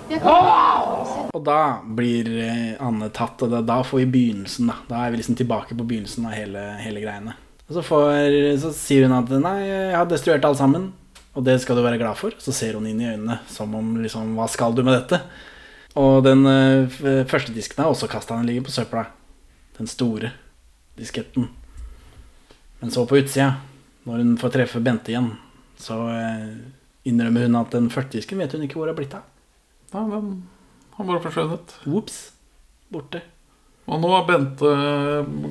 Jeg 0.09 0.23
kan 0.25 1.29
og 1.37 1.43
da 1.45 1.59
blir 1.85 2.31
eh, 2.41 2.71
Anne 2.81 3.11
tatt, 3.14 3.43
og 3.45 3.53
da, 3.53 3.61
da 3.62 3.83
får 3.85 4.01
vi 4.01 4.07
begynnelsen, 4.14 4.71
da. 4.71 4.79
Da 4.89 5.03
er 5.05 5.12
vi 5.12 5.21
liksom 5.21 5.37
tilbake 5.37 5.77
på 5.77 5.85
begynnelsen 5.85 6.25
av 6.27 6.33
hele, 6.33 6.62
hele 6.81 7.03
greiene. 7.03 7.35
Og 7.69 7.77
så, 7.77 7.85
får, 7.85 8.31
så 8.62 8.73
sier 8.73 9.05
hun 9.05 9.19
at 9.19 9.33
nei, 9.43 9.59
jeg 9.66 9.93
har 9.93 10.09
destruert 10.09 10.47
alt 10.49 10.61
sammen, 10.61 10.89
og 11.37 11.45
det 11.47 11.59
skal 11.62 11.79
du 11.79 11.85
være 11.85 12.01
glad 12.01 12.18
for. 12.18 12.35
Så 12.43 12.55
ser 12.57 12.79
hun 12.79 12.89
inn 12.89 13.01
i 13.03 13.09
øynene 13.11 13.41
som 13.51 13.74
om 13.79 13.97
liksom, 14.03 14.35
hva 14.39 14.49
skal 14.51 14.76
du 14.76 14.83
med 14.87 14.97
dette? 14.97 15.20
Og 15.99 16.22
den 16.26 16.45
uh, 16.47 16.99
første 17.29 17.55
disken 17.55 17.83
er 17.83 17.91
også 17.91 18.11
kasta, 18.11 18.37
den 18.39 18.49
ligger 18.49 18.68
på 18.68 18.74
søpla. 18.74 19.07
Den 19.79 19.91
store 19.91 20.33
disketten. 20.99 21.49
Men 22.81 22.95
så 22.95 23.05
på 23.07 23.18
utsida, 23.18 23.53
når 24.07 24.22
hun 24.24 24.37
får 24.41 24.55
treffe 24.55 24.83
Bente 24.83 25.12
igjen, 25.12 25.33
så 25.79 25.99
uh, 26.11 26.53
innrømmer 27.09 27.47
hun 27.47 27.59
at 27.61 27.74
den 27.74 27.91
første 27.93 28.18
disken 28.18 28.43
vet 28.43 28.55
hun 28.55 28.66
ikke 28.66 28.81
hvor 28.81 28.91
er 28.91 28.99
blitt 28.99 29.16
av. 29.18 29.26
Nei, 29.95 30.05
den 30.12 30.33
har 30.99 31.09
bare 31.09 31.22
forsvunnet. 31.24 31.74
Ops. 31.89 32.20
Borte. 32.93 33.20
Og 33.89 34.01
nå 34.03 34.11
har 34.12 34.26
Bente 34.29 34.70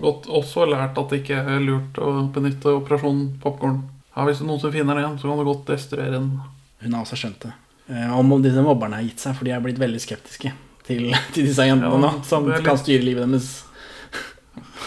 gått, 0.01 0.27
også 0.29 0.67
lært 0.69 0.97
at 0.99 1.13
det 1.13 1.23
ikke 1.23 1.39
er 1.41 1.63
lurt 1.63 1.97
å 2.01 2.11
benytte 2.33 2.75
Operasjon 2.77 3.23
Popkorn. 3.41 3.81
Ja, 4.17 4.25
hvis 4.25 4.39
det 4.41 4.45
er 4.47 4.49
noen 4.49 4.61
som 4.63 4.71
finner 4.73 4.97
den, 4.97 5.17
så 5.21 5.29
kan 5.29 5.37
du 5.37 5.45
godt 5.45 5.67
destruere 5.69 6.15
den. 6.17 6.31
Hun 6.81 6.93
har 6.97 7.03
også 7.05 7.17
skjønt 7.21 7.43
det. 7.45 7.51
Eh, 7.93 8.09
Om 8.17 8.33
disse 8.41 8.63
mobberne 8.65 8.97
har 8.97 9.05
gitt 9.05 9.21
seg, 9.21 9.35
for 9.37 9.45
de 9.45 9.53
er 9.53 9.61
blitt 9.63 9.77
veldig 9.79 10.01
skeptiske 10.01 10.51
til, 10.87 11.11
til 11.35 11.45
disse 11.47 11.65
jentene 11.67 11.93
Ja, 11.93 11.99
nå, 12.01 12.11
som 12.25 12.47
litt- 12.49 12.65
kan 12.65 12.79
styre 12.81 13.05
livet 13.05 13.29
deres. 13.29 13.51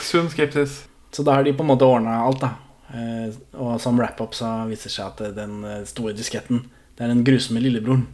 Sunn 0.03 0.29
skepsis. 0.33 0.81
Så 1.15 1.23
da 1.27 1.35
har 1.39 1.45
de 1.47 1.53
på 1.55 1.63
en 1.65 1.71
måte 1.71 1.87
ordna 1.87 2.19
alt, 2.27 2.43
da. 2.43 2.51
Eh, 2.95 3.31
Og 3.59 3.79
som 3.83 3.99
wrap-up 3.99 4.35
så 4.35 4.51
viser 4.71 4.91
det 4.91 4.95
seg 4.97 5.07
at 5.07 5.37
den 5.39 5.61
eh, 5.67 5.85
store 5.87 6.15
disketten, 6.17 6.65
det 6.99 7.07
er 7.07 7.13
den 7.15 7.25
grusomme 7.27 7.63
lillebroren 7.63 8.07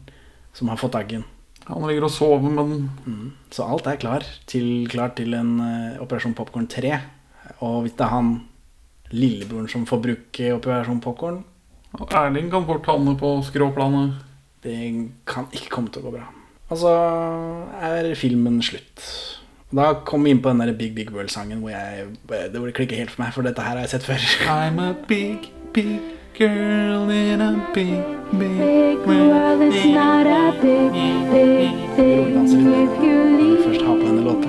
som 0.57 0.69
har 0.71 0.79
fått 0.81 0.93
tak 0.97 1.11
i 1.12 1.19
den. 1.19 1.25
Han 1.67 1.83
ligger 1.89 2.05
og 2.07 2.12
sover 2.14 2.45
med 2.47 2.69
den. 2.71 2.85
Mm. 3.07 3.33
Så 3.51 3.64
alt 3.67 3.89
er 3.91 3.97
klar 3.99 4.23
til, 4.47 4.87
klar 4.89 5.11
til 5.19 5.35
en 5.35 5.57
uh, 5.59 5.97
Operasjon 6.05 6.37
Popkorn 6.39 6.69
3. 6.71 6.93
Og 7.67 7.81
hvis 7.83 7.97
det 7.99 8.05
er 8.07 8.12
han 8.12 8.29
lillebroren 9.14 9.68
som 9.70 9.86
får 9.86 10.02
bruke 10.02 10.52
oppi 10.57 10.72
her 10.72 10.88
som 10.88 11.00
Popkorn 11.02 11.42
Og 11.96 12.11
Erling 12.12 12.50
kan 12.52 12.66
fort 12.68 12.86
havne 12.90 13.14
på 13.16 13.30
skråplanet. 13.46 14.18
Det 14.62 14.74
kan 15.28 15.46
ikke 15.54 15.70
komme 15.72 15.92
til 15.92 16.02
å 16.02 16.09
gå 16.09 16.16
bra. 16.18 16.26
Og 16.68 16.80
så 16.82 16.92
er 17.86 18.11
filmen 18.18 18.59
slutt. 18.64 19.04
Da 19.72 19.92
kom 20.07 20.26
vi 20.26 20.34
inn 20.34 20.42
på 20.42 20.50
den 20.50 20.61
der 20.61 20.74
Big 20.76 20.92
Big 20.94 21.12
World-sangen 21.14 21.62
hvor 21.62 21.72
jeg, 21.72 22.11
det 22.28 22.74
klikker 22.76 23.00
helt 23.00 23.14
for 23.14 23.24
meg, 23.24 23.32
for 23.34 23.46
dette 23.46 23.64
her 23.64 23.78
har 23.78 23.86
jeg 23.86 23.94
sett 23.96 24.07
før. 24.07 24.26
I'm 24.50 24.82
a 24.82 24.92
big, 25.09 25.48
big 25.72 26.02
girl 26.36 27.11
in 27.11 27.40
a 27.40 27.52
big, 27.74 28.02
big 28.36 28.59
Big 28.59 29.07
world, 29.07 29.62
it's 29.62 29.86
not 29.86 30.26
a 30.26 30.52
big, 30.61 30.92
big 31.30 31.96
thing 31.96 32.44
if 32.44 33.02
you 33.02 33.18
leave. 33.38 33.57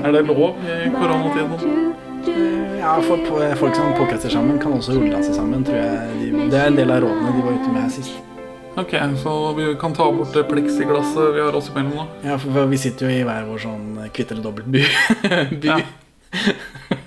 Er 0.04 0.12
det 0.12 0.26
lov 0.28 0.56
i 0.66 0.90
koronatiden? 0.90 1.98
Ja, 2.88 3.02
for 3.02 3.18
folk 3.56 3.76
som 3.76 3.94
podcaster 3.98 4.30
sammen, 4.30 4.60
kan 4.60 4.72
også 4.72 4.94
rulledanse 4.96 5.34
sammen. 5.36 5.64
Tror 5.68 5.76
jeg 5.76 6.12
de, 6.22 6.46
det 6.48 6.56
er 6.56 6.70
en 6.70 6.78
del 6.78 6.94
av 6.96 7.02
rådene 7.04 7.34
de 7.36 7.42
var 7.44 7.58
ute 7.58 7.72
med 7.74 7.82
her 7.84 7.90
sist. 7.92 8.14
Ok, 8.80 8.94
så 9.20 9.34
vi 9.58 9.66
kan 9.82 9.96
ta 9.98 10.06
bort 10.16 10.32
det 10.32 10.46
pleksiglasset 10.48 11.34
vi 11.36 11.44
har 11.44 11.58
oss 11.60 11.68
imellom 11.68 11.98
da? 11.98 12.06
Ja, 12.30 12.38
for, 12.40 12.56
for 12.56 12.72
vi 12.72 12.80
sitter 12.80 13.10
jo 13.10 13.18
i 13.18 13.28
hver 13.28 13.44
vår 13.50 13.60
sånn 13.66 14.00
kvitt 14.16 14.32
eller 14.32 14.48
dobbelt 14.48 14.72
by. 14.72 14.86
by. 15.68 15.78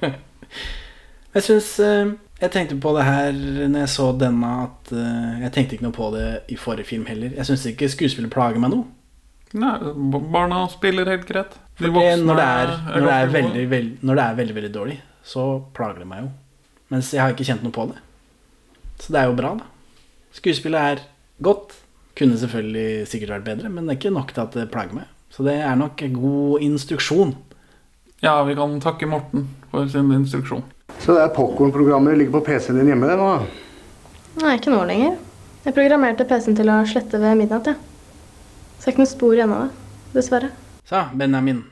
jeg 1.39 1.47
syns 1.49 1.73
Jeg 1.81 2.53
tenkte 2.53 2.77
på 2.85 2.93
det 2.99 3.09
her 3.09 3.33
når 3.41 3.87
jeg 3.87 3.97
så 3.97 4.13
denne, 4.21 4.55
at 4.69 4.93
eh, 4.93 5.43
jeg 5.47 5.57
tenkte 5.57 5.79
ikke 5.79 5.89
noe 5.89 5.97
på 5.97 6.13
det 6.13 6.31
i 6.53 6.61
forrige 6.61 6.93
film 6.93 7.09
heller. 7.09 7.33
Jeg 7.41 7.55
syns 7.55 7.69
ikke 7.73 7.89
skuespillet 7.97 8.37
plager 8.37 8.61
meg 8.61 8.77
noe. 8.77 8.85
Nei, 9.57 9.79
barna 10.29 10.67
spiller 10.77 11.09
helt 11.09 11.25
greit. 11.25 11.57
De 11.81 11.89
voksne 11.89 12.27
når, 12.29 12.37
det 12.37 12.51
er, 12.51 12.81
når, 12.85 13.07
det 13.07 13.15
er 13.15 13.39
ganske 13.39 13.71
veldig, 13.79 14.03
når 14.05 14.21
det 14.21 14.27
er 14.27 14.43
veldig, 14.45 14.61
veldig 14.61 14.77
dårlig, 14.77 15.05
så 15.27 15.45
plager 15.77 16.03
det 16.03 16.09
meg 16.11 16.25
jo. 16.25 16.31
Mens 16.91 17.13
jeg 17.15 17.23
har 17.23 17.35
ikke 17.35 17.47
kjent 17.47 17.63
noe 17.65 17.75
på 17.75 17.87
det. 17.93 18.01
Så 19.01 19.15
det 19.15 19.21
er 19.23 19.31
jo 19.31 19.39
bra, 19.39 19.55
da. 19.61 19.69
Skuespillet 20.37 20.95
er 20.95 21.05
godt. 21.43 21.77
Kunne 22.19 22.39
selvfølgelig 22.41 23.07
sikkert 23.09 23.37
vært 23.37 23.47
bedre, 23.47 23.71
men 23.73 23.87
det 23.87 23.95
er 23.95 24.01
ikke 24.01 24.13
nok 24.15 24.35
til 24.35 24.45
at 24.45 24.57
det 24.59 24.69
plager 24.73 24.99
meg. 24.99 25.09
Så 25.31 25.47
det 25.47 25.55
er 25.63 25.79
nok 25.79 26.03
god 26.17 26.67
instruksjon. 26.67 27.37
Ja, 28.21 28.35
vi 28.45 28.57
kan 28.59 28.75
takke 28.83 29.09
Morten 29.09 29.47
for 29.71 29.89
sin 29.89 30.11
instruksjon. 30.13 30.65
Så 31.01 31.15
det 31.17 31.23
er 31.23 31.35
popkornprogrammet 31.35 32.19
ligger 32.19 32.41
på 32.41 32.51
PC-en 32.51 32.81
din 32.81 32.91
hjemme 32.93 33.15
nå? 33.17 33.29
Nei, 34.43 34.57
ikke 34.59 34.75
nå 34.75 34.83
lenger. 34.89 35.17
Jeg 35.65 35.77
programmerte 35.77 36.27
PC-en 36.29 36.59
til 36.59 36.69
å 36.73 36.81
slette 36.89 37.21
ved 37.23 37.39
midnatt, 37.41 37.71
jeg. 37.71 37.79
Så 38.77 38.85
det 38.85 38.91
er 38.91 38.95
ikke 38.95 39.05
noe 39.05 39.13
spor 39.15 39.37
igjen 39.39 39.55
av 39.55 39.63
det. 39.67 39.87
Dessverre. 40.19 40.51
Så, 40.89 41.05
Benjamin. 41.17 41.63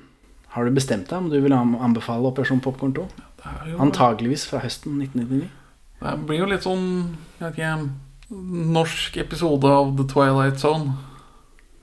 Har 0.55 0.64
du 0.64 0.72
bestemt 0.72 1.11
deg 1.11 1.18
om 1.18 1.28
du 1.28 1.36
vil 1.44 1.53
anbefale 1.53 2.30
Operasjon 2.30 2.62
Popkorn 2.64 2.94
2? 2.96 3.05
Antageligvis 3.80 4.44
fra 4.51 4.59
høsten 4.64 4.92
1999. 5.03 5.49
Det 6.01 6.12
blir 6.28 6.38
jo 6.42 6.46
litt 6.51 6.64
sånn 6.66 6.86
jeg 7.40 7.46
vet 7.49 7.57
ikke, 7.59 7.76
norsk 8.78 9.12
episode 9.22 9.66
av 9.72 9.86
The 9.99 10.07
Twilight 10.11 10.59
Zone. 10.62 10.88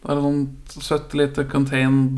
Det 0.03 0.09
er 0.11 0.15
et 0.19 0.25
sånt 0.27 0.65
søtt 0.85 1.09
lite 1.17 1.41
contained 1.49 2.15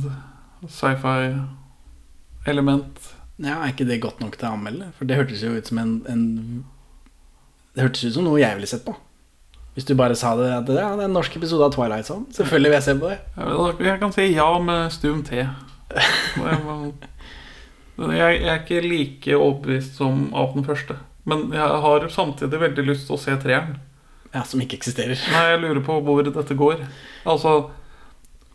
sci-fi-element. 0.67 2.95
Ja, 3.37 3.59
Er 3.63 3.69
ikke 3.71 3.85
det 3.87 4.01
godt 4.01 4.19
nok 4.23 4.33
til 4.37 4.47
å 4.49 4.53
anmelde? 4.57 4.85
For 4.97 5.03
det 5.05 5.15
hørtes 5.19 5.43
jo 5.45 5.53
ut 5.53 5.67
som 5.69 5.77
en, 5.77 5.91
en 6.09 6.23
Det 7.75 7.83
hørtes 7.85 8.03
ut 8.07 8.13
som 8.17 8.23
noe 8.25 8.39
jeg 8.41 8.55
ville 8.57 8.67
sett 8.69 8.85
på. 8.85 8.93
Hvis 9.77 9.85
du 9.85 9.93
bare 9.95 10.15
sa 10.17 10.31
det 10.39 10.47
at 10.55 10.65
det 10.65 10.79
er 10.81 11.01
en 11.05 11.13
norsk 11.13 11.35
episode 11.37 11.63
av 11.67 11.71
Twilight 11.75 12.05
Zone. 12.09 12.25
Selvfølgelig 12.33 12.69
vil 12.71 12.77
jeg 12.79 12.83
se 12.87 12.95
på 12.97 13.09
det. 13.11 13.19
Jeg, 13.37 13.45
vet, 13.59 13.77
jeg 13.91 13.99
kan 14.01 14.11
si 14.15 14.23
ja 14.33 14.47
med 14.59 14.89
stum 14.95 15.19
T. 15.27 15.29
Må- 16.41 16.93
jeg, 17.97 18.41
jeg 18.41 18.49
er 18.53 18.59
ikke 18.61 18.81
like 18.85 19.35
overbevist 19.37 19.97
som 19.97 20.27
av 20.37 20.53
den 20.55 20.65
første. 20.67 20.97
Men 21.27 21.47
jeg 21.55 21.81
har 21.83 22.07
samtidig 22.13 22.59
veldig 22.61 22.85
lyst 22.87 23.07
til 23.09 23.17
å 23.17 23.21
se 23.21 23.35
treeren. 23.41 23.77
Ja, 24.33 24.43
Som 24.45 24.61
ikke 24.61 24.77
eksisterer. 24.77 25.17
Nei, 25.33 25.43
jeg 25.53 25.61
lurer 25.63 25.81
på 25.85 25.97
hvor 26.05 26.21
dette 26.23 26.55
går. 26.59 26.83
Altså 27.27 27.71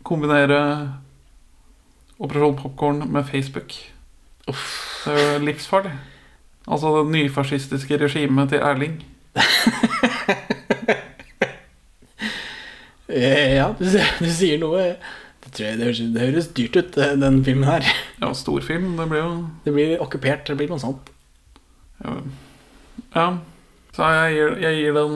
kombinere 0.05 0.59
Operasjon 2.23 2.55
Popkorn 2.59 3.03
med 3.11 3.25
Facebook. 3.27 3.73
Uff. 4.47 4.65
Det 5.05 5.13
er 5.17 5.33
jo 5.39 5.45
livsfarlig. 5.47 5.91
Altså 6.67 6.91
det 7.01 7.11
nyfascistiske 7.17 7.97
regimet 7.99 8.53
til 8.53 8.63
Erling. 8.63 9.01
Eh, 13.07 13.55
Ja, 13.57 13.67
du, 13.79 13.85
du 14.23 14.29
sier 14.31 14.57
noe 14.61 14.93
tror 15.53 15.77
det, 15.77 15.87
høres, 15.87 16.01
det 16.13 16.27
høres 16.27 16.47
dyrt 16.57 16.77
ut, 16.77 16.97
eh, 16.97 17.15
den 17.19 17.43
filmen 17.45 17.69
her. 17.69 17.87
Ja, 18.21 18.33
stor 18.33 18.61
film. 18.61 18.95
Det 18.97 19.09
blir 19.09 19.23
jo 19.23 19.33
Det 19.65 19.73
blir 19.73 20.01
okkupert. 20.01 20.47
Det 20.47 20.57
blir 20.57 20.71
noe 20.71 20.81
sånt. 20.81 21.09
Ja. 22.03 22.15
ja. 23.15 23.27
Så 23.93 24.09
jeg 24.09 24.37
gir, 24.37 24.55
jeg 24.63 24.79
gir 24.79 24.97
den 24.97 25.13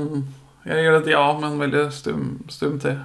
Jeg 0.67 0.83
gir 0.83 0.91
det 0.91 1.01
et 1.05 1.13
ja, 1.13 1.25
men 1.39 1.59
veldig 1.59 1.85
stum, 1.95 2.23
stum 2.49 2.79
til. 2.83 2.97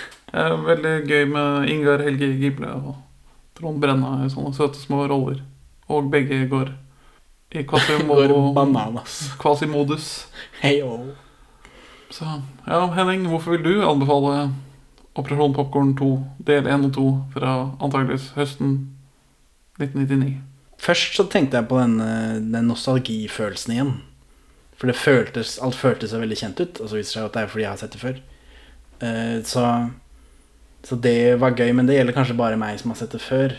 Veldig 0.70 0.94
gøy 1.10 1.24
med 1.26 1.68
Ingar 1.68 2.02
Helge 2.06 2.28
Gible 2.38 2.68
og 2.70 2.94
Trond 3.58 3.80
Brenna 3.82 4.24
i 4.24 4.30
sånne 4.30 4.54
søte 4.54 4.78
små 4.78 5.08
roller. 5.10 5.40
Og 5.90 6.10
begge 6.12 6.46
går 6.48 6.70
i 7.50 7.64
kvasimodus. 7.66 10.06
Hei, 10.62 10.76
oh. 10.86 11.10
Så 12.10 12.24
ja, 12.66 12.86
Henning, 12.94 13.26
hvorfor 13.26 13.50
vil 13.56 13.64
du 13.66 13.82
anbefale 13.86 14.50
Operasjon 15.18 15.54
Popkorn 15.56 15.94
2 15.98 16.10
del 16.46 16.68
1 16.70 16.84
og 16.86 16.92
2 16.94 17.06
fra 17.34 17.54
antageligvis 17.82 18.28
høsten 18.36 18.76
1999? 19.80 20.36
Først 20.80 21.16
så 21.18 21.26
tenkte 21.28 21.58
jeg 21.58 21.68
på 21.68 21.80
den, 21.80 21.96
eh, 22.00 22.36
den 22.40 22.68
nostalgifølelsen 22.70 23.74
igjen. 23.74 23.94
For 24.78 24.88
det 24.88 24.96
føltes, 24.96 25.58
alt 25.60 25.76
føltes 25.76 26.14
så 26.14 26.20
veldig 26.22 26.38
kjent 26.40 26.60
ut. 26.60 26.80
Og 26.80 26.88
så 26.88 26.96
viser 26.96 27.02
det 27.02 27.16
seg 27.18 27.24
at 27.26 27.34
det 27.34 27.42
er 27.42 27.50
fordi 27.52 27.64
jeg 27.66 27.72
har 27.74 27.80
sett 27.82 27.96
det 27.96 28.00
før. 28.00 28.20
Eh, 29.00 29.42
Så, 29.44 29.64
så 30.84 30.96
det 31.00 31.38
var 31.40 31.52
gøy, 31.52 31.72
men 31.74 31.86
det 31.86 31.98
gjelder 31.98 32.16
kanskje 32.16 32.36
bare 32.38 32.56
meg 32.56 32.78
som 32.80 32.90
har 32.90 32.96
sett 32.96 33.12
det 33.12 33.20
før. 33.20 33.52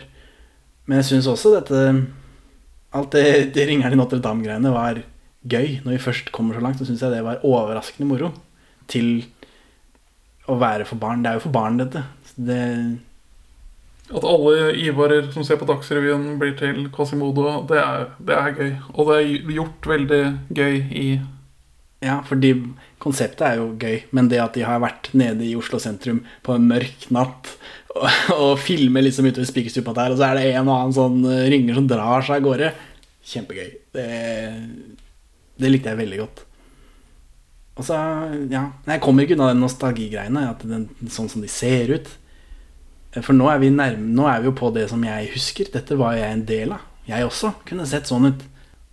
Men 0.88 0.98
jeg 1.02 1.12
syns 1.12 1.28
også 1.30 1.54
dette 1.60 2.08
Alt 2.94 3.12
det, 3.12 3.54
det 3.54 3.68
Ringeren 3.70 3.94
i 3.94 3.96
Notre-Dame-greiene 3.96 4.72
var 4.74 4.98
gøy. 5.48 5.80
Når 5.86 5.94
vi 5.94 5.98
først 6.04 6.32
kommer 6.36 6.58
så 6.58 6.60
langt, 6.62 6.80
så 6.80 6.86
syns 6.86 7.00
jeg 7.00 7.14
det 7.14 7.24
var 7.24 7.40
overraskende 7.48 8.08
moro. 8.10 8.34
Til 8.92 9.24
å 10.54 10.60
være 10.62 10.88
for 10.90 11.02
barn. 11.02 11.24
Det 11.24 11.32
er 11.32 11.40
jo 11.40 11.46
for 11.46 11.56
barn, 11.56 11.80
dette. 11.82 12.04
Det, 12.36 12.62
At 14.12 14.26
alle 14.28 14.72
Ivarer 14.82 15.30
som 15.34 15.46
ser 15.48 15.60
på 15.62 15.68
Dagsrevyen, 15.70 16.38
blir 16.40 16.56
til 16.60 16.88
Quasimodo, 16.94 17.62
det 17.70 17.80
er, 17.82 18.10
det 18.20 18.38
er 18.38 18.58
gøy. 18.58 18.72
Og 18.96 19.12
det 19.12 19.20
er 19.20 19.54
gjort 19.60 19.94
veldig 19.94 20.24
gøy 20.58 20.82
i 21.04 21.06
Ja, 22.02 22.16
fordi 22.26 22.56
konseptet 22.98 23.44
er 23.46 23.60
jo 23.60 23.68
gøy, 23.78 24.00
men 24.10 24.26
det 24.32 24.40
at 24.42 24.56
de 24.58 24.64
har 24.66 24.82
vært 24.82 25.12
nede 25.14 25.46
i 25.46 25.54
Oslo 25.54 25.78
sentrum 25.78 26.24
på 26.42 26.56
en 26.58 26.66
mørk 26.66 27.06
natt 27.14 27.52
og, 27.94 28.08
og 28.34 28.54
filmer 28.58 29.06
liksom 29.06 29.28
ute 29.28 29.44
ved 29.44 29.50
Spikerstupa 29.50 29.94
der, 29.94 30.14
og 30.14 30.18
så 30.18 30.32
er 30.32 30.40
det 30.40 30.48
en 30.56 30.66
og 30.70 30.78
annen 30.80 30.96
sånn 30.98 31.20
eh, 31.30 31.46
ringer 31.54 31.78
som 31.78 31.90
drar 31.90 32.26
seg 32.26 32.40
av 32.40 32.48
gårde. 32.48 32.72
Kjempegøy. 33.32 33.70
Det, 33.94 34.08
det 35.62 35.72
likte 35.72 35.94
jeg 35.94 36.02
veldig 36.02 36.22
godt. 36.24 36.44
Og 37.82 37.88
så, 37.88 37.98
ja 38.52 38.68
Jeg 38.86 39.02
kommer 39.02 39.26
ikke 39.26 39.34
unna 39.38 39.50
den 39.50 39.64
nostalgigreiene, 39.64 40.46
at 40.54 40.62
den, 40.68 40.86
sånn 41.10 41.30
som 41.32 41.42
de 41.42 41.50
ser 41.52 41.96
ut. 41.98 42.12
For 43.18 43.36
nå 43.36 43.50
er, 43.52 43.60
vi 43.60 43.74
nærme, 43.74 44.08
nå 44.16 44.28
er 44.30 44.44
vi 44.44 44.52
jo 44.52 44.56
på 44.56 44.70
det 44.76 44.86
som 44.92 45.02
jeg 45.04 45.34
husker. 45.34 45.68
Dette 45.74 45.98
var 46.00 46.16
jeg 46.16 46.32
en 46.32 46.46
del 46.48 46.76
av. 46.78 46.88
Jeg 47.10 47.26
også 47.28 47.56
kunne 47.68 47.88
sett 47.90 48.08
sånn 48.08 48.30
ut. 48.30 48.44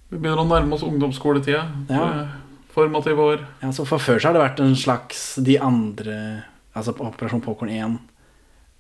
Vi 0.09 0.17
begynner 0.17 0.43
å 0.43 0.49
nærme 0.49 0.75
oss 0.75 0.87
ungdomsskoletida. 0.87 1.67
Ja. 1.93 2.07
Formative 2.75 3.27
år. 3.35 3.45
Ja, 3.63 3.71
så 3.75 3.85
For 3.87 4.03
før 4.03 4.19
så 4.19 4.31
har 4.31 4.39
det 4.39 4.45
vært 4.45 4.61
en 4.63 4.77
slags 4.79 5.23
De 5.43 5.57
andre 5.59 6.15
Altså 6.77 6.93
Operasjon 6.95 7.43
Popkorn 7.43 7.73
1 7.75 7.97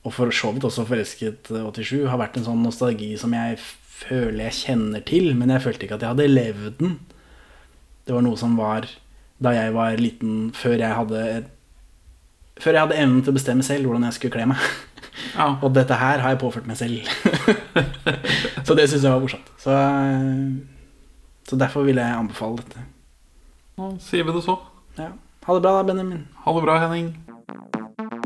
og 0.06 0.14
for 0.14 0.30
så 0.32 0.52
vidt 0.54 0.64
også 0.64 0.86
Forelsket 0.88 1.50
87 1.50 2.06
har 2.08 2.20
vært 2.20 2.38
en 2.38 2.46
sånn 2.46 2.62
nostalgi 2.62 3.10
som 3.20 3.34
jeg 3.34 3.58
føler 3.58 4.46
jeg 4.46 4.58
kjenner 4.60 5.02
til, 5.04 5.32
men 5.36 5.50
jeg 5.50 5.64
følte 5.64 5.84
ikke 5.84 5.98
at 5.98 6.04
jeg 6.06 6.14
hadde 6.14 6.28
levd 6.30 6.76
den. 6.78 6.92
Det 8.06 8.14
var 8.14 8.24
noe 8.24 8.38
som 8.38 8.54
var 8.56 8.86
da 9.42 9.54
jeg 9.54 9.74
var 9.74 10.00
liten, 10.00 10.50
før 10.54 10.76
jeg 10.80 10.94
hadde 10.94 11.22
Før 12.58 12.74
jeg 12.74 12.82
hadde 12.82 12.96
evnen 12.98 13.22
til 13.22 13.30
å 13.30 13.36
bestemme 13.36 13.62
selv 13.62 13.86
hvordan 13.86 14.08
jeg 14.08 14.16
skulle 14.16 14.34
kle 14.34 14.48
meg. 14.50 14.62
Og 15.62 15.70
dette 15.76 15.94
her 15.94 16.18
har 16.24 16.34
jeg 16.34 16.40
påført 16.42 16.66
meg 16.66 16.78
selv. 16.80 17.06
så 18.66 18.74
det 18.74 18.88
syns 18.90 19.04
jeg 19.04 19.12
var 19.12 19.22
morsomt. 19.22 19.52
Så, 19.62 19.76
så 21.46 21.58
derfor 21.60 21.86
vil 21.86 22.02
jeg 22.02 22.18
anbefale 22.18 22.58
dette. 22.58 22.82
Nå 23.78 23.92
sier 24.02 24.26
vi 24.26 24.34
det 24.34 24.42
så. 24.42 24.58
Ja. 24.98 25.12
Ha 25.46 25.54
det 25.54 25.62
bra, 25.62 25.78
da, 25.78 25.86
Benjamin. 25.86 26.26
Ha 26.42 26.56
det 26.56 26.66
bra, 26.66 26.80
Henning. 26.82 27.12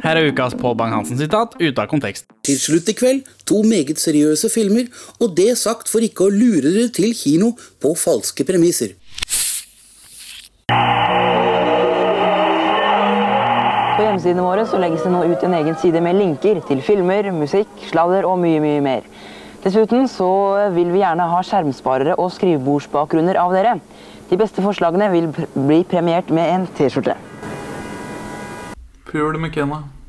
Her 0.00 0.16
er 0.16 0.30
ukas 0.30 0.54
Pål 0.56 0.78
Bang-Hansen-sitat 0.80 1.58
ute 1.60 1.82
av 1.82 1.88
kontekst. 1.90 2.24
Til 2.46 2.56
slutt 2.56 2.88
i 2.88 2.94
kveld 2.96 3.26
to 3.48 3.60
meget 3.68 4.00
seriøse 4.00 4.48
filmer, 4.52 4.88
og 5.20 5.34
det 5.36 5.52
sagt 5.60 5.92
for 5.92 6.00
ikke 6.04 6.24
å 6.24 6.32
lure 6.32 6.72
dere 6.72 6.88
til 6.96 7.12
kino 7.16 7.52
på 7.82 7.92
falske 8.00 8.46
premisser. 8.48 8.94
På 13.92 14.06
hjemmesidene 14.06 14.46
våre 14.46 14.64
så 14.70 14.80
legges 14.80 15.04
det 15.04 15.12
nå 15.12 15.20
ut 15.28 15.44
en 15.44 15.58
egen 15.60 15.76
side 15.82 16.00
med 16.00 16.16
linker 16.16 16.62
til 16.70 16.80
filmer, 16.86 17.28
musikk, 17.36 17.68
sladder 17.90 18.24
og 18.28 18.40
mye, 18.40 18.62
mye 18.64 18.80
mer. 18.84 19.08
Dessuten 19.60 20.08
så 20.08 20.30
vil 20.72 20.88
vi 20.94 21.02
gjerne 21.02 21.28
ha 21.28 21.42
skjermsparere 21.44 22.16
og 22.16 22.32
skrivebordsbakgrunner 22.32 23.36
av 23.36 23.52
dere. 23.52 23.76
De 24.30 24.40
beste 24.40 24.64
forslagene 24.64 25.10
vil 25.12 25.28
bli 25.34 25.82
premiert 25.84 26.32
med 26.32 26.54
en 26.54 26.64
T-skjorte. 26.78 27.18
Pul 29.10 29.36
McKenna. 29.38 29.99